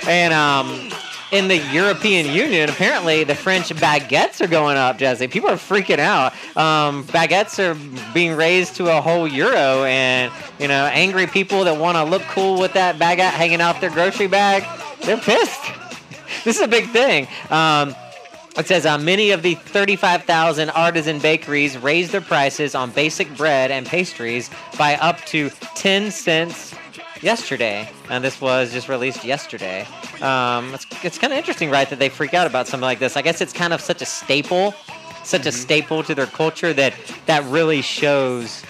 And 0.07 0.33
um, 0.33 0.91
in 1.31 1.47
the 1.47 1.57
European 1.57 2.25
Union, 2.25 2.69
apparently 2.69 3.23
the 3.23 3.35
French 3.35 3.69
baguettes 3.69 4.41
are 4.41 4.47
going 4.47 4.77
up, 4.77 4.97
Jesse. 4.97 5.27
People 5.27 5.49
are 5.49 5.55
freaking 5.55 5.99
out. 5.99 6.33
Um, 6.57 7.05
baguettes 7.05 7.57
are 7.57 7.75
being 8.13 8.35
raised 8.35 8.75
to 8.75 8.95
a 8.95 9.01
whole 9.01 9.27
euro, 9.27 9.83
and 9.85 10.31
you 10.59 10.67
know, 10.67 10.85
angry 10.85 11.25
people 11.25 11.63
that 11.63 11.79
want 11.79 11.97
to 11.97 12.03
look 12.03 12.21
cool 12.23 12.59
with 12.59 12.73
that 12.73 12.97
baguette 12.97 13.31
hanging 13.31 13.61
out 13.61 13.81
their 13.81 13.89
grocery 13.89 14.27
bag, 14.27 14.63
they're 15.03 15.17
pissed. 15.17 15.61
this 16.43 16.57
is 16.57 16.61
a 16.61 16.67
big 16.67 16.89
thing. 16.89 17.27
Um, 17.49 17.95
it 18.55 18.67
says 18.67 18.85
uh, 18.85 18.99
many 18.99 19.31
of 19.31 19.41
the 19.41 19.55
35,000 19.55 20.69
artisan 20.69 21.17
bakeries 21.17 21.75
raised 21.77 22.11
their 22.11 22.21
prices 22.21 22.75
on 22.75 22.91
basic 22.91 23.35
bread 23.35 23.71
and 23.71 23.85
pastries 23.85 24.51
by 24.77 24.95
up 24.97 25.17
to 25.25 25.49
10 25.75 26.11
cents 26.11 26.75
yesterday, 27.23 27.89
and 28.09 28.23
this 28.23 28.41
was 28.41 28.73
just 28.73 28.89
released 28.89 29.23
yesterday. 29.23 29.87
Um, 30.21 30.73
it's 30.73 30.85
it's 31.03 31.17
kind 31.17 31.33
of 31.33 31.39
interesting, 31.39 31.69
right, 31.69 31.89
that 31.89 31.99
they 31.99 32.09
freak 32.09 32.33
out 32.33 32.47
about 32.47 32.67
something 32.67 32.85
like 32.85 32.99
this. 32.99 33.17
I 33.17 33.21
guess 33.21 33.41
it's 33.41 33.53
kind 33.53 33.73
of 33.73 33.81
such 33.81 34.01
a 34.01 34.05
staple, 34.05 34.73
such 35.23 35.45
a 35.45 35.51
staple 35.51 36.03
to 36.03 36.13
their 36.13 36.27
culture 36.27 36.73
that 36.73 36.93
that 37.25 37.43
really 37.45 37.81
shows 37.81 38.63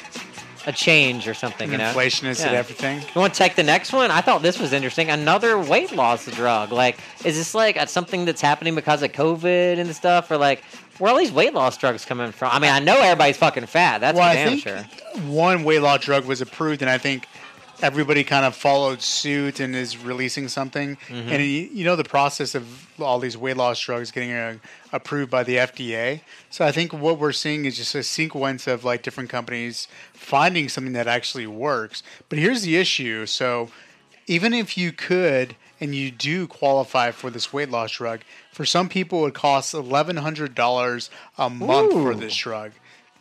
a 0.65 0.71
change 0.71 1.27
or 1.27 1.33
something. 1.33 1.71
You 1.71 1.77
know, 1.77 1.87
Inflation 1.87 2.27
is 2.27 2.41
at 2.41 2.53
everything. 2.53 3.01
You 3.01 3.21
want 3.21 3.33
to 3.33 3.37
check 3.37 3.55
the 3.55 3.63
next 3.63 3.91
one? 3.91 4.11
I 4.11 4.21
thought 4.21 4.41
this 4.41 4.59
was 4.59 4.73
interesting. 4.73 5.09
Another 5.09 5.59
weight 5.59 5.91
loss 5.91 6.25
drug. 6.27 6.71
Like, 6.71 6.97
is 7.25 7.35
this 7.35 7.53
like 7.53 7.77
something 7.89 8.25
that's 8.25 8.41
happening 8.41 8.75
because 8.75 9.03
of 9.03 9.11
COVID 9.11 9.77
and 9.79 9.93
stuff, 9.95 10.31
or 10.31 10.37
like 10.37 10.63
where 10.99 11.11
all 11.11 11.17
these 11.17 11.31
weight 11.31 11.53
loss 11.53 11.77
drugs 11.77 12.05
coming 12.05 12.31
from? 12.31 12.49
I 12.51 12.59
mean, 12.59 12.71
I 12.71 12.79
know 12.79 12.99
everybody's 12.99 13.37
fucking 13.37 13.65
fat. 13.65 13.99
That's 13.99 14.17
well, 14.17 14.33
damn 14.33 14.57
sure. 14.57 14.83
one 15.25 15.63
weight 15.63 15.81
loss 15.81 16.01
drug 16.01 16.25
was 16.25 16.41
approved, 16.41 16.81
and 16.81 16.89
I 16.89 16.97
think 16.97 17.27
everybody 17.83 18.23
kind 18.23 18.45
of 18.45 18.55
followed 18.55 19.01
suit 19.01 19.59
and 19.59 19.75
is 19.75 19.97
releasing 19.97 20.47
something. 20.47 20.97
Mhm. 21.09 21.27
And 21.31 21.43
you, 21.43 21.69
you 21.71 21.83
know 21.83 21.97
the 21.97 22.03
process 22.05 22.55
of 22.55 22.87
all 22.99 23.19
these 23.19 23.35
weight 23.37 23.57
loss 23.57 23.79
drugs 23.79 24.09
getting 24.09 24.31
uh, 24.31 24.55
approved 24.93 25.29
by 25.29 25.43
the 25.43 25.57
FDA. 25.57 26.21
So 26.49 26.65
I 26.65 26.71
think 26.71 26.93
what 26.93 27.19
we're 27.19 27.33
seeing 27.33 27.65
is 27.65 27.75
just 27.77 27.93
a 27.93 28.01
sequence 28.03 28.67
of 28.67 28.85
like 28.85 29.03
different 29.03 29.29
companies 29.29 29.87
finding 30.13 30.69
something 30.69 30.93
that 30.93 31.07
actually 31.07 31.45
works. 31.45 32.01
But 32.29 32.39
here's 32.39 32.61
the 32.61 32.77
issue: 32.77 33.25
so 33.25 33.69
even 34.27 34.53
if 34.53 34.77
you 34.77 34.93
could 34.93 35.55
and 35.81 35.93
you 35.93 36.09
do 36.09 36.47
qualify 36.47 37.11
for 37.11 37.29
this 37.29 37.51
weight 37.51 37.69
loss 37.69 37.91
drug, 37.91 38.21
for 38.53 38.65
some 38.65 38.87
people 38.87 39.25
it 39.25 39.33
costs 39.33 39.73
eleven 39.73 40.17
hundred 40.17 40.55
dollars 40.55 41.09
a 41.37 41.49
month 41.49 41.91
for 41.91 42.15
this 42.15 42.35
drug. 42.35 42.71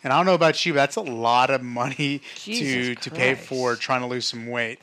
And 0.05 0.13
I 0.13 0.17
don't 0.17 0.27
know 0.27 0.35
about 0.35 0.65
you, 0.67 0.73
but 0.73 0.79
that's 0.79 0.97
a 0.97 1.01
lot 1.01 1.51
of 1.51 1.63
money 1.63 2.21
to 2.37 2.51
Jesus 2.53 3.05
to 3.05 3.11
pay 3.11 3.35
for 3.35 3.77
trying 3.77 4.01
to 4.01 4.07
lose 4.07 4.27
some 4.27 4.47
weight. 4.49 4.81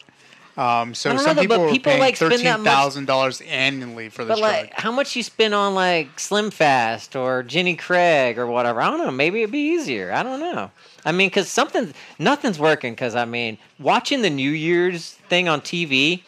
Um, 0.57 0.93
so 0.93 1.15
some 1.15 1.35
know, 1.37 1.41
people 1.41 1.61
are 1.61 1.71
people, 1.71 1.91
paying 1.91 2.01
like, 2.01 2.17
spend 2.17 2.31
that 2.31 2.37
much- 2.37 2.47
thirteen 2.49 2.65
thousand 2.65 3.05
dollars 3.05 3.39
annually 3.41 4.09
for 4.09 4.25
this 4.25 4.39
But 4.39 4.39
drug. 4.41 4.51
like, 4.65 4.73
how 4.73 4.91
much 4.91 5.15
you 5.15 5.23
spend 5.23 5.53
on 5.53 5.73
like 5.73 6.19
Slim 6.19 6.51
Fast 6.51 7.15
or 7.15 7.43
Jenny 7.43 7.75
Craig 7.75 8.37
or 8.37 8.45
whatever? 8.45 8.81
I 8.81 8.89
don't 8.89 8.97
know. 8.99 9.11
Maybe 9.11 9.39
it'd 9.41 9.51
be 9.53 9.73
easier. 9.73 10.11
I 10.11 10.21
don't 10.21 10.41
know. 10.41 10.71
I 11.05 11.13
mean, 11.13 11.29
because 11.29 11.47
something, 11.47 11.93
nothing's 12.17 12.59
working. 12.59 12.91
Because 12.91 13.15
I 13.15 13.23
mean, 13.23 13.57
watching 13.79 14.21
the 14.21 14.29
New 14.29 14.51
Year's 14.51 15.11
thing 15.29 15.47
on 15.47 15.61
TV. 15.61 16.23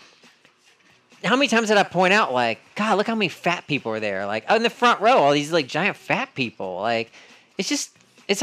How 1.23 1.35
many 1.35 1.49
times 1.49 1.67
did 1.67 1.77
I 1.77 1.83
point 1.83 2.13
out, 2.13 2.33
like, 2.33 2.59
God, 2.73 2.97
look 2.97 3.05
how 3.05 3.13
many 3.13 3.29
fat 3.29 3.67
people 3.67 3.91
are 3.91 3.99
there? 3.99 4.25
Like, 4.25 4.49
in 4.49 4.63
the 4.63 4.71
front 4.71 5.01
row, 5.01 5.17
all 5.17 5.33
these 5.33 5.51
like 5.51 5.67
giant 5.67 5.95
fat 5.97 6.33
people. 6.33 6.79
Like, 6.81 7.11
it's 7.59 7.69
just, 7.69 7.91
it's 8.31 8.41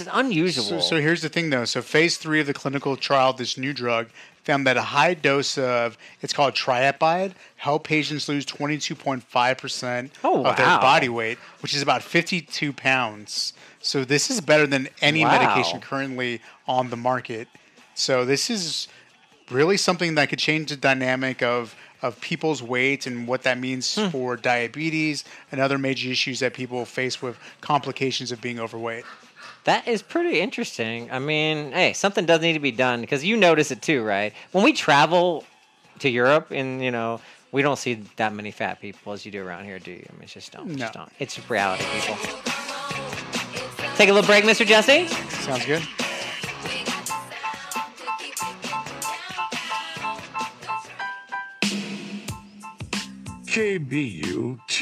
it's 0.00 0.08
unusual. 0.12 0.64
So, 0.64 0.80
so 0.80 0.96
here's 1.00 1.22
the 1.22 1.28
thing, 1.28 1.50
though. 1.50 1.64
So 1.64 1.80
phase 1.82 2.16
three 2.16 2.40
of 2.40 2.46
the 2.46 2.54
clinical 2.54 2.96
trial 2.96 3.32
this 3.32 3.56
new 3.56 3.72
drug 3.72 4.08
found 4.44 4.66
that 4.66 4.76
a 4.76 4.82
high 4.82 5.14
dose 5.14 5.58
of 5.58 5.96
it's 6.22 6.32
called 6.32 6.54
tirzepatide 6.54 7.32
helped 7.56 7.86
patients 7.86 8.28
lose 8.28 8.44
22.5 8.46 9.58
percent 9.58 10.12
Oh, 10.24 10.44
of 10.44 10.56
their 10.56 10.66
body 10.78 11.08
weight, 11.08 11.38
which 11.60 11.74
is 11.74 11.82
about 11.82 12.02
52 12.02 12.72
pounds. 12.72 13.52
So 13.80 14.04
this 14.04 14.30
is 14.30 14.40
better 14.40 14.66
than 14.66 14.88
any 15.02 15.24
Wow. 15.24 15.32
medication 15.38 15.80
currently 15.80 16.40
on 16.66 16.90
the 16.90 16.96
market. 16.96 17.48
So 17.94 18.24
this 18.24 18.48
is 18.50 18.88
really 19.50 19.76
something 19.76 20.14
that 20.16 20.28
could 20.28 20.38
change 20.38 20.70
the 20.70 20.76
dynamic 20.76 21.42
of 21.42 21.74
of 22.00 22.20
people's 22.20 22.62
weight 22.62 23.08
and 23.08 23.26
what 23.26 23.42
that 23.42 23.58
means 23.58 23.96
Hmm. 23.96 24.08
for 24.10 24.36
diabetes 24.36 25.24
and 25.50 25.60
other 25.60 25.78
major 25.78 26.08
issues 26.10 26.38
that 26.38 26.54
people 26.54 26.84
face 26.84 27.20
with 27.20 27.36
complications 27.60 28.30
of 28.30 28.40
being 28.40 28.60
overweight. 28.60 29.04
That 29.68 29.86
is 29.86 30.00
pretty 30.00 30.40
interesting. 30.40 31.10
I 31.12 31.18
mean, 31.18 31.72
hey, 31.72 31.92
something 31.92 32.24
does 32.24 32.40
need 32.40 32.54
to 32.54 32.58
be 32.58 32.70
done 32.70 33.02
because 33.02 33.22
you 33.22 33.36
notice 33.36 33.70
it 33.70 33.82
too, 33.82 34.02
right? 34.02 34.32
When 34.52 34.64
we 34.64 34.72
travel 34.72 35.44
to 35.98 36.08
Europe, 36.08 36.50
and 36.52 36.82
you 36.82 36.90
know, 36.90 37.20
we 37.52 37.60
don't 37.60 37.76
see 37.76 38.02
that 38.16 38.32
many 38.32 38.50
fat 38.50 38.80
people 38.80 39.12
as 39.12 39.26
you 39.26 39.30
do 39.30 39.46
around 39.46 39.66
here, 39.66 39.78
do 39.78 39.90
you? 39.90 40.06
I 40.08 40.12
mean, 40.14 40.22
it's 40.22 40.32
just 40.32 40.52
don't. 40.52 40.74
Just 40.74 40.94
don't. 40.94 41.12
It's 41.18 41.50
reality, 41.50 41.84
people. 41.92 42.16
Take 43.96 44.08
a 44.08 44.12
little 44.14 44.26
break, 44.26 44.44
Mr. 44.44 44.64
Jesse. 44.64 45.06
Sounds 45.06 45.66
good. 45.66 45.82
KBUT, 53.44 54.80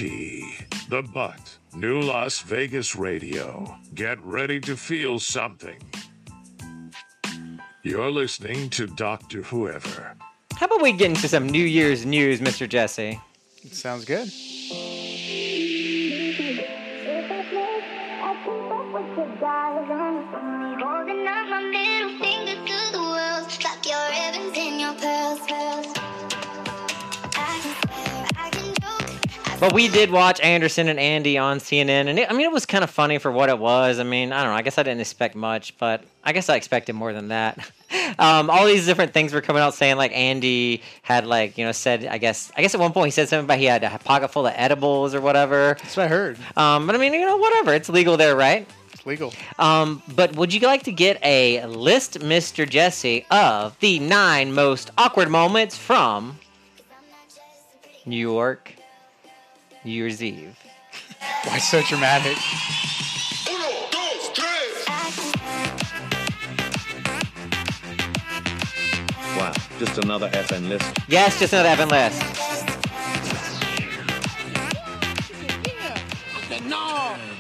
The 0.89 1.03
Butt, 1.03 1.59
New 1.77 2.01
Las 2.01 2.41
Vegas 2.41 2.97
Radio. 2.97 3.77
Get 3.95 4.19
ready 4.25 4.59
to 4.61 4.79
feel 4.79 5.19
something. 5.19 5.77
You're 7.83 8.11
listening 8.11 8.71
to 8.71 8.87
Dr. 8.87 9.43
Whoever. 9.43 10.17
How 10.55 10.65
about 10.65 10.81
we 10.81 10.93
get 10.93 11.11
into 11.11 11.29
some 11.29 11.47
New 11.47 11.63
Year's 11.63 12.07
news, 12.07 12.41
Mr. 12.41 12.67
Jesse? 12.67 13.21
Sounds 13.73 14.07
good. 14.07 14.31
Holding 20.81 21.27
up 21.27 21.47
my 21.51 21.61
middle 21.71 22.19
finger 22.19 22.55
to 22.55 22.93
the 22.93 23.03
world, 23.03 23.53
like 23.63 23.85
your 23.85 24.09
ribbons 24.09 24.57
and 24.57 24.81
your 24.81 24.95
pearls, 24.95 25.41
pearls. 25.47 25.96
But 29.59 29.73
we 29.73 29.89
did 29.89 30.11
watch 30.11 30.39
Anderson 30.41 30.89
and 30.89 31.01
Andy 31.01 31.39
on 31.39 31.61
CNN, 31.61 32.09
and 32.09 32.19
it, 32.19 32.31
I 32.31 32.35
mean, 32.35 32.43
it 32.43 32.53
was 32.53 32.67
kind 32.67 32.85
of 32.85 32.91
funny 32.91 33.17
for 33.17 33.33
what 33.33 33.49
it 33.49 33.59
was. 33.59 33.99
I 33.99 34.03
mean, 34.03 34.31
I 34.31 34.43
don't 34.43 34.53
know. 34.53 34.57
I 34.57 34.61
guess 34.61 34.77
I 34.77 34.83
didn't 34.83 35.01
expect 35.01 35.35
much, 35.35 35.79
but 35.79 36.05
I 36.23 36.35
guess 36.35 36.51
I 36.51 36.57
expected 36.57 36.93
more 36.93 37.15
than 37.15 37.29
that. 37.29 37.59
um, 38.19 38.51
all 38.51 38.67
these 38.67 38.85
different 38.85 39.15
things 39.15 39.33
were 39.33 39.41
coming 39.41 39.63
out 39.63 39.73
saying 39.73 39.97
like 39.97 40.13
Andy 40.13 40.83
had 41.01 41.27
like 41.27 41.57
you 41.57 41.65
know 41.65 41.73
said 41.73 42.05
I 42.05 42.19
guess 42.19 42.53
I 42.55 42.61
guess 42.61 42.75
at 42.75 42.81
one 42.81 42.93
point 42.93 43.07
he 43.07 43.11
said 43.13 43.31
something 43.31 43.47
about 43.47 43.59
he 43.59 43.65
had 43.65 43.83
a 43.83 43.99
pocket 43.99 44.29
full 44.29 44.47
of 44.47 44.53
edibles 44.57 45.15
or 45.15 45.23
whatever. 45.23 45.79
That's 45.81 45.97
what 45.97 46.05
I 46.05 46.09
heard. 46.09 46.37
Um, 46.55 46.87
but 46.87 46.95
I 46.95 46.99
mean, 46.99 47.15
you 47.15 47.25
know, 47.25 47.39
whatever. 47.39 47.73
It's 47.73 47.89
legal 47.89 48.19
there, 48.19 48.37
right? 48.37 48.69
It's 48.93 49.07
legal. 49.07 49.33
Um, 49.59 50.03
but 50.15 50.37
would 50.37 50.53
you 50.53 50.61
like 50.61 50.83
to 50.83 50.93
get 50.93 51.19
a 51.25 51.65
list, 51.65 52.19
Mr. 52.21 52.69
Jesse, 52.69 53.25
of 53.31 53.79
the 53.81 54.01
nine 54.01 54.53
most 54.53 54.91
awkward 54.99 55.31
moments 55.31 55.79
from 55.79 56.41
New 58.05 58.19
York 58.19 58.75
New 59.87 59.93
Year's 59.93 60.21
Eve? 60.21 60.59
Why 61.45 61.59
so 61.59 61.81
dramatic? 61.83 62.37
Wow, 69.37 69.53
just 69.79 69.99
another 69.99 70.29
FN 70.31 70.69
list. 70.69 70.93
Yes, 71.07 71.39
just 71.39 71.53
another 71.53 71.69
Evan 71.69 71.89
list. 71.89 72.46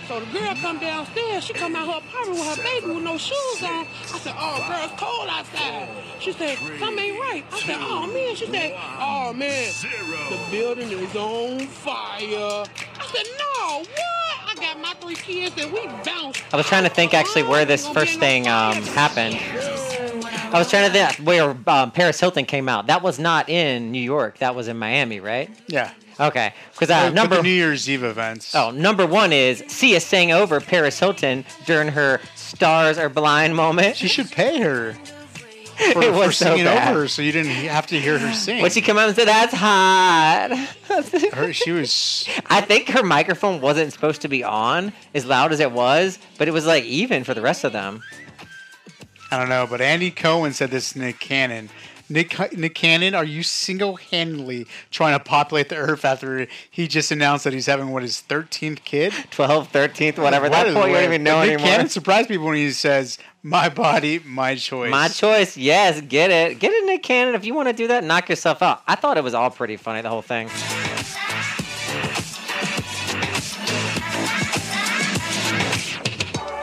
So 0.09 0.21
the 0.21 0.27
girl 0.27 0.55
come 0.63 0.79
downstairs. 0.79 1.43
She 1.45 1.53
come 1.53 1.75
out 1.75 1.87
her 1.89 1.99
apartment 1.99 2.39
with 2.39 2.57
her 2.57 2.63
baby 2.63 2.95
with 2.95 3.03
no 3.03 3.19
shoes 3.19 3.63
on. 3.63 3.87
I 4.15 4.19
said, 4.19 4.35
oh, 4.39 4.65
girl, 4.69 4.85
it's 4.85 5.01
cold 5.01 5.29
outside. 5.29 5.89
She 6.21 6.33
said, 6.33 6.57
something 6.79 7.05
ain't 7.05 7.19
right. 7.19 7.45
I 7.51 7.61
said, 7.61 7.77
oh, 7.81 8.07
man. 8.07 8.37
She 8.37 8.47
said, 8.47 8.73
oh, 8.77 9.33
man, 9.35 9.73
the 10.31 10.51
building 10.51 10.91
is 10.93 11.17
on 11.17 11.67
fire. 11.67 12.21
I 12.21 13.07
said, 13.13 13.27
no, 13.37 13.79
what? 13.81 14.17
I 14.49 14.55
got 14.55 14.81
my 14.81 14.95
three 15.01 15.17
kids 15.17 15.61
and 15.61 15.73
we 15.73 15.85
bounced. 16.05 16.43
I 16.53 16.57
was 16.57 16.67
trying 16.67 16.85
to 16.85 16.91
think 16.91 17.13
actually 17.13 17.43
where 17.43 17.65
this 17.65 17.89
first 17.89 18.21
thing 18.21 18.47
um, 18.47 18.75
happened. 18.83 19.35
I 20.53 20.59
was 20.59 20.71
trying 20.71 20.91
to 20.91 20.93
think 20.93 21.27
where 21.27 21.57
um, 21.67 21.91
Paris 21.91 22.19
Hilton 22.21 22.45
came 22.45 22.69
out. 22.69 22.87
That 22.87 23.03
was 23.03 23.19
not 23.19 23.49
in 23.49 23.91
New 23.93 24.01
York. 24.01 24.39
That 24.39 24.55
was 24.55 24.69
in 24.69 24.79
Miami, 24.79 25.21
right? 25.21 25.51
Yeah. 25.67 25.91
Okay. 26.19 26.55
Because 26.73 26.91
Uh, 26.91 27.11
number 27.11 27.43
New 27.43 27.49
Year's 27.51 27.89
Eve 27.91 28.05
events. 28.05 28.55
Oh, 28.55 28.71
number 28.71 29.07
one 29.07 29.33
is 29.33 29.63
Sia 29.69 30.01
sang 30.01 30.33
over 30.33 30.61
Paris 30.61 30.99
Hilton 30.99 31.45
during 31.67 31.89
her 31.89 32.21
"Stars 32.37 32.97
Are 32.97 33.09
Blind" 33.11 33.55
moment. 33.55 33.97
She 33.97 34.09
should 34.09 34.31
pay 34.31 34.61
her 34.61 34.95
for, 35.93 36.03
it 36.03 36.13
was 36.15 36.27
for 36.29 36.33
so 36.33 36.45
singing 36.47 36.65
bad. 36.65 36.91
over 36.93 37.01
her, 37.03 37.09
so 37.09 37.21
you 37.21 37.33
didn't 37.33 37.51
have 37.53 37.87
to 37.89 38.01
hear 38.01 38.19
her 38.19 38.33
sing. 38.33 38.63
When 38.63 38.71
she 38.71 38.81
came 38.81 38.97
out 38.97 39.09
and 39.09 39.17
said, 39.17 39.29
"That's 39.29 39.53
hot," 39.53 40.57
her, 41.35 41.53
she 41.53 41.73
was. 41.73 42.27
I 42.47 42.63
think 42.63 42.89
her 42.91 43.03
microphone 43.03 43.61
wasn't 43.61 43.93
supposed 43.93 44.23
to 44.23 44.29
be 44.29 44.43
on 44.43 44.95
as 45.15 45.27
loud 45.27 45.53
as 45.53 45.61
it 45.61 45.73
was, 45.73 46.19
but 46.39 46.49
it 46.49 46.53
was 46.53 46.65
like 46.67 46.85
even 46.85 47.25
for 47.25 47.35
the 47.35 47.43
rest 47.43 47.63
of 47.65 47.73
them. 47.73 48.03
I 49.31 49.39
don't 49.39 49.49
know, 49.49 49.67
but 49.69 49.81
Andy 49.81 50.11
Cohen 50.11 50.53
said 50.53 50.71
this 50.71 50.93
to 50.93 51.01
Nick 51.01 51.19
Cannon. 51.19 51.69
Nick, 52.09 52.57
Nick 52.57 52.75
Cannon, 52.77 53.15
are 53.17 53.25
you 53.25 53.43
single 53.43 53.97
handedly 53.97 54.67
trying 54.91 55.19
to 55.19 55.25
populate 55.25 55.69
the 55.69 55.77
earth 55.77 56.05
after 56.05 56.47
he 56.71 56.87
just 56.87 57.11
announced 57.11 57.43
that 57.45 57.53
he's 57.53 57.67
having 57.67 57.91
what 57.91 58.03
his 58.03 58.23
13th 58.29 58.85
kid? 58.85 59.13
12th, 59.13 59.71
13th, 59.71 60.23
whatever. 60.23 60.45
What 60.49 60.53
that 60.53 60.75
point, 60.75 60.89
you 60.91 60.95
don't 60.95 61.05
even 61.05 61.25
know 61.25 61.41
Nick 61.41 61.51
anymore. 61.51 61.67
Nick 61.67 61.75
Cannon 61.75 61.89
surprised 61.89 62.29
people 62.29 62.47
when 62.47 62.57
he 62.57 62.71
says, 62.71 63.19
My 63.43 63.69
body, 63.69 64.21
my 64.25 64.55
choice. 64.55 64.91
My 64.91 65.09
choice, 65.09 65.57
yes, 65.57 66.01
get 66.01 66.31
it. 66.31 66.61
Get 66.61 66.71
it, 66.71 66.87
Nick 66.87 67.03
Cannon. 67.03 67.35
If 67.35 67.45
you 67.45 67.55
want 67.55 67.69
to 67.69 67.75
do 67.75 67.89
that, 67.89 68.05
knock 68.05 68.29
yourself 68.29 68.63
out. 68.63 68.83
I 68.87 68.95
thought 68.95 69.19
it 69.19 69.25
was 69.25 69.35
all 69.35 69.51
pretty 69.51 69.77
funny, 69.77 70.01
the 70.03 70.09
whole 70.09 70.23
thing. 70.23 70.49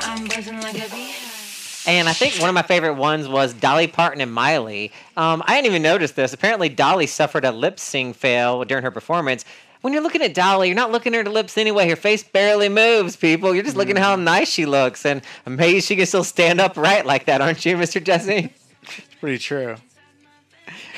I'm 0.05 0.25
buzzing 0.27 0.61
like 0.61 0.75
a 0.75 0.89
bee. 0.89 1.32
And 1.85 2.07
I 2.07 2.13
think 2.13 2.39
one 2.39 2.49
of 2.49 2.55
my 2.55 2.61
favorite 2.61 2.93
ones 2.93 3.27
was 3.27 3.53
Dolly 3.53 3.87
Parton 3.87 4.21
and 4.21 4.31
Miley. 4.31 4.91
Um, 5.17 5.43
I 5.45 5.55
didn't 5.55 5.67
even 5.67 5.81
notice 5.81 6.11
this. 6.11 6.33
Apparently, 6.33 6.69
Dolly 6.69 7.07
suffered 7.07 7.43
a 7.43 7.51
lip 7.51 7.79
sync 7.79 8.15
fail 8.15 8.63
during 8.63 8.83
her 8.83 8.91
performance. 8.91 9.43
When 9.81 9.91
you're 9.91 10.01
looking 10.01 10.21
at 10.21 10.33
Dolly, 10.33 10.69
you're 10.69 10.77
not 10.77 10.93
looking 10.93 11.13
at 11.13 11.25
her 11.25 11.31
lips 11.31 11.57
anyway. 11.57 11.89
Her 11.89 11.97
face 11.97 12.23
barely 12.23 12.69
moves, 12.69 13.17
people. 13.17 13.53
You're 13.53 13.65
just 13.65 13.75
looking 13.75 13.97
at 13.97 14.03
how 14.03 14.15
nice 14.15 14.49
she 14.49 14.65
looks. 14.65 15.05
And 15.05 15.21
amazed 15.45 15.87
she 15.87 15.97
can 15.97 16.05
still 16.05 16.23
stand 16.23 16.61
upright 16.61 17.05
like 17.05 17.25
that, 17.25 17.41
aren't 17.41 17.65
you, 17.65 17.75
Mr. 17.75 18.01
Jesse? 18.01 18.53
It's 18.83 19.15
pretty 19.19 19.39
true. 19.39 19.75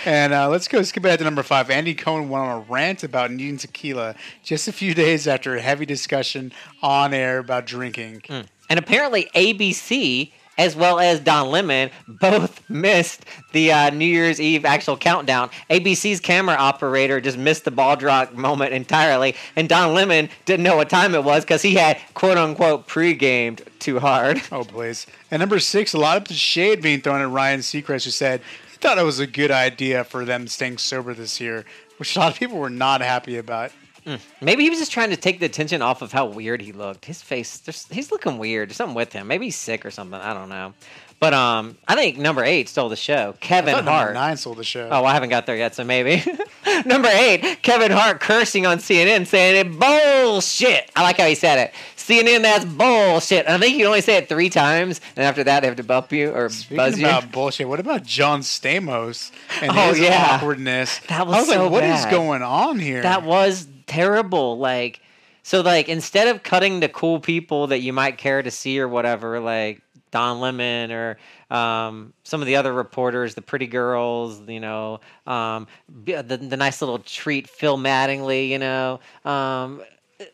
And 0.05 0.33
uh, 0.33 0.49
let's 0.49 0.67
go 0.67 0.83
skip 0.83 1.03
ahead 1.03 1.17
to 1.17 1.25
number 1.25 1.41
five. 1.41 1.71
Andy 1.71 1.95
Cohen 1.95 2.29
went 2.29 2.45
on 2.45 2.57
a 2.57 2.71
rant 2.71 3.03
about 3.03 3.31
needing 3.31 3.57
tequila 3.57 4.13
just 4.43 4.67
a 4.67 4.71
few 4.71 4.93
days 4.93 5.27
after 5.27 5.55
a 5.55 5.61
heavy 5.61 5.87
discussion 5.87 6.51
on 6.83 7.11
air 7.11 7.39
about 7.39 7.65
drinking. 7.65 8.21
And 8.69 8.79
apparently, 8.79 9.29
ABC 9.35 10.31
as 10.57 10.75
well 10.75 10.99
as 10.99 11.19
Don 11.19 11.49
Lemon 11.49 11.89
both 12.07 12.61
missed 12.69 13.25
the 13.51 13.71
uh, 13.71 13.89
New 13.89 14.05
Year's 14.05 14.39
Eve 14.39 14.65
actual 14.65 14.97
countdown. 14.97 15.49
ABC's 15.69 16.19
camera 16.19 16.55
operator 16.55 17.19
just 17.21 17.37
missed 17.37 17.65
the 17.65 17.71
ball 17.71 17.95
drop 17.95 18.33
moment 18.33 18.73
entirely, 18.73 19.35
and 19.55 19.69
Don 19.69 19.93
Lemon 19.93 20.29
didn't 20.45 20.63
know 20.63 20.77
what 20.77 20.89
time 20.89 21.15
it 21.15 21.23
was 21.23 21.43
because 21.43 21.61
he 21.61 21.75
had 21.75 21.99
quote 22.13 22.37
unquote 22.37 22.87
pre-gamed 22.87 23.61
too 23.79 23.99
hard. 23.99 24.41
Oh, 24.51 24.63
please. 24.63 25.05
And 25.31 25.39
number 25.39 25.59
six, 25.59 25.93
a 25.93 25.97
lot 25.97 26.17
of 26.17 26.27
the 26.27 26.33
shade 26.33 26.81
being 26.81 27.01
thrown 27.01 27.21
at 27.21 27.29
Ryan 27.29 27.59
Seacrest, 27.59 28.05
who 28.05 28.11
said 28.11 28.41
he 28.71 28.77
thought 28.77 28.97
it 28.97 29.03
was 29.03 29.19
a 29.19 29.27
good 29.27 29.51
idea 29.51 30.03
for 30.03 30.25
them 30.25 30.47
staying 30.47 30.77
sober 30.77 31.13
this 31.13 31.39
year, 31.39 31.65
which 31.97 32.15
a 32.15 32.19
lot 32.19 32.31
of 32.31 32.39
people 32.39 32.57
were 32.57 32.69
not 32.69 33.01
happy 33.01 33.37
about. 33.37 33.71
Mm. 34.05 34.19
Maybe 34.41 34.63
he 34.63 34.69
was 34.69 34.79
just 34.79 34.91
trying 34.91 35.09
to 35.09 35.17
take 35.17 35.39
the 35.39 35.45
attention 35.47 35.81
off 35.81 36.01
of 36.01 36.11
how 36.11 36.25
weird 36.27 36.61
he 36.61 36.71
looked. 36.71 37.05
His 37.05 37.21
face, 37.21 37.57
there's, 37.59 37.85
he's 37.91 38.11
looking 38.11 38.37
weird. 38.37 38.69
There's 38.69 38.77
something 38.77 38.95
with 38.95 39.13
him. 39.13 39.27
Maybe 39.27 39.45
he's 39.45 39.55
sick 39.55 39.85
or 39.85 39.91
something. 39.91 40.19
I 40.19 40.33
don't 40.33 40.49
know. 40.49 40.73
But 41.19 41.33
um, 41.33 41.77
I 41.87 41.95
think 41.95 42.17
number 42.17 42.43
eight 42.43 42.67
stole 42.69 42.89
the 42.89 42.95
show. 42.97 43.35
Kevin 43.39 43.73
Hart. 43.73 43.85
Number 43.85 44.13
nine 44.13 44.37
sold 44.37 44.57
the 44.57 44.63
show. 44.65 44.89
Oh, 44.91 45.05
I 45.05 45.13
haven't 45.13 45.29
got 45.29 45.45
there 45.45 45.55
yet, 45.55 45.73
so 45.73 45.83
maybe. 45.83 46.21
Number 46.85 47.07
eight, 47.09 47.59
Kevin 47.61 47.89
Hart 47.91 48.19
cursing 48.19 48.65
on 48.65 48.79
CNN, 48.79 49.25
saying 49.25 49.55
it 49.65 49.79
bullshit. 49.79 50.91
I 50.95 51.03
like 51.03 51.17
how 51.17 51.25
he 51.25 51.35
said 51.35 51.57
it. 51.59 51.73
CNN, 51.95 52.41
that's 52.41 52.65
bullshit. 52.65 53.45
And 53.45 53.55
I 53.55 53.57
think 53.59 53.77
you 53.77 53.85
only 53.85 54.01
say 54.01 54.17
it 54.17 54.27
three 54.27 54.49
times, 54.49 54.99
and 55.15 55.25
after 55.25 55.43
that, 55.45 55.61
they 55.61 55.67
have 55.67 55.77
to 55.77 55.83
bump 55.83 56.11
you 56.11 56.31
or 56.31 56.49
Speaking 56.49 56.77
buzz 56.77 56.99
you. 56.99 57.05
about 57.05 57.31
bullshit, 57.31 57.69
what 57.69 57.79
about 57.79 58.03
John 58.03 58.41
Stamos 58.41 59.31
and 59.61 59.71
Oh, 59.71 59.89
his 59.89 59.99
yeah. 59.99 60.35
awkwardness? 60.35 60.99
That 61.07 61.25
was 61.27 61.35
I 61.35 61.39
was 61.39 61.49
so 61.49 61.63
like, 61.63 61.71
what 61.71 61.83
is 61.85 62.03
bad. 62.03 62.11
going 62.11 62.41
on 62.43 62.77
here? 62.77 63.01
That 63.03 63.23
was 63.23 63.67
terrible. 63.87 64.57
Like, 64.57 65.01
so 65.43 65.61
like 65.61 65.89
instead 65.89 66.27
of 66.27 66.43
cutting 66.43 66.81
to 66.81 66.89
cool 66.89 67.19
people 67.19 67.67
that 67.67 67.79
you 67.79 67.93
might 67.93 68.17
care 68.17 68.41
to 68.41 68.51
see 68.51 68.79
or 68.79 68.87
whatever, 68.87 69.39
like 69.39 69.81
Don 70.11 70.39
Lemon 70.39 70.91
or 70.91 71.17
um, 71.51 72.13
some 72.23 72.41
of 72.41 72.47
the 72.47 72.55
other 72.55 72.73
reporters, 72.73 73.35
the 73.35 73.41
pretty 73.41 73.67
girls, 73.67 74.41
you 74.47 74.59
know, 74.59 74.99
um, 75.27 75.67
the 76.05 76.21
the 76.21 76.57
nice 76.57 76.81
little 76.81 76.99
treat, 76.99 77.49
Phil 77.49 77.77
Mattingly, 77.77 78.49
you 78.49 78.59
know, 78.59 78.99
um, 79.23 79.81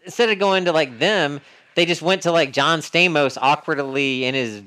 instead 0.05 0.29
of 0.29 0.39
going 0.39 0.65
to 0.65 0.71
like 0.71 0.99
them, 0.99 1.41
they 1.75 1.85
just 1.85 2.01
went 2.01 2.21
to 2.23 2.31
like 2.31 2.53
John 2.53 2.79
Stamos 2.79 3.37
awkwardly 3.41 4.25
in 4.25 4.35
his 4.35 4.61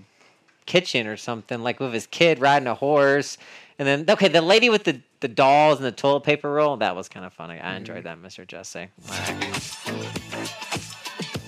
kitchen 0.67 1.07
or 1.07 1.17
something, 1.17 1.63
like 1.63 1.81
with 1.81 1.93
his 1.93 2.07
kid 2.07 2.39
riding 2.41 2.69
a 2.69 2.75
horse. 2.75 3.39
And 3.79 3.87
then, 3.87 4.05
okay, 4.09 4.29
the 4.29 4.41
lady 4.41 4.71
with 4.71 4.85
the, 4.85 5.01
the 5.25 5.29
dolls 5.29 5.79
and 5.79 5.87
the 5.87 5.93
toilet 5.93 6.21
paper 6.21 6.53
roll, 6.53 6.77
that 6.77 6.95
was 6.95 7.09
kind 7.09 7.25
of 7.25 7.33
funny. 7.33 7.59
I 7.59 7.77
enjoyed 7.77 8.05
mm-hmm. 8.05 8.21
that, 8.21 8.29
Mr. 8.29 8.47
Jesse. 8.47 8.89
All 9.09 9.15
right. 9.17 9.55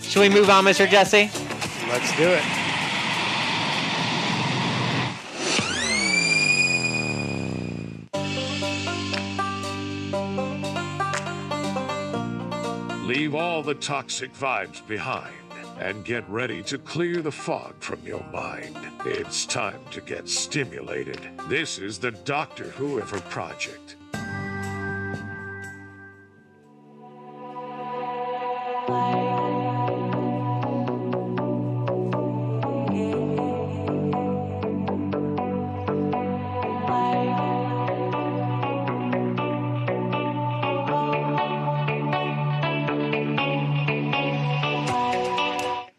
Should 0.00 0.20
we 0.20 0.30
move 0.30 0.48
on, 0.48 0.64
Mr. 0.64 0.88
Jesse? 0.88 1.28
Let's 1.86 2.16
do 2.16 2.26
it. 2.26 2.42
Leave 13.06 13.34
all 13.34 13.62
the 13.62 13.74
toxic 13.74 14.32
vibes 14.32 14.86
behind 14.86 15.34
and 15.78 16.04
get 16.04 16.28
ready 16.28 16.62
to 16.62 16.78
clear 16.78 17.22
the 17.22 17.32
fog 17.32 17.74
from 17.80 18.00
your 18.04 18.24
mind. 18.32 18.76
It's 19.04 19.46
time 19.46 19.80
to 19.90 20.00
get 20.00 20.28
stimulated. 20.28 21.20
This 21.48 21.78
is 21.78 21.98
the 21.98 22.12
Doctor 22.12 22.64
Whoever 22.64 23.20
Project. 23.20 23.96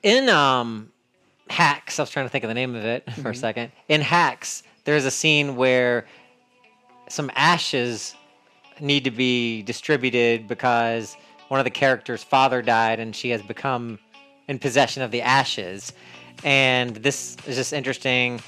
In 0.08 0.30
um, 0.30 0.90
Hacks, 1.50 2.00
I 2.00 2.02
was 2.04 2.10
trying 2.10 2.26
to 2.26 2.30
think 2.30 2.46
of 2.46 2.48
the 2.48 2.54
name 2.54 2.76
of 2.76 2.86
it 2.86 3.12
for 3.16 3.32
a 3.32 3.34
Mhm. 3.34 3.36
second. 3.36 3.72
In 3.90 4.00
Hacks, 4.00 4.64
there's 4.86 5.04
a 5.04 5.12
scene 5.12 5.58
where 5.58 6.06
some 7.10 7.30
ashes 7.36 8.16
need 8.80 9.04
to 9.04 9.12
be 9.12 9.64
distributed 9.64 10.48
because 10.48 11.18
one 11.50 11.60
of 11.60 11.66
the 11.66 11.70
characters' 11.72 12.24
father 12.24 12.62
died 12.62 13.02
and 13.02 13.14
she 13.14 13.32
has 13.32 13.42
become 13.42 14.00
in 14.48 14.60
possession 14.60 15.04
of 15.04 15.12
the 15.12 15.22
ashes. 15.24 15.92
And 16.42 16.96
this 16.96 17.36
is 17.46 17.58
just 17.58 17.74
interesting. 17.74 18.40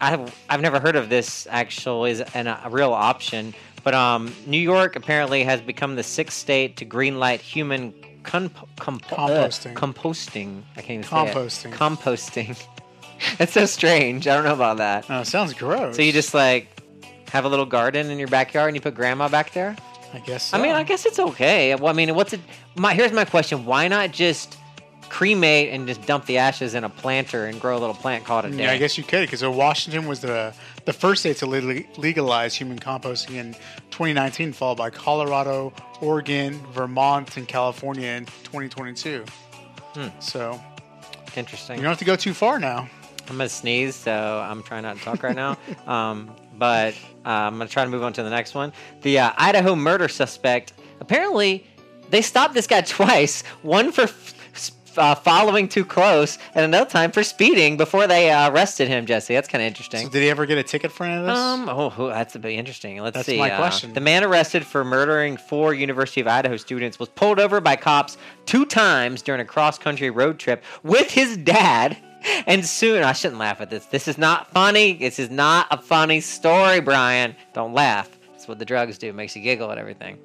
I've 0.00 0.34
I've 0.48 0.62
never 0.62 0.80
heard 0.80 0.96
of 0.96 1.10
this 1.10 1.46
actual 1.50 2.06
is 2.06 2.22
an, 2.22 2.46
a 2.46 2.70
real 2.70 2.94
option, 2.94 3.52
but 3.84 3.92
um, 3.92 4.34
New 4.46 4.56
York 4.60 4.96
apparently 4.96 5.44
has 5.44 5.60
become 5.60 5.94
the 5.94 6.02
sixth 6.02 6.38
state 6.38 6.78
to 6.78 6.86
greenlight 6.86 7.40
human 7.40 7.92
comp- 8.26 8.76
comp- 8.78 9.12
uh, 9.12 9.16
Composting. 9.16 9.74
composting. 9.74 10.62
I 10.76 10.82
can't 10.82 10.90
even 10.90 11.04
say 11.04 11.16
Composting. 11.16 11.72
it. 11.72 11.78
Composting. 11.78 12.66
That's 13.38 13.52
so 13.52 13.64
strange. 13.66 14.28
I 14.28 14.34
don't 14.34 14.44
know 14.44 14.52
about 14.54 14.76
that. 14.78 15.06
Oh, 15.08 15.20
it 15.20 15.26
sounds 15.26 15.54
gross. 15.54 15.96
So 15.96 16.02
you 16.02 16.12
just 16.12 16.34
like 16.34 16.68
have 17.30 17.44
a 17.44 17.48
little 17.48 17.64
garden 17.66 18.10
in 18.10 18.18
your 18.18 18.28
backyard 18.28 18.68
and 18.68 18.76
you 18.76 18.80
put 18.80 18.94
grandma 18.94 19.28
back 19.28 19.52
there? 19.52 19.74
I 20.12 20.18
guess. 20.20 20.52
I 20.52 20.58
mean. 20.60 20.72
I 20.72 20.82
guess 20.82 21.06
it's 21.06 21.18
okay. 21.18 21.74
Well, 21.74 21.88
I 21.88 21.92
mean, 21.92 22.14
what's 22.14 22.32
it? 22.32 22.40
My 22.76 22.94
here's 22.94 23.12
my 23.12 23.24
question: 23.24 23.64
Why 23.64 23.88
not 23.88 24.12
just 24.12 24.56
cremate 25.08 25.70
and 25.72 25.86
just 25.86 26.04
dump 26.06 26.26
the 26.26 26.38
ashes 26.38 26.74
in 26.74 26.84
a 26.84 26.88
planter 26.88 27.46
and 27.46 27.60
grow 27.60 27.76
a 27.76 27.80
little 27.80 27.94
plant 27.94 28.24
called 28.24 28.44
a 28.44 28.50
day? 28.50 28.64
Yeah, 28.64 28.72
I 28.72 28.78
guess 28.78 28.96
you 28.98 29.04
could 29.04 29.28
because 29.28 29.42
Washington 29.44 30.06
was 30.06 30.20
the 30.20 30.52
the 30.84 30.92
first 30.92 31.22
state 31.22 31.36
to 31.38 31.46
legalize 31.46 32.54
human 32.54 32.78
composting 32.78 33.34
in 33.34 33.54
2019, 33.90 34.52
followed 34.52 34.78
by 34.78 34.90
Colorado, 34.90 35.72
Oregon, 36.00 36.60
Vermont, 36.72 37.36
and 37.36 37.48
California 37.48 38.08
in 38.08 38.24
2022. 38.26 39.24
Hmm. 39.94 40.08
So 40.20 40.60
Interesting. 41.36 41.76
you 41.76 41.82
don't 41.82 41.90
have 41.90 41.98
to 41.98 42.04
go 42.04 42.16
too 42.16 42.34
far 42.34 42.58
now. 42.58 42.88
I'm 43.28 43.38
gonna 43.38 43.48
sneeze, 43.48 43.94
so 43.96 44.46
I'm 44.48 44.62
trying 44.62 44.84
not 44.84 44.96
to 44.98 45.02
talk 45.02 45.22
right 45.22 45.34
now. 45.34 45.58
um, 45.86 46.30
but 46.56 46.94
uh, 47.24 47.28
I'm 47.28 47.58
gonna 47.58 47.68
try 47.68 47.84
to 47.84 47.90
move 47.90 48.02
on 48.02 48.12
to 48.14 48.22
the 48.22 48.30
next 48.30 48.54
one. 48.54 48.72
The 49.02 49.18
uh, 49.18 49.32
Idaho 49.36 49.74
murder 49.74 50.08
suspect. 50.08 50.72
Apparently, 51.00 51.66
they 52.10 52.22
stopped 52.22 52.54
this 52.54 52.66
guy 52.66 52.80
twice. 52.82 53.42
One 53.62 53.92
for 53.92 54.02
f- 54.02 54.34
uh, 54.98 55.14
following 55.14 55.68
too 55.68 55.84
close, 55.84 56.38
and 56.54 56.64
another 56.64 56.88
time 56.88 57.12
for 57.12 57.22
speeding 57.22 57.76
before 57.76 58.06
they 58.06 58.30
uh, 58.30 58.50
arrested 58.50 58.88
him. 58.88 59.06
Jesse, 59.06 59.34
that's 59.34 59.48
kind 59.48 59.62
of 59.62 59.66
interesting. 59.66 60.06
So 60.06 60.08
did 60.12 60.22
he 60.22 60.30
ever 60.30 60.46
get 60.46 60.58
a 60.58 60.62
ticket 60.62 60.92
for 60.92 61.04
any 61.04 61.16
of 61.18 61.26
this? 61.26 61.36
Um. 61.36 61.68
Oh, 61.68 61.90
who- 61.90 62.08
that's 62.08 62.34
a 62.34 62.38
bit 62.38 62.52
interesting. 62.52 63.00
Let's 63.00 63.14
That's 63.14 63.26
see. 63.26 63.38
my 63.38 63.50
uh, 63.50 63.56
question. 63.56 63.92
The 63.92 64.00
man 64.00 64.24
arrested 64.24 64.64
for 64.66 64.84
murdering 64.84 65.36
four 65.36 65.74
University 65.74 66.20
of 66.20 66.26
Idaho 66.26 66.56
students 66.56 66.98
was 66.98 67.08
pulled 67.08 67.38
over 67.40 67.60
by 67.60 67.76
cops 67.76 68.16
two 68.46 68.64
times 68.66 69.22
during 69.22 69.40
a 69.40 69.44
cross-country 69.44 70.10
road 70.10 70.38
trip 70.38 70.62
with 70.82 71.10
his 71.10 71.36
dad. 71.36 71.96
And 72.46 72.66
soon, 72.66 73.04
I 73.04 73.12
shouldn't 73.12 73.38
laugh 73.38 73.60
at 73.60 73.70
this. 73.70 73.86
This 73.86 74.08
is 74.08 74.18
not 74.18 74.50
funny. 74.50 74.94
This 74.94 75.18
is 75.20 75.30
not 75.30 75.68
a 75.70 75.80
funny 75.80 76.20
story, 76.20 76.80
Brian. 76.80 77.36
Don't 77.52 77.72
laugh. 77.72 78.10
That's 78.32 78.48
what 78.48 78.58
the 78.58 78.64
drugs 78.64 78.98
do. 78.98 79.08
It 79.08 79.14
makes 79.14 79.36
you 79.36 79.42
giggle 79.42 79.70
at 79.70 79.78
everything. 79.78 80.18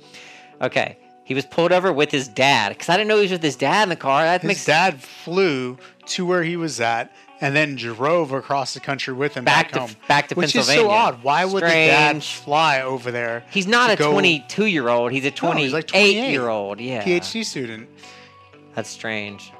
Okay. 0.62 0.98
He 1.32 1.36
was 1.36 1.46
pulled 1.46 1.72
over 1.72 1.94
with 1.94 2.12
his 2.12 2.28
dad 2.28 2.74
because 2.74 2.90
I 2.90 2.98
didn't 2.98 3.08
know 3.08 3.16
he 3.16 3.22
was 3.22 3.32
with 3.32 3.42
his 3.42 3.56
dad 3.56 3.84
in 3.84 3.90
the 3.90 3.96
car. 3.96 4.24
That 4.26 4.42
His 4.42 4.48
makes 4.50 4.66
dad 4.66 5.02
flew 5.02 5.78
to 6.08 6.26
where 6.26 6.44
he 6.44 6.58
was 6.58 6.82
at 6.82 7.10
and 7.40 7.56
then 7.56 7.78
drove 7.78 8.34
across 8.34 8.74
the 8.74 8.82
country 8.82 9.14
with 9.14 9.36
him 9.36 9.46
back, 9.46 9.68
Back 9.68 9.72
to- 9.72 9.80
home. 9.80 9.90
back 10.10 10.28
to 10.28 10.36
which 10.36 10.54
is 10.58 10.68
so 10.68 10.90
odd. 10.90 11.24
Why 11.24 11.46
would 11.46 11.64
the 11.64 11.68
dad 11.70 12.22
fly 12.22 12.82
over 12.82 13.12
there? 13.12 13.46
He's 13.50 13.66
not 13.66 13.90
a 13.92 13.96
go- 13.96 14.12
22 14.12 14.66
year 14.66 14.90
old. 14.90 15.14
He's 15.14 15.24
a 15.24 15.30
No, 15.30 15.36
28 15.38 15.64
he's 15.64 15.72
like 15.74 15.88
28. 15.88 16.32
year 16.32 16.50
old. 16.50 16.82
Yeah. 16.82 17.02
PhD 17.02 17.46
student. 17.46 17.88
That's 18.76 18.90
strange. 18.90 19.54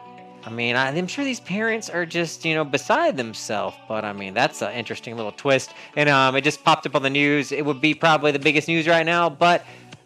I 0.44 0.50
mean, 0.50 0.76
I, 0.76 0.90
I'm 0.90 1.08
sure 1.08 1.24
these 1.24 1.40
parents 1.40 1.90
are 1.90 2.06
just, 2.06 2.44
you 2.44 2.54
know, 2.54 2.66
beside 2.66 3.16
themselves. 3.16 3.78
But 3.88 4.04
I 4.04 4.12
mean, 4.12 4.34
that's 4.34 4.62
an 4.62 4.74
interesting 4.74 5.16
little 5.16 5.32
twist. 5.32 5.74
And 5.96 6.10
um, 6.10 6.36
it 6.36 6.42
just 6.44 6.66
popped 6.66 6.86
up 6.86 6.96
on 6.96 7.04
the 7.04 7.10
news. 7.10 7.54
It 7.54 7.64
would 7.66 7.80
be 7.80 7.94
probably 7.94 8.32
the 8.34 8.40
biggest 8.40 8.68
news 8.68 8.88
right 8.90 9.06
now. 9.06 9.30
But 9.30 9.64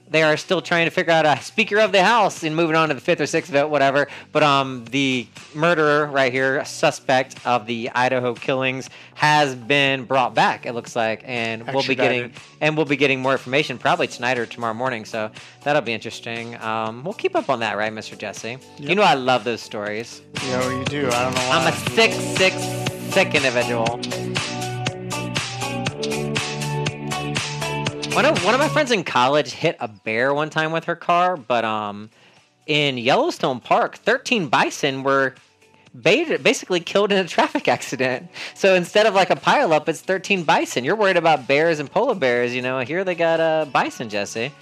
they 0.10 0.22
are 0.24 0.38
still 0.38 0.62
trying 0.62 0.86
to 0.86 0.92
figure 0.92 1.12
out 1.12 1.26
a 1.26 1.42
Speaker 1.42 1.80
of 1.80 1.92
the 1.92 2.04
House 2.04 2.44
and 2.44 2.56
moving 2.56 2.76
on 2.76 2.90
to 2.90 2.94
the 2.96 3.02
fifth 3.02 3.22
or 3.22 3.26
sixth 3.26 3.52
vote, 3.52 3.70
whatever. 3.70 4.08
But 4.32 4.44
um, 4.44 4.86
the 4.86 5.28
murderer 5.54 6.06
right 6.08 6.32
here, 6.32 6.64
suspect 6.66 7.36
of 7.46 7.66
the 7.66 7.90
Idaho 7.90 8.36
killings, 8.36 8.90
has 9.16 9.56
been 9.56 10.06
brought 10.06 10.36
back. 10.36 10.66
It 10.66 10.74
looks 10.74 10.96
like, 10.96 11.24
and 11.26 11.66
we'll 11.74 11.84
be 11.84 11.96
getting 11.96 12.32
and 12.62 12.78
we'll 12.78 12.86
be 12.86 12.98
getting 12.98 13.20
more 13.20 13.32
information 13.32 13.78
probably 13.78 14.08
tonight 14.08 14.38
or 14.38 14.46
tomorrow 14.46 14.74
morning. 14.74 15.06
So 15.06 15.32
that'll 15.64 15.82
be 15.82 15.94
interesting. 15.94 16.56
Um, 16.62 17.04
we'll 17.04 17.14
keep 17.14 17.36
up 17.36 17.50
on 17.50 17.60
that, 17.62 17.78
right, 17.78 17.92
Mr. 17.92 18.18
Jesse? 18.18 18.58
You 18.78 18.96
know 18.96 19.02
I 19.02 19.16
love 19.16 19.44
those 19.44 19.62
stories. 19.62 20.22
Yo, 20.50 20.70
you 20.70 20.86
do. 20.86 21.08
I 21.08 21.24
don't 21.24 21.34
know 21.34 21.42
why. 21.42 21.58
I'm 21.58 21.74
a 21.74 21.76
sick, 21.92 22.12
sick, 22.12 22.54
sick 23.12 23.34
individual. 23.34 24.00
One 28.16 28.24
of 28.26 28.46
one 28.46 28.54
of 28.54 28.62
my 28.62 28.70
friends 28.70 28.92
in 28.92 29.04
college 29.04 29.52
hit 29.52 29.76
a 29.82 29.90
bear 29.90 30.34
one 30.34 30.50
time 30.50 30.72
with 30.72 30.86
her 30.86 30.96
car, 30.96 31.36
but 31.36 31.66
um, 31.66 32.10
in 32.66 32.98
Yellowstone 32.98 33.60
Park, 33.60 33.98
13 33.98 34.48
bison 34.48 35.04
were 35.04 35.36
ba- 35.94 36.40
basically 36.42 36.80
killed 36.80 37.12
in 37.12 37.18
a 37.18 37.28
traffic 37.28 37.68
accident. 37.68 38.30
So 38.54 38.74
instead 38.74 39.06
of 39.06 39.16
like 39.16 39.32
a 39.32 39.36
pileup, 39.36 39.90
it's 39.90 40.00
13 40.00 40.44
bison. 40.44 40.86
You're 40.86 40.96
worried 40.96 41.18
about 41.18 41.46
bears 41.46 41.80
and 41.80 41.92
polar 41.92 42.16
bears, 42.16 42.56
you 42.56 42.62
know. 42.62 42.80
Here 42.80 43.04
they 43.04 43.16
got 43.16 43.42
a 43.42 43.70
bison, 43.70 44.08
Jesse. 44.08 44.54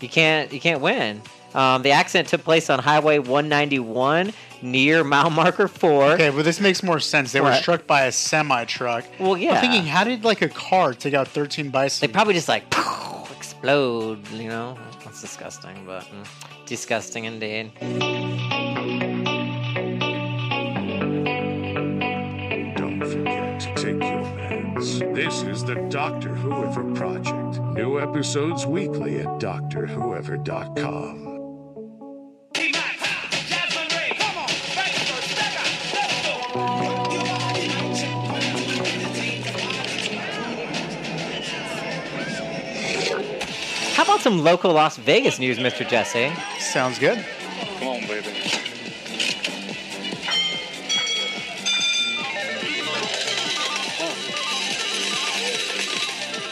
You 0.00 0.08
can't 0.08 0.50
you 0.50 0.58
can't 0.58 0.80
win. 0.80 1.20
Um, 1.54 1.82
the 1.82 1.90
accident 1.90 2.28
took 2.28 2.42
place 2.42 2.68
on 2.70 2.78
Highway 2.80 3.18
191 3.20 4.32
near 4.62 5.04
mile 5.04 5.30
marker 5.30 5.68
four. 5.68 6.04
Okay, 6.12 6.30
but 6.30 6.44
this 6.44 6.60
makes 6.60 6.82
more 6.82 6.98
sense. 7.00 7.32
They 7.32 7.40
were 7.40 7.50
What? 7.50 7.62
struck 7.62 7.86
by 7.86 8.06
a 8.06 8.12
semi 8.12 8.64
truck. 8.64 9.04
Well, 9.20 9.36
yeah. 9.36 9.52
I'm 9.54 9.60
thinking, 9.60 9.84
how 9.86 10.04
did 10.04 10.24
like 10.24 10.42
a 10.42 10.48
car 10.48 10.94
take 10.94 11.14
out 11.14 11.28
13 11.28 11.70
bison? 11.70 12.06
They 12.06 12.12
probably 12.12 12.34
just 12.34 12.48
like 12.48 12.64
explode, 13.36 14.26
you 14.30 14.48
know? 14.48 14.76
That's 15.04 15.20
disgusting, 15.20 15.84
but 15.86 16.02
mm, 16.04 16.26
disgusting 16.66 17.24
indeed. 17.24 17.72
Don't 22.76 23.00
forget 23.00 23.60
to 23.60 23.74
take 23.74 24.00
your 24.02 24.24
meds. 24.36 25.14
This 25.14 25.42
is 25.42 25.64
the 25.64 25.74
Doctor 25.88 26.28
Whoever 26.34 26.84
Project. 26.94 27.60
New 27.74 27.98
episodes 28.00 28.66
weekly 28.66 29.20
at 29.20 29.26
drwhoever.com. 29.40 31.33
How 43.94 44.02
about 44.02 44.20
some 44.22 44.42
local 44.42 44.72
Las 44.72 44.96
Vegas 44.96 45.38
news, 45.38 45.58
Mr. 45.58 45.88
Jesse? 45.88 46.32
Sounds 46.58 46.98
good. 46.98 47.24
Come 47.78 47.86
on, 47.86 48.00
baby. 48.08 48.26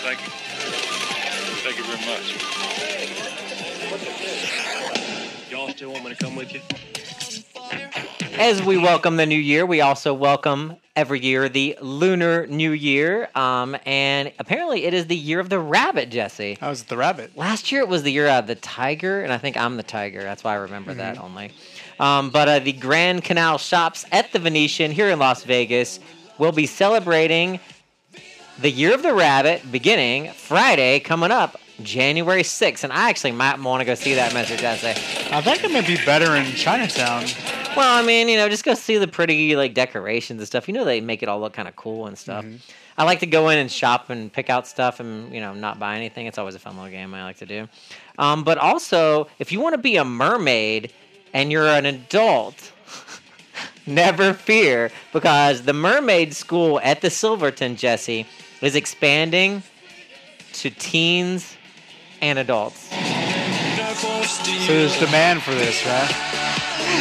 Thank 0.05 0.21
you. 0.21 0.31
Thank 1.65 1.79
you 1.79 1.85
very 1.85 2.07
much. 2.07 2.27
Y'all 5.51 5.69
still 5.71 5.91
want 5.91 6.05
me 6.05 6.11
to 6.15 6.17
come 6.17 6.37
with 6.37 6.55
you? 6.55 6.61
As 8.43 8.61
we 8.61 8.77
welcome 8.77 9.19
the 9.19 9.25
new 9.25 9.39
year, 9.39 9.65
we 9.65 9.81
also 9.83 10.13
welcome 10.13 10.77
every 10.97 11.21
year 11.21 11.49
the 11.49 11.79
Lunar 11.81 12.45
New 12.49 12.73
Year. 12.73 13.29
Um, 13.37 13.77
and 13.87 14.33
apparently 14.41 14.85
it 14.85 14.93
is 14.93 15.07
the 15.07 15.15
year 15.15 15.39
of 15.39 15.49
the 15.49 15.61
rabbit, 15.61 16.11
Jesse. 16.11 16.59
How 16.61 16.71
was 16.71 16.83
the 16.83 16.97
rabbit? 16.97 17.37
Last 17.39 17.71
year 17.71 17.83
it 17.83 17.89
was 17.89 18.03
the 18.03 18.11
year 18.11 18.27
of 18.27 18.49
the 18.49 18.57
tiger, 18.57 19.23
and 19.23 19.33
I 19.33 19.39
think 19.39 19.57
I'm 19.57 19.77
the 19.77 19.85
tiger. 19.85 20.23
That's 20.25 20.43
why 20.43 20.55
I 20.55 20.57
remember 20.57 20.93
that 20.95 21.19
Mhm. 21.19 21.23
only. 21.25 21.53
Um, 22.01 22.31
but 22.31 22.49
uh, 22.49 22.59
the 22.59 22.73
Grand 22.73 23.23
Canal 23.23 23.59
Shops 23.59 24.05
at 24.11 24.33
the 24.33 24.41
Venetian 24.41 24.91
here 24.91 25.09
in 25.09 25.21
Las 25.21 25.45
Vegas 25.45 26.01
will 26.37 26.51
be 26.53 26.67
celebrating 26.67 27.61
the 28.59 28.73
year 28.73 28.93
of 28.93 29.05
the 29.05 29.15
rabbit 29.15 29.71
beginning 29.71 30.33
Friday 30.33 30.99
coming 30.99 31.31
up 31.31 31.61
January 31.81 32.43
6th. 32.43 32.83
And 32.83 32.93
I 32.93 33.09
actually 33.09 33.33
might 33.33 33.61
want 33.61 33.83
to 33.83 33.85
go 33.85 33.95
see 33.95 34.15
that, 34.15 34.33
Mr. 34.33 34.59
Jesse. 34.59 35.01
I 35.33 35.41
think 35.43 35.63
it 35.63 35.71
might 35.71 35.87
be 35.87 35.97
better 36.05 36.35
in 36.35 36.47
Chinatown. 36.57 37.27
Well, 37.77 38.03
I 38.03 38.05
mean, 38.07 38.29
you 38.29 38.37
know, 38.37 38.49
just 38.49 38.65
go 38.65 38.75
see 38.75 38.99
the 38.99 39.09
pretty 39.09 39.57
like 39.57 39.75
decorations 39.75 40.41
and 40.41 40.47
stuff. 40.47 40.69
You 40.69 40.75
know, 40.75 40.85
they 40.85 41.01
make 41.01 41.23
it 41.23 41.29
all 41.29 41.41
look 41.41 41.53
kind 41.55 41.69
of 41.69 41.77
cool 41.77 42.07
and 42.07 42.19
stuff. 42.19 42.45
I 42.99 43.05
like 43.05 43.21
to 43.21 43.27
go 43.27 43.49
in 43.49 43.59
and 43.59 43.71
shop 43.71 44.11
and 44.11 44.31
pick 44.31 44.51
out 44.51 44.67
stuff 44.67 45.01
and 45.01 45.33
you 45.33 45.41
know 45.41 45.55
not 45.55 45.79
buy 45.79 45.97
anything. 45.97 46.27
It's 46.27 46.39
always 46.39 46.55
a 46.55 46.59
fun 46.59 46.77
little 46.77 46.91
game 46.91 47.15
I 47.15 47.25
like 47.25 47.39
to 47.39 47.47
do. 47.47 47.69
Um, 48.19 48.45
but 48.45 48.59
also, 48.59 49.29
if 49.39 49.51
you 49.53 49.61
want 49.61 49.75
to 49.75 49.79
be 49.81 49.97
a 49.97 50.05
mermaid 50.05 50.93
and 51.33 51.51
you're 51.51 51.67
an 51.67 51.87
adult, 51.87 52.73
never 53.87 54.35
fear 54.35 54.91
because 55.13 55.63
the 55.63 55.73
mermaid 55.73 56.35
school 56.35 56.79
at 56.81 57.01
the 57.01 57.09
Silverton, 57.09 57.77
Jesse, 57.77 58.27
is 58.61 58.77
expanding 58.77 59.63
to 60.53 60.69
teens 60.69 61.57
and 62.21 62.39
adults. 62.39 62.91
So 64.67 64.73
there's 64.73 64.99
demand 64.99 65.43
for 65.43 65.55
this, 65.55 65.85
right? 65.87 66.52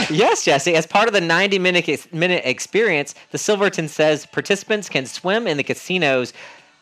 Yes, 0.10 0.44
Jesse. 0.44 0.76
As 0.76 0.86
part 0.86 1.08
of 1.08 1.14
the 1.14 1.22
90 1.22 1.60
minute, 1.60 1.88
ex- 1.88 2.12
minute 2.12 2.44
experience, 2.46 3.16
the 3.32 3.38
Silverton 3.38 3.88
says 3.88 4.26
participants 4.26 4.90
can 4.90 5.06
swim 5.06 5.48
in 5.48 5.58
the 5.58 5.64
casino's 5.64 6.34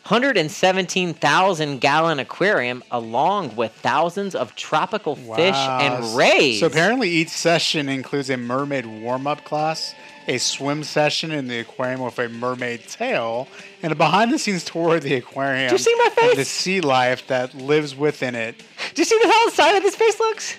117,000 0.07 1.79
gallon 1.81 2.19
aquarium 2.19 2.83
along 2.89 3.55
with 3.55 3.71
thousands 3.73 4.33
of 4.33 4.55
tropical 4.55 5.15
fish 5.15 5.55
and 5.55 6.15
rays. 6.15 6.59
So 6.61 6.67
apparently, 6.67 7.09
each 7.09 7.29
session 7.29 7.89
includes 7.89 8.29
a 8.29 8.37
mermaid 8.37 8.85
warm-up 8.85 9.43
class, 9.43 9.93
a 10.27 10.37
swim 10.37 10.83
session 10.83 11.31
in 11.31 11.47
the 11.47 11.59
aquarium 11.59 12.01
with 12.01 12.17
a 12.17 12.29
mermaid 12.29 12.87
tail, 12.87 13.47
and 13.83 13.91
a 13.91 13.95
behind-the-scenes 13.95 14.63
tour 14.63 14.95
of 14.95 15.03
the 15.03 15.15
aquarium. 15.15 15.69
Do 15.69 15.75
you 15.75 15.79
see 15.79 15.95
my 15.97 16.09
face? 16.09 16.29
And 16.31 16.39
the 16.39 16.45
sea 16.45 16.81
life 16.81 17.27
that 17.27 17.53
lives 17.53 17.95
within 17.95 18.35
it. 18.35 18.57
Do 18.93 19.01
you 19.01 19.05
see 19.05 19.19
the 19.21 19.27
how 19.27 19.49
side 19.49 19.75
of 19.75 19.83
this 19.83 19.95
face 19.95 20.19
looks? 20.19 20.55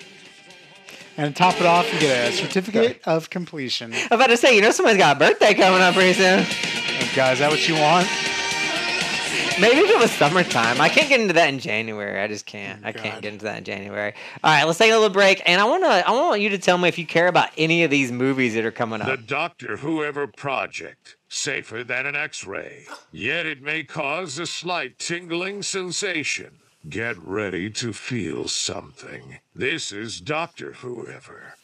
And 1.20 1.36
top 1.36 1.60
it 1.60 1.66
off, 1.66 1.92
you 1.92 2.00
get 2.00 2.30
a 2.30 2.32
certificate 2.32 3.02
of 3.04 3.28
completion. 3.28 3.92
I'm 3.92 4.06
about 4.12 4.28
to 4.28 4.38
say, 4.38 4.56
you 4.56 4.62
know, 4.62 4.70
somebody's 4.70 4.96
got 4.96 5.16
a 5.16 5.18
birthday 5.18 5.52
coming 5.52 5.82
up 5.82 5.92
pretty 5.92 6.14
soon. 6.14 6.40
Oh, 6.40 7.12
guys, 7.14 7.34
is 7.34 7.38
that 7.40 7.50
what 7.50 7.68
you 7.68 7.74
want? 7.74 8.06
Maybe 9.60 9.80
if 9.80 9.90
it 9.90 9.98
was 10.00 10.10
summertime. 10.12 10.80
I 10.80 10.88
can't 10.88 11.10
get 11.10 11.20
into 11.20 11.34
that 11.34 11.50
in 11.50 11.58
January. 11.58 12.22
I 12.22 12.26
just 12.26 12.46
can't. 12.46 12.80
Oh, 12.82 12.88
I 12.88 12.90
Oh, 12.90 12.92
can't 12.94 13.20
get 13.20 13.34
into 13.34 13.44
that 13.44 13.58
in 13.58 13.64
January. 13.64 14.14
All 14.42 14.50
right, 14.50 14.64
let's 14.64 14.78
take 14.78 14.90
a 14.90 14.94
little 14.94 15.10
break, 15.10 15.42
and 15.44 15.60
I 15.60 15.64
want 15.66 15.84
to. 15.84 16.08
I 16.08 16.10
want 16.10 16.40
you 16.40 16.48
to 16.48 16.58
tell 16.58 16.78
me 16.78 16.88
if 16.88 16.98
you 16.98 17.04
care 17.04 17.28
about 17.28 17.50
any 17.58 17.84
of 17.84 17.90
these 17.90 18.10
movies 18.10 18.54
that 18.54 18.64
are 18.64 18.70
coming 18.70 19.02
up. 19.02 19.06
The 19.08 19.12
up. 19.12 19.26
Doctor 19.26 19.76
Whoever 19.76 20.26
Project. 20.26 21.16
Safer 21.28 21.84
than 21.84 22.06
an 22.06 22.16
X 22.16 22.46
ray. 22.46 22.86
Yet 23.12 23.44
it 23.44 23.60
may 23.60 23.84
cause 23.84 24.38
a 24.38 24.46
slight 24.46 24.98
tingling 24.98 25.62
sensation. 25.62 26.60
Get 26.88 27.18
ready 27.18 27.68
to 27.70 27.92
feel 27.92 28.48
something. 28.48 29.38
This 29.54 29.92
is 29.92 30.18
Doctor 30.18 30.72
Whoever. 30.72 31.54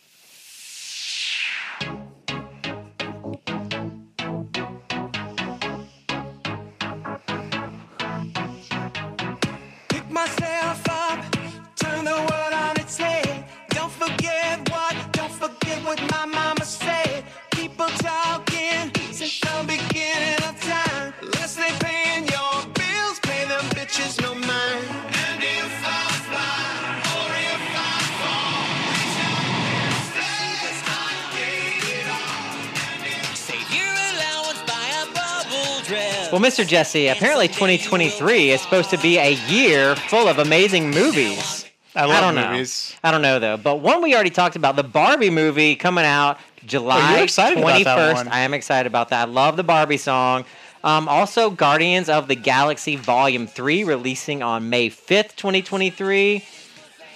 Well, 36.36 36.44
Mr. 36.44 36.66
Jesse, 36.68 37.08
apparently 37.08 37.48
2023 37.48 38.50
is 38.50 38.60
supposed 38.60 38.90
to 38.90 38.98
be 38.98 39.16
a 39.16 39.30
year 39.48 39.96
full 39.96 40.28
of 40.28 40.38
amazing 40.38 40.90
movies. 40.90 41.64
I 41.94 42.04
love 42.04 42.20
don't 42.20 42.34
know. 42.34 42.50
movies. 42.50 42.94
I 43.02 43.10
don't 43.10 43.22
know 43.22 43.38
though, 43.38 43.56
but 43.56 43.76
one 43.80 44.02
we 44.02 44.14
already 44.14 44.28
talked 44.28 44.54
about, 44.54 44.76
the 44.76 44.82
Barbie 44.84 45.30
movie 45.30 45.76
coming 45.76 46.04
out 46.04 46.38
July 46.66 47.20
Oh, 47.20 47.22
excited 47.22 47.56
about 47.56 47.80
21st. 47.80 47.84
that 47.84 48.14
one. 48.16 48.28
I 48.28 48.40
am 48.40 48.52
excited 48.52 48.86
about 48.86 49.08
that. 49.08 49.28
I 49.28 49.30
love 49.30 49.56
the 49.56 49.64
Barbie 49.64 49.96
song. 49.96 50.44
Um, 50.84 51.08
also, 51.08 51.48
Guardians 51.48 52.10
of 52.10 52.28
the 52.28 52.34
Galaxy 52.36 52.96
Volume 52.96 53.46
3 53.46 53.84
releasing 53.84 54.42
on 54.42 54.68
May 54.68 54.90
5th, 54.90 55.36
2023. 55.36 56.44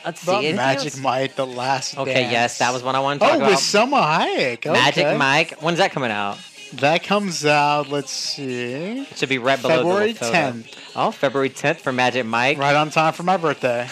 Let's 0.07 0.23
see. 0.23 0.51
The 0.51 0.57
Magic 0.57 0.85
else? 0.95 0.97
Mike, 0.99 1.35
The 1.37 1.45
Last 1.47 1.99
Okay, 1.99 2.15
Dance. 2.15 2.33
yes, 2.33 2.59
that 2.61 2.73
was 2.73 2.83
one 2.83 2.97
I 2.97 3.01
wanted 3.01 3.19
to 3.21 3.25
talk 3.27 3.35
Oh, 3.35 3.37
about. 3.37 3.51
with 3.51 3.59
Salma 3.59 4.03
Hayek. 4.03 4.53
Okay. 4.61 4.71
Magic 4.73 5.19
Mike. 5.19 5.61
When's 5.61 5.77
that 5.77 5.93
coming 5.93 6.11
out? 6.11 6.39
That 6.75 7.03
comes 7.03 7.45
out, 7.45 7.89
let's 7.89 8.13
see. 8.13 9.01
It 9.01 9.19
should 9.19 9.29
be 9.29 9.39
right 9.39 9.61
below 9.61 9.77
February 9.77 10.13
the 10.13 10.25
little 10.25 10.41
10th. 10.41 10.75
Oh, 10.95 11.11
February 11.11 11.51
10th 11.51 11.81
for 11.81 11.93
Magic 11.93 12.25
Mike. 12.25 12.59
Right 12.59 12.77
on 12.77 12.91
time 12.91 13.13
for 13.13 13.25
my 13.25 13.37
birthday. 13.37 13.89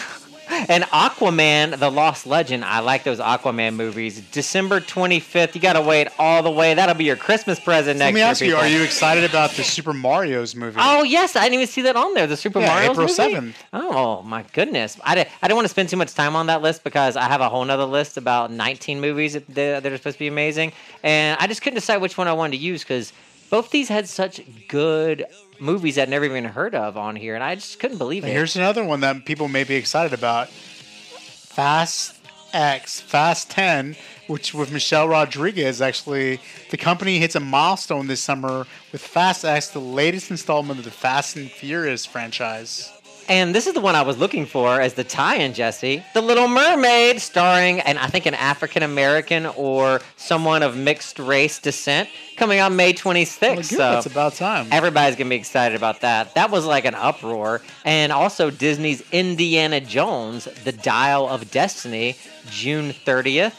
And 0.68 0.84
Aquaman, 0.84 1.78
The 1.78 1.90
Lost 1.90 2.26
Legend. 2.26 2.64
I 2.64 2.80
like 2.80 3.04
those 3.04 3.18
Aquaman 3.18 3.74
movies. 3.76 4.20
December 4.32 4.80
25th. 4.80 5.54
You 5.54 5.61
got 5.61 5.74
to 5.74 5.82
wait 5.82 6.09
all 6.18 6.42
the 6.42 6.50
way. 6.50 6.74
That'll 6.74 6.94
be 6.94 7.04
your 7.04 7.16
Christmas 7.16 7.61
present 7.61 7.98
Let 7.98 8.06
next 8.12 8.14
me 8.14 8.20
year. 8.20 8.28
ask 8.28 8.40
you. 8.42 8.56
Are 8.56 8.68
you 8.68 8.82
excited 8.82 9.24
about 9.24 9.50
the 9.52 9.62
Super 9.64 9.92
Mario's 9.92 10.54
movie? 10.54 10.76
Oh 10.80 11.02
yes, 11.02 11.36
I 11.36 11.42
didn't 11.44 11.54
even 11.54 11.66
see 11.66 11.82
that 11.82 11.96
on 11.96 12.14
there. 12.14 12.26
The 12.26 12.36
Super 12.36 12.61
Yeah, 12.61 12.66
Mario 12.68 12.90
April 12.92 13.06
movie? 13.06 13.34
7th. 13.34 13.54
Oh 13.72 14.22
my 14.22 14.44
goodness, 14.52 14.98
I, 15.04 15.14
di- 15.14 15.26
I 15.42 15.46
didn't 15.48 15.56
want 15.56 15.64
to 15.66 15.70
spend 15.70 15.88
too 15.88 15.96
much 15.96 16.14
time 16.14 16.34
on 16.36 16.46
that 16.46 16.62
list 16.62 16.84
because 16.84 17.16
I 17.16 17.24
have 17.24 17.40
a 17.40 17.48
whole 17.48 17.64
nother 17.64 17.84
list 17.84 18.16
about 18.16 18.50
19 18.50 19.00
movies 19.00 19.34
that, 19.34 19.46
that 19.54 19.86
are 19.86 19.96
supposed 19.96 20.16
to 20.16 20.20
be 20.20 20.26
amazing, 20.28 20.72
and 21.02 21.36
I 21.40 21.46
just 21.46 21.62
couldn't 21.62 21.76
decide 21.76 21.98
which 21.98 22.16
one 22.18 22.28
I 22.28 22.32
wanted 22.32 22.56
to 22.56 22.62
use 22.62 22.82
because 22.82 23.12
both 23.50 23.70
these 23.70 23.88
had 23.88 24.09
such 24.09 24.40
good 24.68 25.24
movies 25.61 25.98
I'd 25.98 26.09
never 26.09 26.24
even 26.24 26.44
heard 26.44 26.74
of 26.74 26.96
on 26.96 27.16
here, 27.16 27.34
and 27.34 27.44
I 27.44 27.54
just 27.54 27.78
couldn't 27.78 27.98
believe 27.98 28.24
it. 28.24 28.28
here's 28.28 28.56
another 28.56 28.84
one 28.84 29.00
that 29.00 29.24
people 29.24 29.48
may 29.48 29.64
be 29.64 29.74
excited 29.74 30.12
about: 30.12 30.48
Fast 30.48 32.14
X, 32.52 33.00
Fast 33.00 33.50
Ten, 33.50 33.96
which 34.26 34.54
with 34.54 34.72
Michelle 34.72 35.09
Rodriguez. 35.09 35.80
Actually, 35.80 36.40
the 36.70 36.76
company 36.76 37.18
hits 37.18 37.34
a 37.34 37.40
milestone 37.40 38.06
this 38.06 38.22
summer 38.22 38.66
with 38.92 39.00
Fast 39.00 39.44
X, 39.44 39.68
the 39.68 39.80
latest 39.80 40.30
installment 40.30 40.78
of 40.78 40.84
the 40.84 40.90
Fast 40.90 41.36
and 41.36 41.50
Furious 41.50 42.06
franchise. 42.06 42.92
And 43.29 43.55
this 43.55 43.66
is 43.66 43.74
the 43.74 43.81
one 43.81 43.95
I 43.95 44.01
was 44.01 44.16
looking 44.16 44.47
for 44.47 44.81
as 44.81 44.95
the 44.95 45.05
tie-in, 45.05 45.53
Jesse. 45.53 46.03
The 46.14 46.22
Little 46.22 46.49
Mermaid, 46.49 47.20
starring, 47.20 47.81
and 47.81 47.99
I 47.99 48.07
think 48.07 48.24
an 48.24 48.33
African 48.33 48.83
American 48.83 49.45
or 49.45 50.01
someone 50.16 50.62
of 50.62 50.79
mixed 50.79 51.18
race 51.18 51.59
descent, 51.59 52.09
coming 52.39 52.59
on 52.61 52.74
May 52.74 52.95
26th. 52.95 53.41
Well, 53.43 53.57
good, 53.57 53.66
so 53.66 53.99
it's 53.99 54.07
about 54.07 54.35
time. 54.35 54.68
Everybody's 54.72 55.16
gonna 55.16 55.29
be 55.29 55.37
excited 55.37 55.76
about 55.76 56.01
that. 56.01 56.35
That 56.37 56.51
was 56.51 56.64
like 56.64 56.87
an 56.87 56.95
uproar. 56.95 57.61
And 57.85 58.12
also 58.12 58.51
Disney's 58.51 59.03
Indiana 59.12 59.83
Jones, 59.83 60.45
The 60.64 60.72
Dial 60.72 61.29
of 61.29 61.51
Destiny, 61.51 62.16
June 62.49 62.95
30th. 62.95 63.55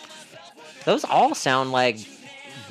Those 0.86 1.04
all 1.04 1.36
sound 1.36 1.72
like 1.72 1.98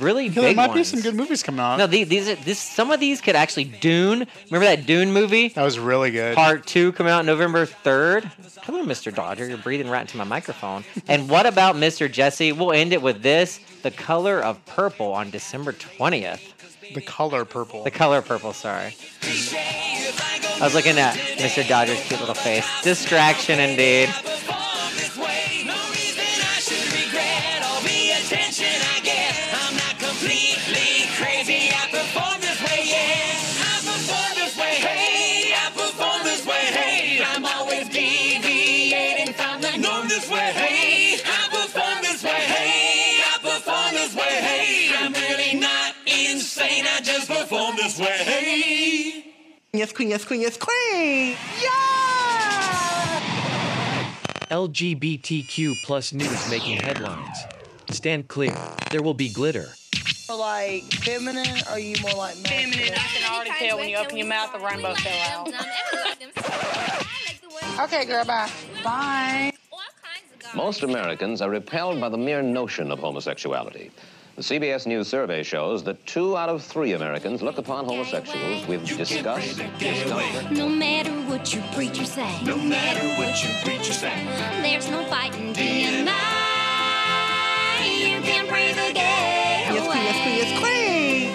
really 0.01 0.29
big 0.29 0.35
there 0.37 0.55
might 0.55 0.69
ones. 0.69 0.79
be 0.79 0.85
some 0.85 1.01
good 1.01 1.15
movies 1.15 1.43
coming 1.43 1.61
out. 1.61 1.77
No, 1.79 1.87
these, 1.87 2.09
these 2.09 2.29
are 2.29 2.35
this. 2.37 2.59
Some 2.59 2.91
of 2.91 3.01
these 3.01 3.21
could 3.21 3.37
actually 3.37 3.65
Dune. 3.65 4.27
Remember 4.51 4.67
that 4.67 4.87
Dune 4.87 5.13
movie? 5.13 5.49
That 5.49 5.63
was 5.65 5.79
really 5.79 6.11
good. 6.11 6.35
Part 6.35 6.67
two 6.67 6.93
coming 6.93 7.13
out 7.13 7.25
November 7.25 7.67
third. 7.67 8.31
Hello, 8.63 8.85
Mr. 8.85 9.15
Dodger. 9.15 9.49
You're 9.49 9.59
breathing 9.59 9.89
right 9.89 10.01
into 10.03 10.17
my 10.17 10.25
microphone. 10.25 10.85
and 11.07 11.29
what 11.29 11.47
about 11.47 11.77
Mr. 11.77 12.11
Jesse? 12.11 12.53
We'll 12.53 12.73
end 12.73 12.93
it 12.93 13.03
with 13.03 13.23
this: 13.23 13.61
The 13.83 13.91
Color 13.91 14.41
of 14.41 14.65
Purple 14.67 15.13
on 15.13 15.31
December 15.31 15.73
twentieth. 15.73 16.55
The 16.95 17.03
color 17.03 17.45
purple. 17.45 17.85
The 17.85 17.91
color 17.91 18.23
purple. 18.23 18.53
Sorry. 18.55 18.95
I 19.23 20.61
was 20.63 20.75
looking 20.75 20.99
at 20.99 21.15
Mr. 21.37 21.67
Dodger's 21.69 22.01
cute 22.05 22.19
little 22.21 22.35
face. 22.35 22.67
Distraction 22.83 23.61
indeed. 23.61 24.09
I 47.49 47.51
perform 47.51 47.77
this 47.77 47.99
way. 47.99 49.25
Yes, 49.73 49.93
queen, 49.93 50.11
yes, 50.11 50.25
queen, 50.25 50.43
yes, 50.43 50.59
queen. 50.59 51.37
Yeah! 51.63 51.71
LGBTQ 54.51 55.83
plus 55.83 56.13
news 56.13 56.51
making 56.51 56.77
headlines. 56.77 57.39
Stand 57.91 58.29
clear. 58.29 58.55
There 58.91 59.03
will 59.03 59.15
be 59.15 59.31
glitter. 59.31 59.69
More 60.29 60.39
like 60.39 60.85
feminine, 60.93 61.47
or 61.69 61.73
are 61.73 61.79
you 61.79 61.97
more 62.03 62.13
like 62.13 62.37
masculine? 62.37 62.73
Feminine, 62.73 62.95
I 62.95 63.07
can 63.15 63.33
already 63.33 63.51
tell 63.59 63.79
when 63.79 63.89
you 63.89 63.97
open 63.97 64.19
your 64.19 64.27
mouth, 64.27 64.53
the 64.53 64.59
rainbow 64.59 64.93
fell 64.95 65.49
out. 65.49 65.49
Okay, 67.81 68.05
girl, 68.05 68.27
bye. 68.27 68.51
Bye. 68.85 69.53
Most 70.55 70.83
Americans 70.83 71.41
are 71.41 71.49
repelled 71.49 71.99
by 71.99 72.11
the 72.11 72.19
mere 72.19 72.43
notion 72.43 72.91
of 72.91 72.99
homosexuality. 72.99 73.91
The 74.39 74.45
CBS 74.45 74.87
News 74.87 75.09
survey 75.09 75.43
shows 75.43 75.83
that 75.83 76.07
two 76.07 76.37
out 76.37 76.49
of 76.49 76.63
three 76.63 76.93
Americans 76.93 77.43
look 77.43 77.59
upon 77.59 77.87
homosexuals 77.87 78.65
with 78.69 78.87
disgust, 78.87 79.61
discomfort, 79.81 80.53
No 80.53 80.69
matter 80.69 81.11
what 81.29 81.53
your 81.53 81.65
preacher 81.73 82.05
say, 82.05 82.41
no 82.45 82.57
matter 82.57 83.05
what 83.21 83.43
your 83.43 83.53
preacher 83.65 83.93
say, 83.93 84.15
there's 84.63 84.89
no 84.89 85.05
fighting 85.07 85.53
tonight. 85.55 86.15
You 87.83 88.21
can 88.23 88.47
breathe 88.47 88.77
the 88.77 88.93
gay 88.95 89.67
Yes, 89.73 89.85
queen, 89.89 90.05
yes, 90.05 90.23
queen, 90.23 90.37
yes, 90.37 90.61
queen. 90.61 91.33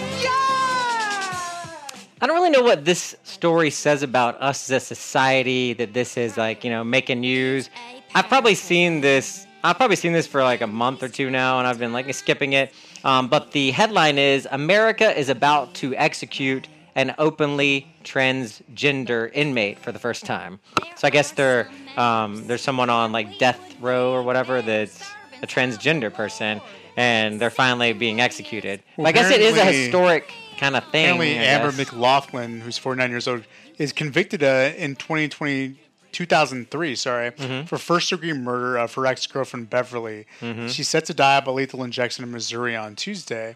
I 2.22 2.26
don't 2.26 2.38
really 2.38 2.51
know 2.51 2.64
what 2.64 2.86
this 2.86 3.18
story 3.24 3.70
says 3.70 4.01
about 4.01 4.41
us 4.41 4.72
as 4.72 4.82
a 4.82 4.86
society. 4.86 5.74
That 5.74 5.93
this 5.93 6.16
is 6.16 6.38
like 6.38 6.64
you 6.64 6.70
know 6.70 6.86
making 6.86 7.20
news. 7.20 7.70
I've 8.16 8.30
probably 8.30 8.56
seen 8.56 9.01
this. 9.01 9.45
I've 9.62 9.76
probably 9.76 9.97
seen 9.97 10.14
this 10.14 10.26
for 10.26 10.41
like 10.41 10.62
a 10.62 10.68
month 10.68 11.04
or 11.04 11.10
two 11.10 11.30
now, 11.30 11.60
and 11.60 11.68
I've 11.68 11.80
been 11.80 11.91
like 11.91 12.14
skipping 12.14 12.54
it. 12.54 12.74
Um, 13.04 13.28
but 13.28 13.51
the 13.51 13.72
headline 13.72 14.18
is 14.18 14.47
America 14.51 15.18
is 15.18 15.30
about 15.30 15.74
to 15.76 15.95
execute 15.95 16.68
an 16.95 17.16
openly 17.18 17.88
transgender 18.04 19.32
inmate 19.34 19.80
for 19.80 19.91
the 19.91 19.99
first 19.99 20.26
time. 20.26 20.60
So 20.95 21.08
I 21.08 21.10
guess 21.10 21.32
there, 21.32 21.70
um, 21.97 22.45
there's 22.47 22.62
someone 22.62 22.89
on 22.89 23.12
like 23.12 23.39
death 23.39 23.76
row 23.82 24.12
or 24.12 24.22
whatever 24.24 24.62
that's 24.62 25.04
a 25.41 25.47
transgender 25.47 26.14
person, 26.14 26.62
and 26.95 27.39
they're 27.39 27.49
finally 27.49 27.93
being 27.93 28.22
executed. 28.22 28.84
Well, 28.97 29.08
I 29.08 29.12
guess 29.12 29.32
it 29.32 29.41
is 29.41 29.58
a 29.58 29.66
historic 29.66 30.32
kind 30.58 30.76
of 30.76 30.84
thing. 30.86 31.16
Apparently, 31.16 31.36
Amber. 31.38 31.72
McLaughlin, 31.72 32.62
who's 32.62 32.78
49 32.78 33.10
years 33.10 33.28
old, 33.28 33.43
is 33.78 33.91
convicted 33.91 34.43
uh, 34.43 34.72
in 34.78 34.95
2020, 34.95 35.76
2003, 36.14 36.95
sorry, 36.95 37.32
Mm-hmm. 37.32 37.66
for 37.66 37.78
first 37.78 38.09
degree 38.09 38.32
murder 38.34 38.78
of 38.78 38.93
her 38.93 39.05
ex 39.05 39.28
girlfriend 39.28 39.70
Beverly. 39.70 40.26
Mhm. 40.41 40.70
She's 40.74 40.88
set 40.88 41.05
to 41.05 41.14
die 41.14 41.39
by 41.41 41.51
lethal 41.51 41.84
injection 41.84 42.24
in 42.24 42.32
Missouri 42.32 42.76
on 42.76 42.95
Tuesday. 42.95 43.55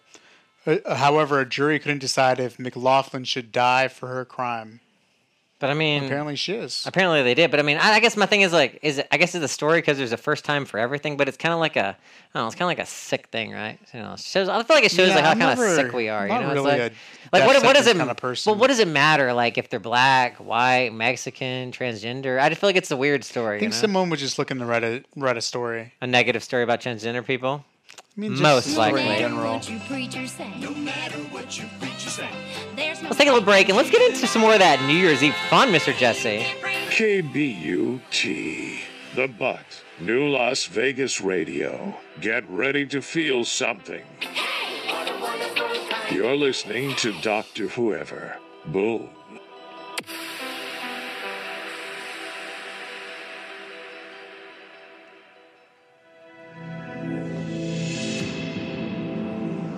Uh, 0.66 0.96
however, 0.96 1.40
a 1.40 1.46
jury 1.46 1.80
couldn't 1.80 2.00
decide 2.00 2.40
if 2.40 2.60
McLaughlin 2.60 3.24
should 3.24 3.52
die 3.54 3.88
for 3.88 4.08
her 4.08 4.26
crime. 4.26 4.82
But 5.60 5.72
I 5.72 5.74
mean, 5.74 6.04
apparently 6.06 6.36
she 6.36 6.54
is. 6.54 6.84
Apparently 6.86 7.24
they 7.24 7.34
did, 7.34 7.50
but 7.50 7.60
I 7.60 7.64
mean, 7.64 7.78
I, 7.78 7.94
I 7.94 8.00
guess 8.00 8.16
my 8.16 8.28
thing 8.28 8.42
is 8.42 8.54
like, 8.54 8.78
is 8.84 9.00
it? 9.00 9.08
I 9.12 9.18
guess 9.18 9.34
it's 9.34 9.44
a 9.44 9.48
story 9.48 9.80
because 9.80 9.98
there's 9.98 10.12
a 10.12 10.18
first 10.18 10.46
time 10.46 10.66
for 10.66 10.80
everything, 10.80 11.18
but 11.18 11.28
it's 11.28 11.38
kind 11.38 11.52
of 11.52 11.60
like 11.60 11.76
a, 11.76 11.80
I 11.80 11.96
don't 12.36 12.44
know, 12.44 12.46
it's 12.46 12.56
kind 12.56 12.72
of 12.72 12.78
like 12.78 12.80
a 12.80 12.86
sick 12.86 13.28
thing, 13.28 13.54
right? 13.54 13.80
You 13.92 14.02
know, 14.02 14.16
shows. 14.18 14.50
I 14.50 14.62
feel 14.62 14.76
like 14.76 14.86
it 14.86 14.92
shows 14.92 15.10
Yeah, 15.10 15.16
like 15.16 15.24
how 15.24 15.34
kind 15.34 15.60
of 15.60 15.76
sick 15.76 15.94
we 15.94 16.10
are. 16.10 16.28
You 16.28 16.34
know, 16.34 16.54
really 16.54 16.74
it's 16.74 16.96
like, 17.34 17.42
like 17.42 17.48
what, 17.48 17.64
what 17.64 17.74
does 17.74 17.88
it? 17.88 17.96
sentence 17.96 18.02
kinda 18.02 18.16
person. 18.16 18.52
Well, 18.52 18.60
what 18.60 18.68
does 18.68 18.78
it 18.78 18.88
matter? 18.88 19.34
Like 19.34 19.58
if 19.58 19.70
they're 19.70 19.80
black, 19.80 20.36
white, 20.36 20.94
Mexican, 20.94 21.72
transgender? 21.72 22.40
I 22.40 22.50
just 22.50 22.62
feel 22.62 22.68
like 22.68 22.76
it's 22.76 22.92
a 22.92 22.98
weird 22.98 23.24
story. 23.24 23.58
I 23.58 23.60
think 23.60 23.74
you 23.74 23.76
know? 23.76 23.82
someone 23.82 24.12
was 24.12 24.20
just 24.20 24.38
looking 24.38 24.60
to 24.60 24.66
write 24.66 24.84
a 24.84 25.04
write 25.16 25.38
a 25.38 25.42
story. 25.42 25.92
a 26.02 26.06
negative 26.06 26.44
story 26.44 26.62
about 26.62 26.82
transgender 26.82 27.26
people. 27.26 27.66
I 28.18 28.20
mean, 28.20 28.32
just 28.32 28.42
most 28.42 28.76
likely. 28.78 29.04
in 29.04 29.20
general. 29.20 29.54
What 29.54 29.70
you 29.70 29.78
preacher 29.82 30.26
say, 30.26 30.52
no 30.60 30.72
matter 30.72 31.20
what 31.30 31.60
you 31.60 31.66
preacher 31.80 32.10
say, 32.10 32.28
there's 32.76 33.00
no 33.00 33.10
Let's 33.10 33.20
take 33.20 33.28
a 33.28 33.32
little 33.32 33.46
break 33.46 33.70
and 33.70 33.78
let's 33.78 33.92
get 33.92 34.02
into 34.10 34.26
some 34.26 34.42
more 34.42 34.54
of 34.54 34.60
that 34.60 34.82
New 34.88 34.96
Year's 34.96 35.22
Eve 35.22 35.36
fun, 35.52 35.70
Mr. 35.70 35.96
Jesse. 35.96 36.44
KBUT, 36.90 38.80
The 39.14 39.28
Butt, 39.28 39.84
New 40.00 40.30
Las 40.30 40.66
Vegas 40.66 41.22
Radio. 41.22 41.96
Get 42.20 42.50
ready 42.50 42.88
to 42.88 43.04
feel 43.04 43.46
something. 43.46 44.04
You're 46.10 46.36
listening 46.36 46.96
to 46.96 47.14
Dr. 47.22 47.68
Whoever. 47.68 48.38
Boom. 48.66 49.10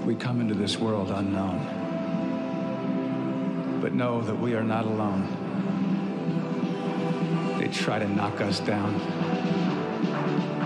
We 0.10 0.16
come 0.16 0.42
into 0.42 0.56
this 0.56 0.80
world 0.80 1.12
unknown. 1.12 1.60
But 3.80 3.94
know 3.94 4.22
that 4.22 4.40
we 4.40 4.56
are 4.56 4.64
not 4.64 4.86
alone. 4.86 5.28
They 7.60 7.68
try 7.68 8.00
to 8.00 8.08
knock 8.08 8.42
us 8.42 8.60
down. 8.60 8.98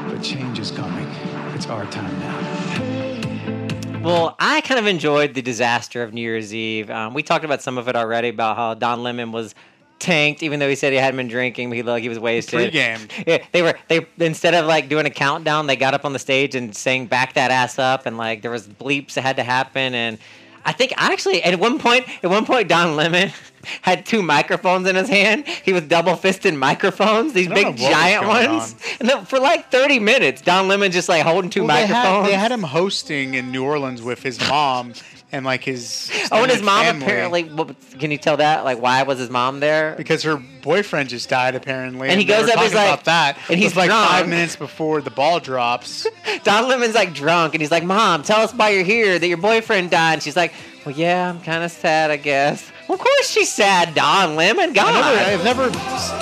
But 0.08 0.24
change 0.24 0.60
is 0.60 0.72
coming. 0.72 1.10
It's 1.56 1.66
our 1.68 1.86
time 1.88 2.18
now. 2.22 4.00
Well, 4.02 4.38
I 4.40 4.62
kind 4.62 4.80
of 4.80 4.88
enjoyed 4.88 5.34
the 5.34 5.42
disaster 5.42 6.04
of 6.04 6.14
New 6.14 6.22
Year's 6.22 6.56
Eve. 6.56 6.90
Um, 6.90 7.14
we 7.14 7.22
talked 7.22 7.44
about 7.44 7.62
some 7.62 7.78
of 7.78 7.90
it 7.90 7.98
already 7.98 8.30
about 8.30 8.56
how 8.56 8.76
Don 8.76 9.04
Lemon 9.04 9.34
was 9.34 9.56
tanked, 10.04 10.44
even 10.44 10.60
though 10.60 10.70
he 10.70 10.76
said 10.76 10.94
he 10.94 11.00
hadn't 11.00 11.18
been 11.18 11.28
drinking. 11.28 11.70
But 11.70 11.76
he 11.78 11.82
looked 11.82 11.94
like 11.94 12.04
he 12.04 12.10
was 12.10 12.20
wasted. 12.20 12.60
Pre-gamed. 12.60 13.12
Yeah, 13.28 13.44
they 13.52 13.62
were 13.62 13.78
they 13.88 14.06
instead 14.20 14.54
of 14.54 14.66
like 14.66 14.90
doing 14.90 15.06
a 15.06 15.10
countdown, 15.10 15.68
they 15.68 15.76
got 15.76 15.94
up 15.94 16.04
on 16.06 16.14
the 16.14 16.20
stage 16.20 16.56
and 16.56 16.76
sang 16.76 17.06
"Back 17.08 17.34
That 17.34 17.52
Ass 17.52 17.80
Up," 17.80 18.06
and 18.06 18.18
like 18.18 18.42
there 18.42 18.52
was 18.52 18.68
bleeps 18.68 19.14
that 19.14 19.22
had 19.22 19.38
to 19.38 19.44
happen, 19.44 19.94
and 19.96 20.18
I 20.66 20.72
think 20.74 20.94
actually 20.98 21.42
at 21.44 21.58
one 21.60 21.80
point, 21.80 22.06
at 22.24 22.30
one 22.30 22.46
point, 22.46 22.68
Don 22.68 22.96
Lemon 22.96 23.32
had 23.82 24.06
two 24.06 24.22
microphones 24.22 24.88
in 24.88 24.96
his 24.96 25.10
hand. 25.10 25.48
He 25.48 25.74
was 25.74 25.84
double 25.84 26.16
fisted 26.16 26.54
microphones, 26.54 27.34
these 27.34 27.48
big 27.48 27.64
know 27.66 27.72
what 27.72 27.80
was 27.80 27.90
giant 27.90 28.28
ones. 28.28 28.76
And 29.00 29.10
then 29.10 29.26
for 29.26 29.40
like 29.40 29.72
thirty 29.72 30.00
minutes, 30.00 30.42
Don 30.42 30.68
Lemon 30.68 30.92
just 30.92 31.08
like 31.10 31.24
holding 31.24 31.50
two 31.50 31.64
Well, 31.64 31.76
they, 31.78 31.86
had, 31.86 32.04
microphones. 32.04 32.28
they 32.28 32.34
had 32.38 32.52
him 32.52 32.64
hosting 32.64 33.34
in 33.36 33.52
New 33.52 33.64
Orleans 33.64 34.02
with 34.02 34.22
his 34.24 34.40
mom 34.50 34.94
and 35.34 35.44
like 35.46 35.64
his. 35.64 36.10
oh, 36.32 36.44
and 36.44 36.52
his 36.52 36.62
mom 36.62 36.86
family. 36.86 37.06
apparently. 37.06 37.44
What, 37.46 37.76
can 38.00 38.12
you 38.12 38.18
tell 38.18 38.38
that? 38.38 38.64
Like, 38.64 38.82
why 38.82 39.04
was 39.04 39.20
his 39.20 39.30
mom 39.30 39.60
there? 39.60 39.96
because 39.98 40.24
her 40.24 40.38
boyfriend 40.62 41.10
just 41.10 41.28
died 41.28 41.56
apparently, 41.56 42.08
And 42.08 42.20
he 42.20 42.26
goes 42.26 42.50
up, 42.50 42.60
he's 42.60 42.74
like- 42.74 43.04
that, 43.04 43.38
and 43.50 43.60
he's 43.60 43.76
like 43.76 43.90
drunk. 43.90 44.10
five 44.10 44.30
minutes 44.30 44.56
before 44.56 45.02
the 45.02 45.12
ball 45.12 45.40
drops. 45.42 46.08
Don 46.44 46.70
Lemon's 46.70 46.96
like 46.96 47.14
drunk, 47.14 47.54
and 47.54 47.62
he's 47.62 47.72
like, 47.72 47.84
"Mom, 47.84 48.24
tell 48.24 48.40
us 48.40 48.54
why 48.54 48.70
you're 48.70 48.84
here. 48.86 49.20
That 49.20 49.28
your 49.28 49.38
boyfriend 49.38 49.90
died." 49.92 50.14
And 50.14 50.24
she's 50.24 50.36
like, 50.38 50.54
"Well, 50.86 50.96
yeah, 50.96 51.30
I'm 51.30 51.42
kind 51.42 51.64
of 51.64 51.72
sad, 51.72 52.12
I 52.12 52.18
guess." 52.18 52.72
Of 52.90 53.00
course 53.00 53.30
she's 53.30 53.52
sad, 53.52 53.96
Don 53.96 54.36
Lemon. 54.36 54.74
God. 54.74 54.94
I 54.94 55.42
never, 55.44 55.64
I've 55.64 55.72
never 55.72 55.80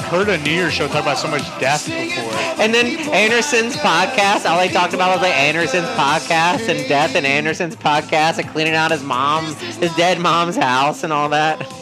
heard 0.08 0.30
a 0.30 0.38
New 0.44 0.52
Year's 0.52 0.74
show 0.74 0.88
talk 0.88 1.02
about 1.02 1.18
so 1.18 1.28
much 1.28 1.42
death 1.60 1.88
before. 1.88 2.32
And 2.62 2.74
then 2.74 2.98
Anderson's 3.10 3.76
podcast, 3.76 4.48
all 4.48 4.60
they 4.60 4.70
talked 4.70 4.94
about 4.94 5.12
was 5.12 5.22
like 5.22 5.36
Anderson's 5.36 5.88
podcast 5.90 6.70
and 6.70 6.88
death 6.88 7.16
and 7.16 7.26
Anderson's 7.26 7.76
podcast 7.76 8.38
and 8.38 8.48
cleaning 8.50 8.76
out 8.76 8.92
his 8.92 9.02
mom, 9.02 9.46
his 9.56 9.94
dead 9.96 10.20
mom's 10.20 10.56
house 10.56 11.04
and 11.04 11.12
all 11.12 11.30
that. 11.30 11.62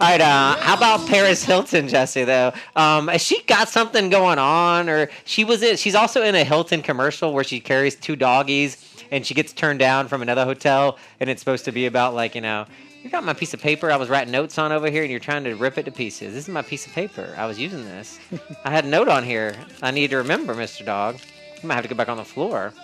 All 0.00 0.08
right, 0.08 0.20
uh, 0.20 0.56
how 0.56 0.76
about 0.76 1.06
Paris 1.08 1.44
Hilton, 1.44 1.86
Jesse? 1.86 2.24
Though, 2.24 2.52
um, 2.74 3.06
has 3.06 3.22
she 3.22 3.42
got 3.42 3.68
something 3.68 4.10
going 4.10 4.38
on, 4.38 4.88
or 4.88 5.08
she 5.24 5.44
was 5.44 5.62
in? 5.62 5.76
She's 5.76 5.94
also 5.94 6.22
in 6.22 6.34
a 6.34 6.42
Hilton 6.42 6.82
commercial 6.82 7.32
where 7.32 7.44
she 7.44 7.60
carries 7.60 7.94
two 7.94 8.16
doggies, 8.16 8.76
and 9.12 9.24
she 9.24 9.34
gets 9.34 9.52
turned 9.52 9.78
down 9.78 10.08
from 10.08 10.20
another 10.20 10.44
hotel, 10.44 10.98
and 11.20 11.30
it's 11.30 11.40
supposed 11.40 11.64
to 11.66 11.72
be 11.72 11.86
about 11.86 12.14
like 12.14 12.34
you 12.34 12.40
know, 12.40 12.66
you 13.08 13.12
got 13.12 13.24
my 13.24 13.32
piece 13.32 13.54
of 13.54 13.60
paper 13.62 13.90
I 13.90 13.96
was 13.96 14.10
writing 14.10 14.30
notes 14.30 14.58
on 14.58 14.70
over 14.70 14.90
here, 14.90 15.00
and 15.00 15.10
you're 15.10 15.18
trying 15.18 15.44
to 15.44 15.54
rip 15.54 15.78
it 15.78 15.84
to 15.86 15.90
pieces. 15.90 16.34
This 16.34 16.44
is 16.44 16.52
my 16.52 16.60
piece 16.60 16.86
of 16.86 16.92
paper. 16.92 17.34
I 17.38 17.46
was 17.46 17.58
using 17.58 17.82
this. 17.86 18.18
I 18.66 18.70
had 18.70 18.84
a 18.84 18.88
note 18.88 19.08
on 19.08 19.24
here. 19.24 19.56
I 19.80 19.92
need 19.92 20.10
to 20.10 20.18
remember, 20.18 20.54
Mister 20.54 20.84
Dog. 20.84 21.16
I 21.62 21.66
might 21.66 21.74
have 21.76 21.84
to 21.84 21.88
go 21.88 21.94
back 21.94 22.10
on 22.10 22.18
the 22.18 22.24
floor. 22.24 22.74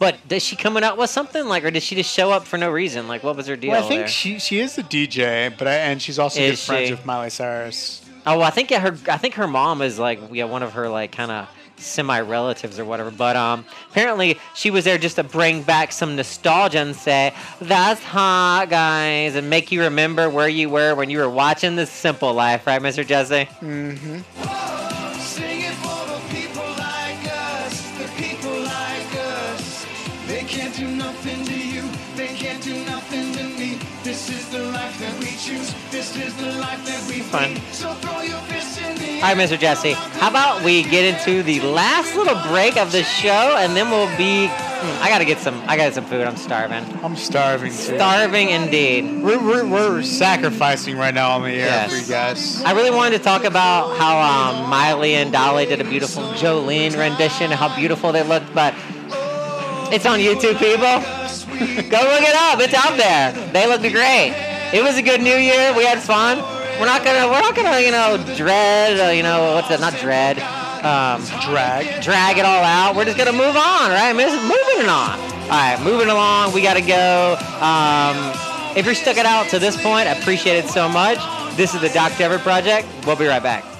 But 0.00 0.16
does 0.26 0.42
she 0.42 0.56
coming 0.56 0.82
out 0.82 0.98
with 0.98 1.08
something 1.08 1.46
like, 1.46 1.62
or 1.62 1.70
did 1.70 1.84
she 1.84 1.94
just 1.94 2.12
show 2.12 2.32
up 2.32 2.44
for 2.44 2.58
no 2.58 2.68
reason? 2.68 3.06
Like, 3.06 3.22
what 3.22 3.36
was 3.36 3.46
her 3.46 3.54
deal? 3.54 3.70
Well, 3.70 3.84
I 3.84 3.88
think 3.88 4.00
there? 4.00 4.08
she 4.08 4.40
she 4.40 4.58
is 4.58 4.76
a 4.76 4.82
DJ, 4.82 5.56
but 5.56 5.68
I, 5.68 5.74
and 5.74 6.02
she's 6.02 6.18
also 6.18 6.40
Is 6.40 6.58
good 6.58 6.66
friends 6.66 6.90
with 6.90 7.06
Miley 7.06 7.30
Cyrus. 7.30 8.04
Oh, 8.26 8.38
well, 8.38 8.46
I 8.46 8.50
think 8.50 8.70
her. 8.70 8.98
I 9.08 9.18
think 9.18 9.34
her 9.34 9.46
mom 9.46 9.82
is 9.82 10.00
like 10.00 10.18
yeah, 10.32 10.46
one 10.46 10.64
of 10.64 10.72
her 10.72 10.88
like 10.88 11.12
kind 11.12 11.30
of 11.30 11.48
semi 11.76 12.20
relatives 12.20 12.78
or 12.78 12.84
whatever. 12.84 13.10
But 13.10 13.36
um, 13.36 13.64
apparently 13.90 14.38
she 14.54 14.70
was 14.70 14.84
there 14.84 14.98
just 14.98 15.16
to 15.16 15.24
bring 15.24 15.62
back 15.62 15.92
some 15.92 16.16
nostalgia 16.16 16.78
and 16.78 16.94
say 16.94 17.34
that's 17.60 18.02
hot, 18.02 18.66
guys, 18.70 19.34
and 19.34 19.48
make 19.50 19.72
you 19.72 19.82
remember 19.82 20.28
where 20.30 20.48
you 20.48 20.68
were 20.70 20.94
when 20.94 21.10
you 21.10 21.18
were 21.18 21.30
watching 21.30 21.76
The 21.76 21.86
Simple 21.86 22.32
Life, 22.32 22.66
right, 22.66 22.80
Mr. 22.80 23.06
Jesse? 23.06 23.48
Mm-hmm. 23.60 25.01
Can't 30.52 30.76
do 30.76 30.86
nothing 30.86 31.44
to 31.46 31.58
you, 31.58 31.82
they 32.14 32.26
can't 32.28 32.62
do 32.62 32.74
nothing 32.84 33.32
to 33.36 33.42
me. 33.58 33.78
This 34.04 34.28
is 34.28 34.48
the 34.50 34.58
life 34.64 34.98
that 34.98 35.18
we 35.18 35.26
choose, 35.40 35.72
this 35.90 36.14
is 36.16 36.34
the 36.36 36.52
life 36.60 36.84
that 36.84 37.02
we 37.08 37.20
Fine. 37.20 37.54
lead. 37.54 37.62
So 37.72 37.94
throw 37.94 38.20
your 38.20 38.38
fists 38.50 38.78
in 38.78 38.94
the 38.98 39.14
All 39.24 39.34
right, 39.34 39.36
Mr. 39.36 39.58
Jesse. 39.58 39.92
How 39.92 40.28
about 40.28 40.62
we 40.62 40.82
get 40.82 41.04
into 41.14 41.42
the 41.42 41.60
last 41.60 42.14
little 42.14 42.38
break 42.52 42.76
of 42.76 42.92
the 42.92 43.02
show, 43.02 43.56
and 43.58 43.74
then 43.74 43.88
we'll 43.90 44.14
be. 44.18 44.48
Hmm, 44.48 45.02
I 45.02 45.08
gotta 45.08 45.24
get 45.24 45.38
some. 45.38 45.54
I 45.62 45.76
gotta 45.78 45.84
get 45.90 45.94
some 45.94 46.04
food. 46.04 46.26
I'm 46.26 46.36
starving. 46.36 46.84
I'm 47.02 47.16
starving 47.16 47.70
too. 47.70 47.96
Starving 47.96 48.50
indeed. 48.50 49.22
We're, 49.22 49.38
we're, 49.42 49.64
we're 49.66 50.02
sacrificing 50.02 50.98
right 50.98 51.14
now 51.14 51.30
on 51.36 51.42
the 51.42 51.50
air 51.50 51.66
Yes. 51.66 51.90
for 51.92 51.96
you 52.02 52.08
guys. 52.08 52.62
I 52.64 52.72
really 52.72 52.90
wanted 52.90 53.16
to 53.18 53.22
talk 53.24 53.44
about 53.44 53.96
how 53.96 54.18
um, 54.20 54.68
Miley 54.68 55.14
and 55.14 55.32
Dolly 55.32 55.64
did 55.66 55.80
a 55.80 55.84
beautiful 55.84 56.24
Jolene 56.34 56.98
rendition, 56.98 57.50
how 57.52 57.74
beautiful 57.76 58.10
they 58.12 58.24
looked, 58.24 58.52
but 58.54 58.74
it's 59.92 60.06
on 60.06 60.18
YouTube, 60.18 60.58
people. 60.58 60.96
Go 61.90 62.00
look 62.00 62.24
it 62.24 62.34
up. 62.34 62.58
It's 62.60 62.74
out 62.74 62.96
there. 62.96 63.32
They 63.52 63.66
looked 63.68 63.82
great. 63.92 64.32
It 64.72 64.82
was 64.82 64.96
a 64.96 65.02
good 65.02 65.20
New 65.20 65.36
Year. 65.36 65.74
We 65.76 65.84
had 65.84 66.00
fun. 66.00 66.38
We're 66.80 66.86
not 66.86 67.04
gonna. 67.04 67.28
We're 67.28 67.40
not 67.40 67.54
gonna. 67.54 67.80
You 67.80 67.90
know, 67.90 68.16
dread. 68.36 68.98
Uh, 68.98 69.12
you 69.12 69.22
know, 69.22 69.54
what's 69.54 69.68
that? 69.68 69.80
Not 69.80 69.94
dread. 70.00 70.38
Um, 70.82 71.22
drag. 71.44 72.02
Drag 72.02 72.38
it 72.38 72.44
all 72.44 72.64
out. 72.64 72.96
We're 72.96 73.04
just 73.04 73.18
gonna 73.18 73.32
move 73.32 73.54
on, 73.54 73.90
right? 73.92 74.10
I 74.10 74.12
mean, 74.12 74.28
moving 74.42 74.88
on. 74.88 75.20
All 75.52 75.60
right, 75.60 75.78
moving 75.84 76.08
along. 76.08 76.54
We 76.54 76.62
gotta 76.62 76.80
go. 76.80 77.36
Um, 77.60 78.16
if 78.76 78.86
you're 78.86 78.94
stuck 78.94 79.18
it 79.18 79.26
out 79.26 79.48
to 79.50 79.58
this 79.58 79.76
point, 79.76 80.08
I 80.08 80.12
appreciate 80.18 80.56
it 80.64 80.70
so 80.70 80.88
much. 80.88 81.18
This 81.56 81.74
is 81.74 81.82
the 81.82 81.90
Doctor 81.90 82.16
Whoever 82.16 82.38
Project. 82.38 82.88
We'll 83.06 83.16
be 83.16 83.26
right 83.26 83.42
back. 83.42 83.71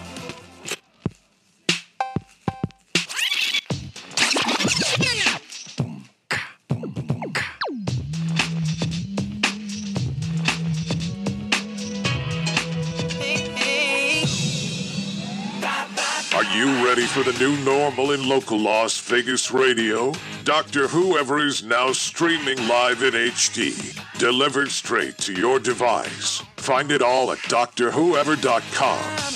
The 17.33 17.45
new 17.45 17.57
normal 17.65 18.13
in 18.13 18.29
local 18.29 18.59
Las 18.59 18.99
Vegas 18.99 19.51
radio? 19.51 20.13
Doctor 20.45 20.89
Whoever 20.89 21.45
is 21.45 21.63
now 21.63 21.93
streaming 21.93 22.57
live 22.69 23.03
in 23.03 23.13
HD, 23.13 23.99
delivered 24.19 24.71
straight 24.71 25.19
to 25.19 25.33
your 25.33 25.59
device. 25.59 26.43
Find 26.57 26.91
it 26.91 27.03
all 27.03 27.31
at 27.33 27.39
drwhoever.com. 27.39 29.33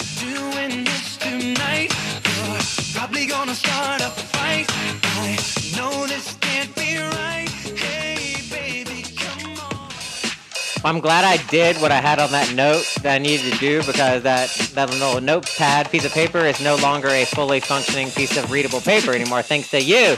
I'm 10.85 11.01
glad 11.01 11.25
I 11.25 11.39
did 11.49 11.77
what 11.79 11.91
I 11.91 12.01
had 12.01 12.19
on 12.19 12.31
that 12.33 12.55
note 12.55 12.85
that 13.03 13.15
I 13.15 13.19
needed 13.19 13.53
to 13.53 13.59
do 13.59 13.83
because 13.85 14.23
that, 14.23 14.51
that 14.75 14.91
little 14.91 15.21
notepad 15.21 15.91
piece 15.91 16.05
of 16.05 16.13
paper 16.13 16.39
is 16.41 16.61
no 16.61 16.77
longer 16.77 17.09
a 17.09 17.25
fully 17.25 17.61
functioning 17.61 18.11
piece 18.11 18.37
of 18.37 18.51
readable 18.51 18.81
paper 18.81 19.13
anymore, 19.13 19.43
thanks 19.43 19.71
to 19.71 19.81
you 19.81 20.17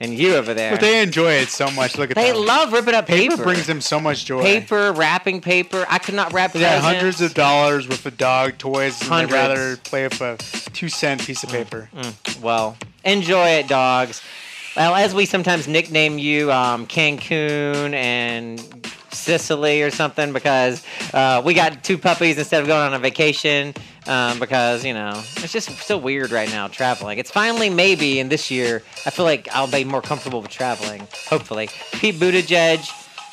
and 0.00 0.14
you 0.14 0.34
over 0.36 0.54
there. 0.54 0.70
But 0.72 0.80
they 0.80 1.02
enjoy 1.02 1.32
it 1.34 1.48
so 1.50 1.70
much. 1.70 1.98
Look 1.98 2.10
at 2.10 2.16
that. 2.16 2.22
They 2.22 2.32
them. 2.32 2.46
love 2.46 2.72
ripping 2.72 2.94
up 2.94 3.06
paper. 3.06 3.32
paper. 3.32 3.42
brings 3.44 3.66
them 3.66 3.80
so 3.82 4.00
much 4.00 4.24
joy. 4.24 4.42
paper, 4.42 4.92
wrapping 4.92 5.42
paper. 5.42 5.84
I 5.88 5.98
could 5.98 6.14
not 6.14 6.32
wrap 6.32 6.52
presents. 6.52 6.84
hundreds 6.84 7.20
of 7.20 7.34
dollars 7.34 7.86
worth 7.86 8.06
of 8.06 8.16
dog 8.16 8.56
toys, 8.56 8.98
and 9.00 9.10
Hundreds. 9.10 9.32
they'd 9.32 9.38
rather 9.38 9.76
play 9.76 10.04
with 10.04 10.20
a 10.22 10.38
two 10.70 10.88
cent 10.88 11.20
piece 11.20 11.44
of 11.44 11.50
paper. 11.50 11.90
Mm, 11.94 12.40
well, 12.40 12.76
enjoy 13.04 13.48
it, 13.48 13.68
dogs. 13.68 14.22
Well, 14.76 14.94
as 14.94 15.14
we 15.14 15.26
sometimes 15.26 15.68
nickname 15.68 16.16
you, 16.18 16.50
um, 16.50 16.86
Cancun 16.86 17.92
and 17.92 18.79
Sicily 19.12 19.82
or 19.82 19.90
something, 19.90 20.32
because 20.32 20.84
uh, 21.12 21.42
we 21.44 21.54
got 21.54 21.82
two 21.82 21.98
puppies 21.98 22.38
instead 22.38 22.62
of 22.62 22.68
going 22.68 22.82
on 22.82 22.94
a 22.94 22.98
vacation. 22.98 23.74
Um, 24.06 24.40
because 24.40 24.82
you 24.82 24.94
know 24.94 25.12
it's 25.36 25.52
just 25.52 25.68
so 25.82 25.98
weird 25.98 26.30
right 26.30 26.48
now 26.48 26.68
traveling. 26.68 27.18
It's 27.18 27.30
finally 27.30 27.68
maybe 27.68 28.18
in 28.18 28.30
this 28.30 28.50
year. 28.50 28.82
I 29.04 29.10
feel 29.10 29.26
like 29.26 29.46
I'll 29.52 29.70
be 29.70 29.84
more 29.84 30.00
comfortable 30.00 30.40
with 30.40 30.50
traveling. 30.50 31.06
Hopefully, 31.28 31.68
Pete 31.92 32.14
Buttigieg, 32.14 32.90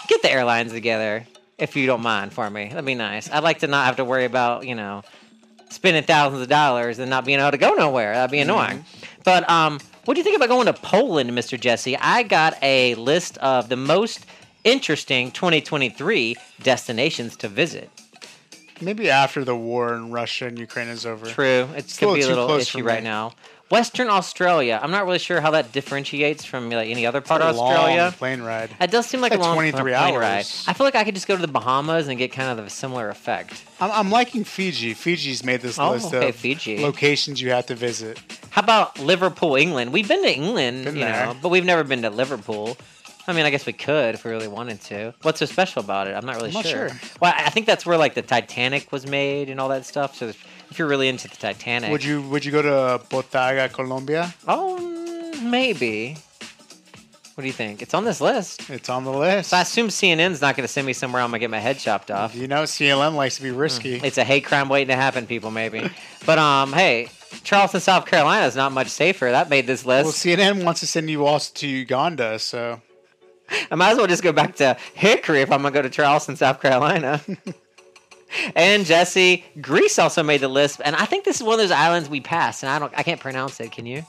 get 0.07 0.21
the 0.21 0.29
airlines 0.29 0.73
together 0.73 1.25
if 1.57 1.75
you 1.77 1.87
don't 1.87 2.01
mind 2.01 2.33
for 2.33 2.49
me. 2.49 2.67
That'd 2.67 2.85
be 2.85 2.95
nice. 2.95 3.31
I'd 3.31 3.43
like 3.43 3.59
to 3.59 3.67
not 3.67 3.85
have 3.85 3.95
to 3.95 4.05
worry 4.05 4.25
about 4.25 4.67
you 4.67 4.75
know 4.75 5.03
spending 5.69 6.03
thousands 6.03 6.41
of 6.41 6.47
dollars 6.49 6.99
and 6.99 7.09
not 7.09 7.25
being 7.25 7.39
able 7.39 7.51
to 7.51 7.57
go 7.57 7.73
nowhere. 7.73 8.13
That'd 8.13 8.31
be 8.31 8.39
annoying. 8.39 8.85
But 9.23 9.49
um, 9.49 9.79
what 10.05 10.13
do 10.13 10.19
you 10.19 10.23
think 10.23 10.37
about 10.37 10.49
going 10.49 10.67
to 10.67 10.73
Poland, 10.73 11.29
Mr. 11.31 11.59
Jesse? 11.59 11.97
I 11.97 12.23
got 12.23 12.57
a 12.61 12.95
list 12.95 13.37
of 13.39 13.69
the 13.69 13.75
most 13.75 14.25
interesting 14.67 15.31
2023 15.31 16.35
destinations 16.61 17.35
to 17.37 17.47
visit. 17.47 17.89
Maybe 18.81 19.09
after 19.09 19.43
the 19.43 19.55
war 19.55 19.95
in 19.95 20.11
Russia 20.11 20.45
and 20.47 20.59
Ukraine 20.59 20.87
is 20.89 21.05
over. 21.05 21.25
True, 21.25 21.67
it 21.75 21.95
could 21.97 22.13
be 22.15 22.21
a 22.21 22.27
little 22.27 22.45
close 22.45 22.63
issue 22.63 22.83
right 22.83 23.01
now. 23.03 23.33
Western 23.69 24.07
Australia. 24.07 24.79
I'm 24.81 24.91
not 24.91 25.05
really 25.05 25.19
sure 25.19 25.41
how 25.41 25.51
that 25.51 25.73
differentiates 25.73 26.45
from 26.45 26.69
like 26.69 26.87
any 26.87 27.05
other 27.05 27.19
part 27.19 27.41
of 27.41 27.57
Australia. 27.57 28.03
long 28.03 28.11
plane 28.13 28.41
ride. 28.41 28.69
It 28.79 28.91
does 28.91 29.07
seem 29.07 29.19
like 29.19 29.31
Like 29.31 29.39
a 29.41 29.43
long 29.43 29.55
23 29.55 29.81
plane 29.93 30.15
ride. 30.15 30.45
I 30.67 30.73
feel 30.73 30.85
like 30.85 30.95
I 30.95 31.03
could 31.03 31.15
just 31.15 31.27
go 31.27 31.35
to 31.35 31.41
the 31.41 31.49
Bahamas 31.51 32.07
and 32.07 32.17
get 32.17 32.31
kind 32.31 32.57
of 32.57 32.65
a 32.65 32.69
similar 32.69 33.09
effect. 33.09 33.61
I'm, 33.81 33.91
I'm 33.91 34.09
liking 34.11 34.45
Fiji. 34.45 34.93
Fiji's 34.93 35.43
made 35.43 35.59
this 35.61 35.77
Oh, 35.79 35.91
list 35.91 36.13
okay, 36.13 36.29
of 36.29 36.35
Fiji. 36.35 36.79
locations 36.79 37.41
you 37.41 37.49
have 37.51 37.65
to 37.65 37.75
visit. 37.75 38.21
How 38.51 38.61
about 38.61 38.99
Liverpool, 38.99 39.55
England? 39.55 39.91
We've 39.91 40.07
been 40.07 40.23
to 40.23 40.33
England, 40.33 40.85
Been 40.85 40.95
you 40.95 41.01
there. 41.01 41.25
know, 41.25 41.35
but 41.41 41.49
we've 41.49 41.65
never 41.65 41.83
been 41.83 42.03
to 42.03 42.09
Liverpool. 42.09 42.77
I 43.27 43.33
mean, 43.33 43.45
I 43.45 43.49
guess 43.49 43.65
we 43.65 43.73
could 43.73 44.15
if 44.15 44.23
we 44.23 44.31
really 44.31 44.47
wanted 44.47 44.79
to. 44.83 45.13
What's 45.21 45.39
so 45.39 45.45
special 45.45 45.83
about 45.83 46.07
it? 46.07 46.15
I'm 46.15 46.25
not 46.25 46.35
really 46.35 46.49
I'm 46.49 46.53
not 46.53 46.65
sure. 46.65 46.89
sure. 46.89 46.99
Well, 47.21 47.33
I 47.35 47.49
think 47.49 47.65
that's 47.65 47.85
where 47.85 47.97
like 47.97 48.13
the 48.13 48.21
Titanic 48.21 48.91
was 48.91 49.05
made 49.05 49.49
and 49.49 49.59
all 49.59 49.69
that 49.69 49.85
stuff. 49.85 50.15
So 50.15 50.27
if 50.27 50.79
you're 50.79 50.87
really 50.87 51.09
into 51.09 51.27
the 51.27 51.35
Titanic, 51.35 51.91
Would 51.91 52.03
you 52.03 52.21
Would 52.21 52.45
you 52.45 52.51
go 52.51 52.61
to 52.61 53.03
Botaga, 53.09 53.71
Colombia? 53.71 54.33
Oh, 54.47 54.77
mm, 54.79 55.43
maybe. 55.43 56.17
What 57.35 57.43
do 57.43 57.47
you 57.47 57.53
think? 57.53 57.83
It's 57.83 57.93
on 57.93 58.03
this 58.03 58.19
list. 58.19 58.67
It's 58.67 58.89
on 58.89 59.03
the 59.03 59.11
list. 59.11 59.51
So 59.51 59.57
I 59.57 59.61
assume 59.61 59.89
CNN's 59.89 60.41
not 60.41 60.55
going 60.55 60.63
to 60.63 60.67
send 60.67 60.87
me 60.87 60.93
somewhere 60.93 61.21
I'm 61.21 61.29
going 61.29 61.39
to 61.39 61.43
get 61.43 61.51
my 61.51 61.59
head 61.59 61.77
chopped 61.77 62.09
off. 62.09 62.33
You 62.33 62.47
know, 62.47 62.63
CLM 62.63 63.13
likes 63.13 63.35
to 63.35 63.43
be 63.43 63.51
risky. 63.51 63.97
It's 64.03 64.17
a 64.17 64.23
hate 64.23 64.43
crime 64.45 64.69
waiting 64.69 64.87
to 64.87 64.95
happen, 64.95 65.27
people, 65.27 65.51
maybe. 65.51 65.87
but, 66.25 66.39
um, 66.39 66.73
hey, 66.73 67.09
Charleston, 67.43 67.79
South 67.79 68.07
Carolina 68.07 68.47
is 68.47 68.55
not 68.55 68.71
much 68.71 68.87
safer. 68.87 69.29
That 69.29 69.51
made 69.51 69.67
this 69.67 69.85
list. 69.85 70.05
Well, 70.05 70.13
CNN 70.13 70.63
wants 70.63 70.79
to 70.79 70.87
send 70.87 71.11
you 71.11 71.27
also 71.27 71.53
to 71.57 71.67
Uganda, 71.67 72.39
so 72.39 72.81
I 73.71 73.75
might 73.75 73.91
as 73.91 73.97
well 73.97 74.07
just 74.07 74.23
go 74.23 74.31
back 74.31 74.55
to 74.57 74.77
Hickory 74.93 75.41
if 75.41 75.51
I'm 75.51 75.61
going 75.61 75.73
to 75.73 75.77
go 75.79 75.81
to 75.81 75.89
Charleston, 75.89 76.35
South 76.35 76.61
Carolina. 76.61 77.21
and 78.55 78.85
Jesse, 78.85 79.45
Greece 79.61 79.99
also 79.99 80.23
made 80.23 80.41
the 80.41 80.47
list. 80.47 80.81
And 80.83 80.95
I 80.95 81.05
think 81.05 81.23
this 81.25 81.37
is 81.37 81.43
one 81.43 81.53
of 81.53 81.59
those 81.59 81.71
islands 81.71 82.09
we 82.09 82.21
passed, 82.21 82.63
and 82.63 82.69
I 82.69 82.79
don't, 82.79 82.93
I 82.97 83.03
can't 83.03 83.19
pronounce 83.19 83.59
it. 83.59 83.71
Can 83.71 83.85
you? 83.85 84.03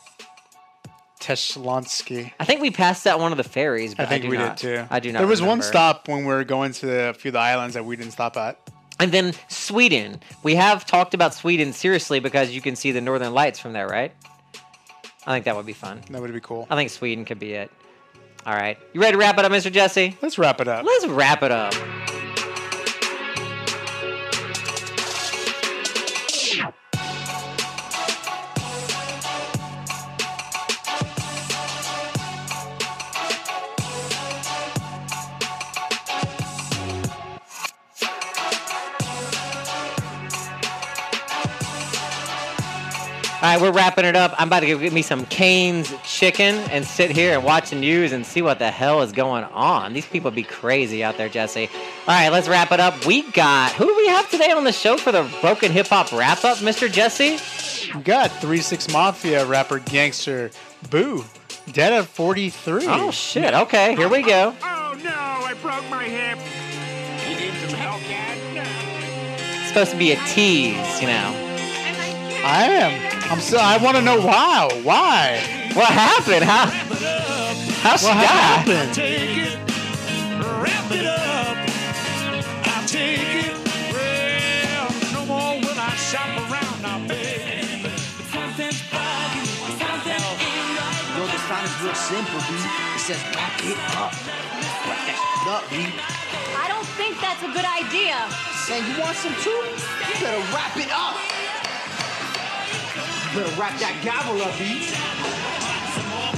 Teshlonsky. 1.20 2.32
I 2.38 2.44
think 2.44 2.60
we 2.60 2.70
passed 2.70 3.04
that 3.04 3.18
one 3.18 3.32
of 3.32 3.38
the 3.38 3.44
ferries. 3.44 3.94
But 3.94 4.06
I 4.06 4.08
think 4.08 4.22
do 4.22 4.30
we 4.30 4.36
not- 4.38 4.56
did 4.56 4.76
too. 4.78 4.86
I 4.90 5.00
do 5.00 5.12
not. 5.12 5.18
There 5.18 5.26
was 5.28 5.42
one 5.42 5.62
stop 5.62 6.08
when 6.08 6.20
we 6.20 6.26
were 6.32 6.44
going 6.44 6.72
to 6.74 7.10
a 7.10 7.14
few 7.14 7.30
of 7.30 7.34
the 7.34 7.38
islands 7.40 7.74
that 7.74 7.84
we 7.84 7.96
didn't 7.96 8.12
stop 8.12 8.36
at. 8.36 8.58
And 9.00 9.12
then 9.12 9.32
Sweden. 9.48 10.20
We 10.42 10.56
have 10.56 10.84
talked 10.84 11.14
about 11.14 11.34
Sweden 11.34 11.72
seriously 11.72 12.18
because 12.18 12.50
you 12.50 12.60
can 12.60 12.74
see 12.74 12.90
the 12.92 13.00
northern 13.00 13.32
lights 13.32 13.58
from 13.58 13.72
there, 13.72 13.86
right? 13.86 14.12
I 15.26 15.32
think 15.32 15.44
that 15.44 15.54
would 15.54 15.66
be 15.66 15.72
fun. 15.72 16.00
That 16.10 16.20
would 16.20 16.32
be 16.32 16.40
cool. 16.40 16.66
I 16.70 16.74
think 16.74 16.90
Sweden 16.90 17.24
could 17.24 17.38
be 17.38 17.52
it. 17.52 17.70
All 18.48 18.54
right. 18.54 18.78
You 18.94 19.02
ready 19.02 19.12
to 19.12 19.18
wrap 19.18 19.38
it 19.38 19.44
up, 19.44 19.52
Mr. 19.52 19.70
Jesse? 19.70 20.16
Let's 20.22 20.38
wrap 20.38 20.58
it 20.62 20.68
up. 20.68 20.86
Let's 20.86 21.06
wrap 21.06 21.42
it 21.42 21.50
up. 21.50 21.74
All 43.48 43.54
right, 43.54 43.62
we're 43.62 43.72
wrapping 43.72 44.04
it 44.04 44.14
up. 44.14 44.34
I'm 44.36 44.48
about 44.48 44.60
to 44.60 44.66
go 44.66 44.76
get 44.76 44.92
me 44.92 45.00
some 45.00 45.24
Cane's 45.24 45.90
chicken 46.04 46.56
and 46.70 46.84
sit 46.84 47.10
here 47.10 47.32
and 47.32 47.42
watch 47.42 47.70
the 47.70 47.76
news 47.76 48.12
and 48.12 48.26
see 48.26 48.42
what 48.42 48.58
the 48.58 48.70
hell 48.70 49.00
is 49.00 49.10
going 49.10 49.44
on. 49.44 49.94
These 49.94 50.04
people 50.04 50.30
be 50.30 50.42
crazy 50.42 51.02
out 51.02 51.16
there, 51.16 51.30
Jesse. 51.30 51.66
All 51.66 52.08
right, 52.08 52.28
let's 52.28 52.46
wrap 52.46 52.72
it 52.72 52.78
up. 52.78 53.06
We 53.06 53.22
got 53.30 53.72
who 53.72 53.86
do 53.86 53.96
we 53.96 54.08
have 54.08 54.30
today 54.30 54.50
on 54.50 54.64
the 54.64 54.72
show 54.72 54.98
for 54.98 55.12
the 55.12 55.26
Broken 55.40 55.72
Hip 55.72 55.86
Hop 55.86 56.12
wrap 56.12 56.44
up, 56.44 56.58
Mr. 56.58 56.92
Jesse? 56.92 57.38
We 57.96 58.02
got 58.02 58.30
Three 58.32 58.58
Six 58.58 58.92
Mafia 58.92 59.46
rapper 59.46 59.78
Gangsta 59.80 60.54
Boo, 60.90 61.24
dead 61.72 61.94
at 61.94 62.04
43. 62.04 62.84
Oh 62.86 63.10
shit. 63.10 63.54
Okay, 63.54 63.96
here 63.96 64.10
we 64.10 64.20
go. 64.24 64.54
Oh 64.62 65.00
no, 65.02 65.10
I 65.10 65.54
broke 65.62 65.88
my 65.88 66.04
hip. 66.04 66.38
You 67.26 67.46
need 67.46 67.58
some 67.66 67.78
help, 67.78 68.02
Dad? 68.02 69.60
It's 69.60 69.68
supposed 69.68 69.92
to 69.92 69.96
be 69.96 70.12
a 70.12 70.16
tease, 70.26 71.00
you 71.00 71.06
know. 71.06 71.47
I 72.44 72.64
am. 72.64 73.32
I'm 73.32 73.40
so. 73.40 73.58
I 73.58 73.76
want 73.78 73.96
to 73.96 74.02
know 74.02 74.20
why. 74.20 74.68
Why? 74.82 75.40
What 75.74 75.88
happened? 75.90 76.44
How? 76.44 76.66
How's 77.82 78.02
What 78.02 78.14
that? 78.14 78.64
happened? 78.66 78.94
Take 78.94 79.36
it, 79.38 79.58
wrap 80.42 80.90
it 80.90 81.06
up. 81.06 81.56
I 82.66 82.84
take 82.86 83.22
it, 83.46 83.54
well, 83.94 84.88
no 85.14 85.22
more 85.26 85.54
will 85.62 85.78
I 85.78 85.94
shop 85.94 86.26
around 86.50 86.82
now, 86.82 86.98
baby. 87.06 87.86
Something's 88.34 88.82
bugging, 88.90 89.46
something 89.78 90.18
ain't 90.18 90.74
right. 90.74 91.14
Yo, 91.14 91.22
the 91.30 91.38
sign 91.46 91.64
is 91.64 91.74
real 91.84 91.94
simple, 91.94 92.40
B. 92.50 92.52
It 92.58 93.02
says 93.06 93.20
wrap 93.36 93.54
it 93.62 93.78
up. 93.94 94.10
Wrap 94.90 95.00
that 95.06 95.18
shit 95.22 95.46
up, 95.54 95.62
B. 95.70 95.86
I 96.58 96.66
don't 96.66 96.88
think 96.98 97.14
that's 97.22 97.42
a 97.46 97.50
good 97.54 97.66
idea. 97.68 98.18
Saying 98.66 98.82
you 98.90 98.98
want 98.98 99.14
some 99.16 99.34
too? 99.38 99.54
You 99.54 100.14
better 100.18 100.42
wrap 100.50 100.74
it 100.76 100.90
up. 100.90 101.14
You 103.38 103.44
better 103.44 103.60
wrap 103.60 103.78
that 103.78 104.00
gavel 104.02 104.42
up, 104.42 104.58
B. 104.58 104.90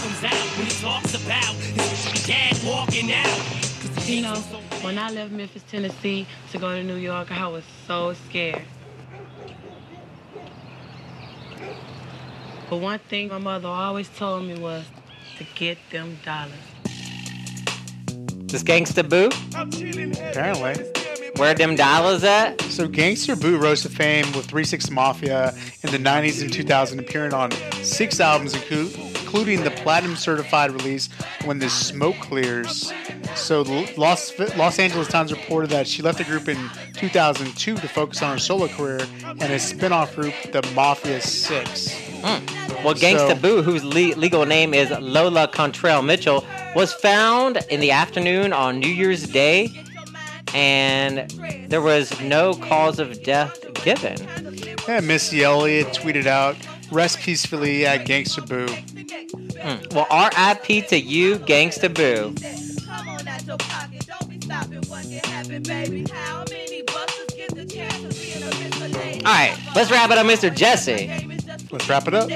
comes 0.00 0.22
out 0.22 0.48
when 0.58 0.66
he 0.66 0.82
talks 0.82 1.14
about 1.14 1.54
his 1.54 2.26
dad 2.26 2.58
walking 2.62 3.10
out. 3.10 4.06
You 4.06 4.20
know, 4.20 4.34
when 4.82 4.98
I 4.98 5.08
left 5.08 5.32
Memphis, 5.32 5.62
Tennessee 5.70 6.26
to 6.52 6.58
go 6.58 6.68
to 6.76 6.84
New 6.84 6.96
York, 6.96 7.32
I 7.32 7.48
was 7.48 7.64
so 7.86 8.12
scared. 8.28 8.60
But 12.68 12.76
one 12.76 12.98
thing 12.98 13.28
my 13.28 13.38
mother 13.38 13.68
always 13.68 14.10
told 14.10 14.44
me 14.44 14.58
was 14.58 14.84
to 15.38 15.44
get 15.54 15.78
them 15.90 16.18
dollars. 16.22 16.52
This 18.44 18.62
Gangsta 18.62 19.08
Boo? 19.08 19.30
Apparently. 19.56 20.99
Where 21.36 21.54
them 21.54 21.74
dollars 21.76 22.22
at? 22.24 22.60
So 22.62 22.86
Gangsta 22.88 23.40
Boo 23.40 23.56
rose 23.58 23.82
to 23.82 23.88
fame 23.88 24.30
with 24.32 24.46
3 24.46 24.64
6 24.64 24.90
Mafia 24.90 25.54
in 25.82 25.90
the 25.90 25.98
90s 25.98 26.42
and 26.42 26.52
2000, 26.52 26.98
appearing 26.98 27.32
on 27.32 27.50
six 27.82 28.20
albums, 28.20 28.54
including 28.54 29.62
the 29.64 29.70
platinum 29.70 30.16
certified 30.16 30.70
release 30.72 31.08
When 31.44 31.58
the 31.58 31.70
Smoke 31.70 32.16
Clears. 32.20 32.92
So 33.36 33.62
Los, 33.96 34.38
Los 34.56 34.78
Angeles 34.78 35.08
Times 35.08 35.32
reported 35.32 35.70
that 35.70 35.86
she 35.86 36.02
left 36.02 36.18
the 36.18 36.24
group 36.24 36.48
in 36.48 36.58
2002 36.94 37.76
to 37.76 37.88
focus 37.88 38.22
on 38.22 38.32
her 38.32 38.38
solo 38.38 38.66
career 38.68 39.00
and 39.24 39.42
a 39.52 39.58
spin 39.58 39.92
off 39.92 40.14
group, 40.16 40.34
the 40.52 40.62
Mafia 40.74 41.20
6. 41.20 41.90
Hmm. 42.22 42.84
Well, 42.84 42.94
Gangsta 42.94 43.28
So- 43.30 43.34
Boo, 43.36 43.62
whose 43.62 43.84
le- 43.84 44.14
legal 44.18 44.44
name 44.46 44.74
is 44.74 44.90
Lola 44.90 45.48
Chantrelle 45.48 46.04
Mitchell, 46.04 46.44
was 46.74 46.92
found 46.92 47.58
in 47.70 47.80
the 47.80 47.92
afternoon 47.92 48.52
on 48.52 48.78
New 48.78 48.88
Year's 48.88 49.24
Day, 49.24 49.84
and 50.54 51.30
there 51.68 51.80
was 51.80 52.18
no 52.20 52.54
cause 52.54 52.98
of 52.98 53.22
death 53.22 53.58
given. 53.84 54.16
Yeah, 54.88 55.00
Missy 55.00 55.44
Elliott 55.44 55.88
tweeted 55.88 56.26
out, 56.26 56.56
Rest 56.90 57.20
peacefully 57.20 57.86
at 57.86 58.06
Gangsta 58.06 58.46
Boo. 58.48 58.66
Mm. 58.66 59.94
Well, 59.94 60.06
RIP 60.10 60.88
to 60.88 60.98
you, 60.98 61.36
Gangsta 61.38 61.92
Boo. 61.92 62.34
All 69.24 69.32
right, 69.32 69.56
let's 69.76 69.90
wrap 69.90 70.10
it 70.10 70.18
up, 70.18 70.26
Mr. 70.26 70.54
Jesse. 70.54 71.08
Let's 71.70 71.88
wrap 71.88 72.08
it 72.08 72.14
up. 72.14 72.28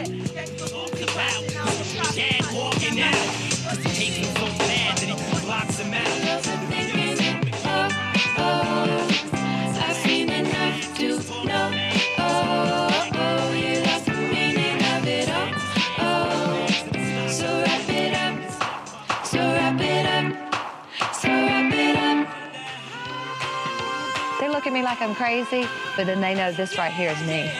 Look 24.64 24.72
at 24.72 24.78
me 24.78 24.82
like 24.82 25.02
I'm 25.02 25.14
crazy, 25.14 25.68
but 25.94 26.06
then 26.06 26.22
they 26.22 26.34
know 26.34 26.50
this 26.50 26.78
right 26.78 26.90
here 26.90 27.10
is 27.10 27.20
me. 27.26 27.50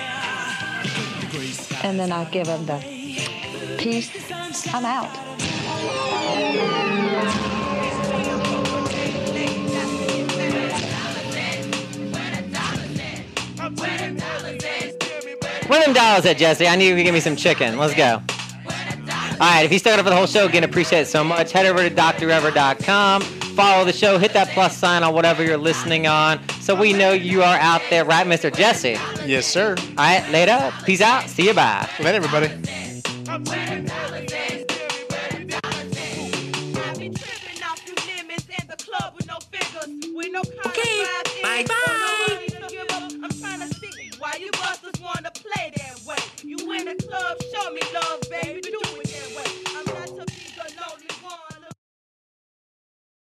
And 1.83 2.01
then 2.01 2.11
I 2.11 2.25
give 2.31 2.47
them 2.47 2.65
the 2.65 2.79
peace. 3.77 4.11
I'm 4.73 4.87
out. 4.87 5.15
Where 15.69 15.85
them 15.85 15.93
dollars 15.93 16.25
at, 16.25 16.39
Jesse? 16.39 16.67
I 16.67 16.75
need 16.77 16.89
you 16.89 16.97
to 16.97 17.03
give 17.03 17.13
me 17.13 17.21
some 17.21 17.37
chicken. 17.37 17.77
Let's 17.77 17.95
go. 17.95 18.23
All 18.23 19.39
right, 19.41 19.67
if 19.67 19.73
you 19.73 19.79
stuck 19.79 19.99
up 19.99 20.05
for 20.05 20.11
the 20.11 20.17
whole 20.17 20.27
show, 20.27 20.47
again, 20.47 20.65
appreciate 20.65 21.03
it 21.03 21.09
so 21.09 21.23
much. 21.23 21.53
Head 21.53 21.67
over 21.67 21.87
to 21.87 21.95
drever.com. 21.95 23.21
Follow 23.21 23.85
the 23.85 23.93
show. 23.93 24.17
Hit 24.17 24.33
that 24.33 24.49
plus 24.49 24.75
sign 24.79 25.03
on 25.03 25.13
whatever 25.13 25.45
you're 25.45 25.59
listening 25.59 26.07
on 26.07 26.41
so 26.65 26.75
we 26.75 26.95
know 26.95 27.13
you 27.13 27.43
are 27.43 27.59
out 27.59 27.83
there, 27.91 28.07
right, 28.07 28.27
Mr. 28.27 28.51
Jesse? 28.51 28.97
Yes, 29.27 29.47
sir. 29.47 29.77
All 29.79 29.95
right, 29.97 30.27
later. 30.31 30.73
Peace 30.87 31.03
out. 31.03 31.29
See 31.29 31.47
you. 31.47 31.53
Bye. 31.53 31.87
Later, 32.01 32.17
everybody. 32.17 32.47
okay. 40.65 41.05
Bye 41.43 41.67
bye. 41.69 42.49
Why 44.19 44.33
you 44.41 44.51
wanna 45.03 45.31
play 45.33 45.71
that 45.77 46.01
way. 46.07 46.17
You 46.43 46.57
in 46.73 46.87
the 46.87 46.95
club, 46.95 47.37
show 47.53 47.71
me 47.73 47.81
love, 47.93 48.23
baby, 48.31 48.63
do 48.63 48.81
it. 48.81 49.04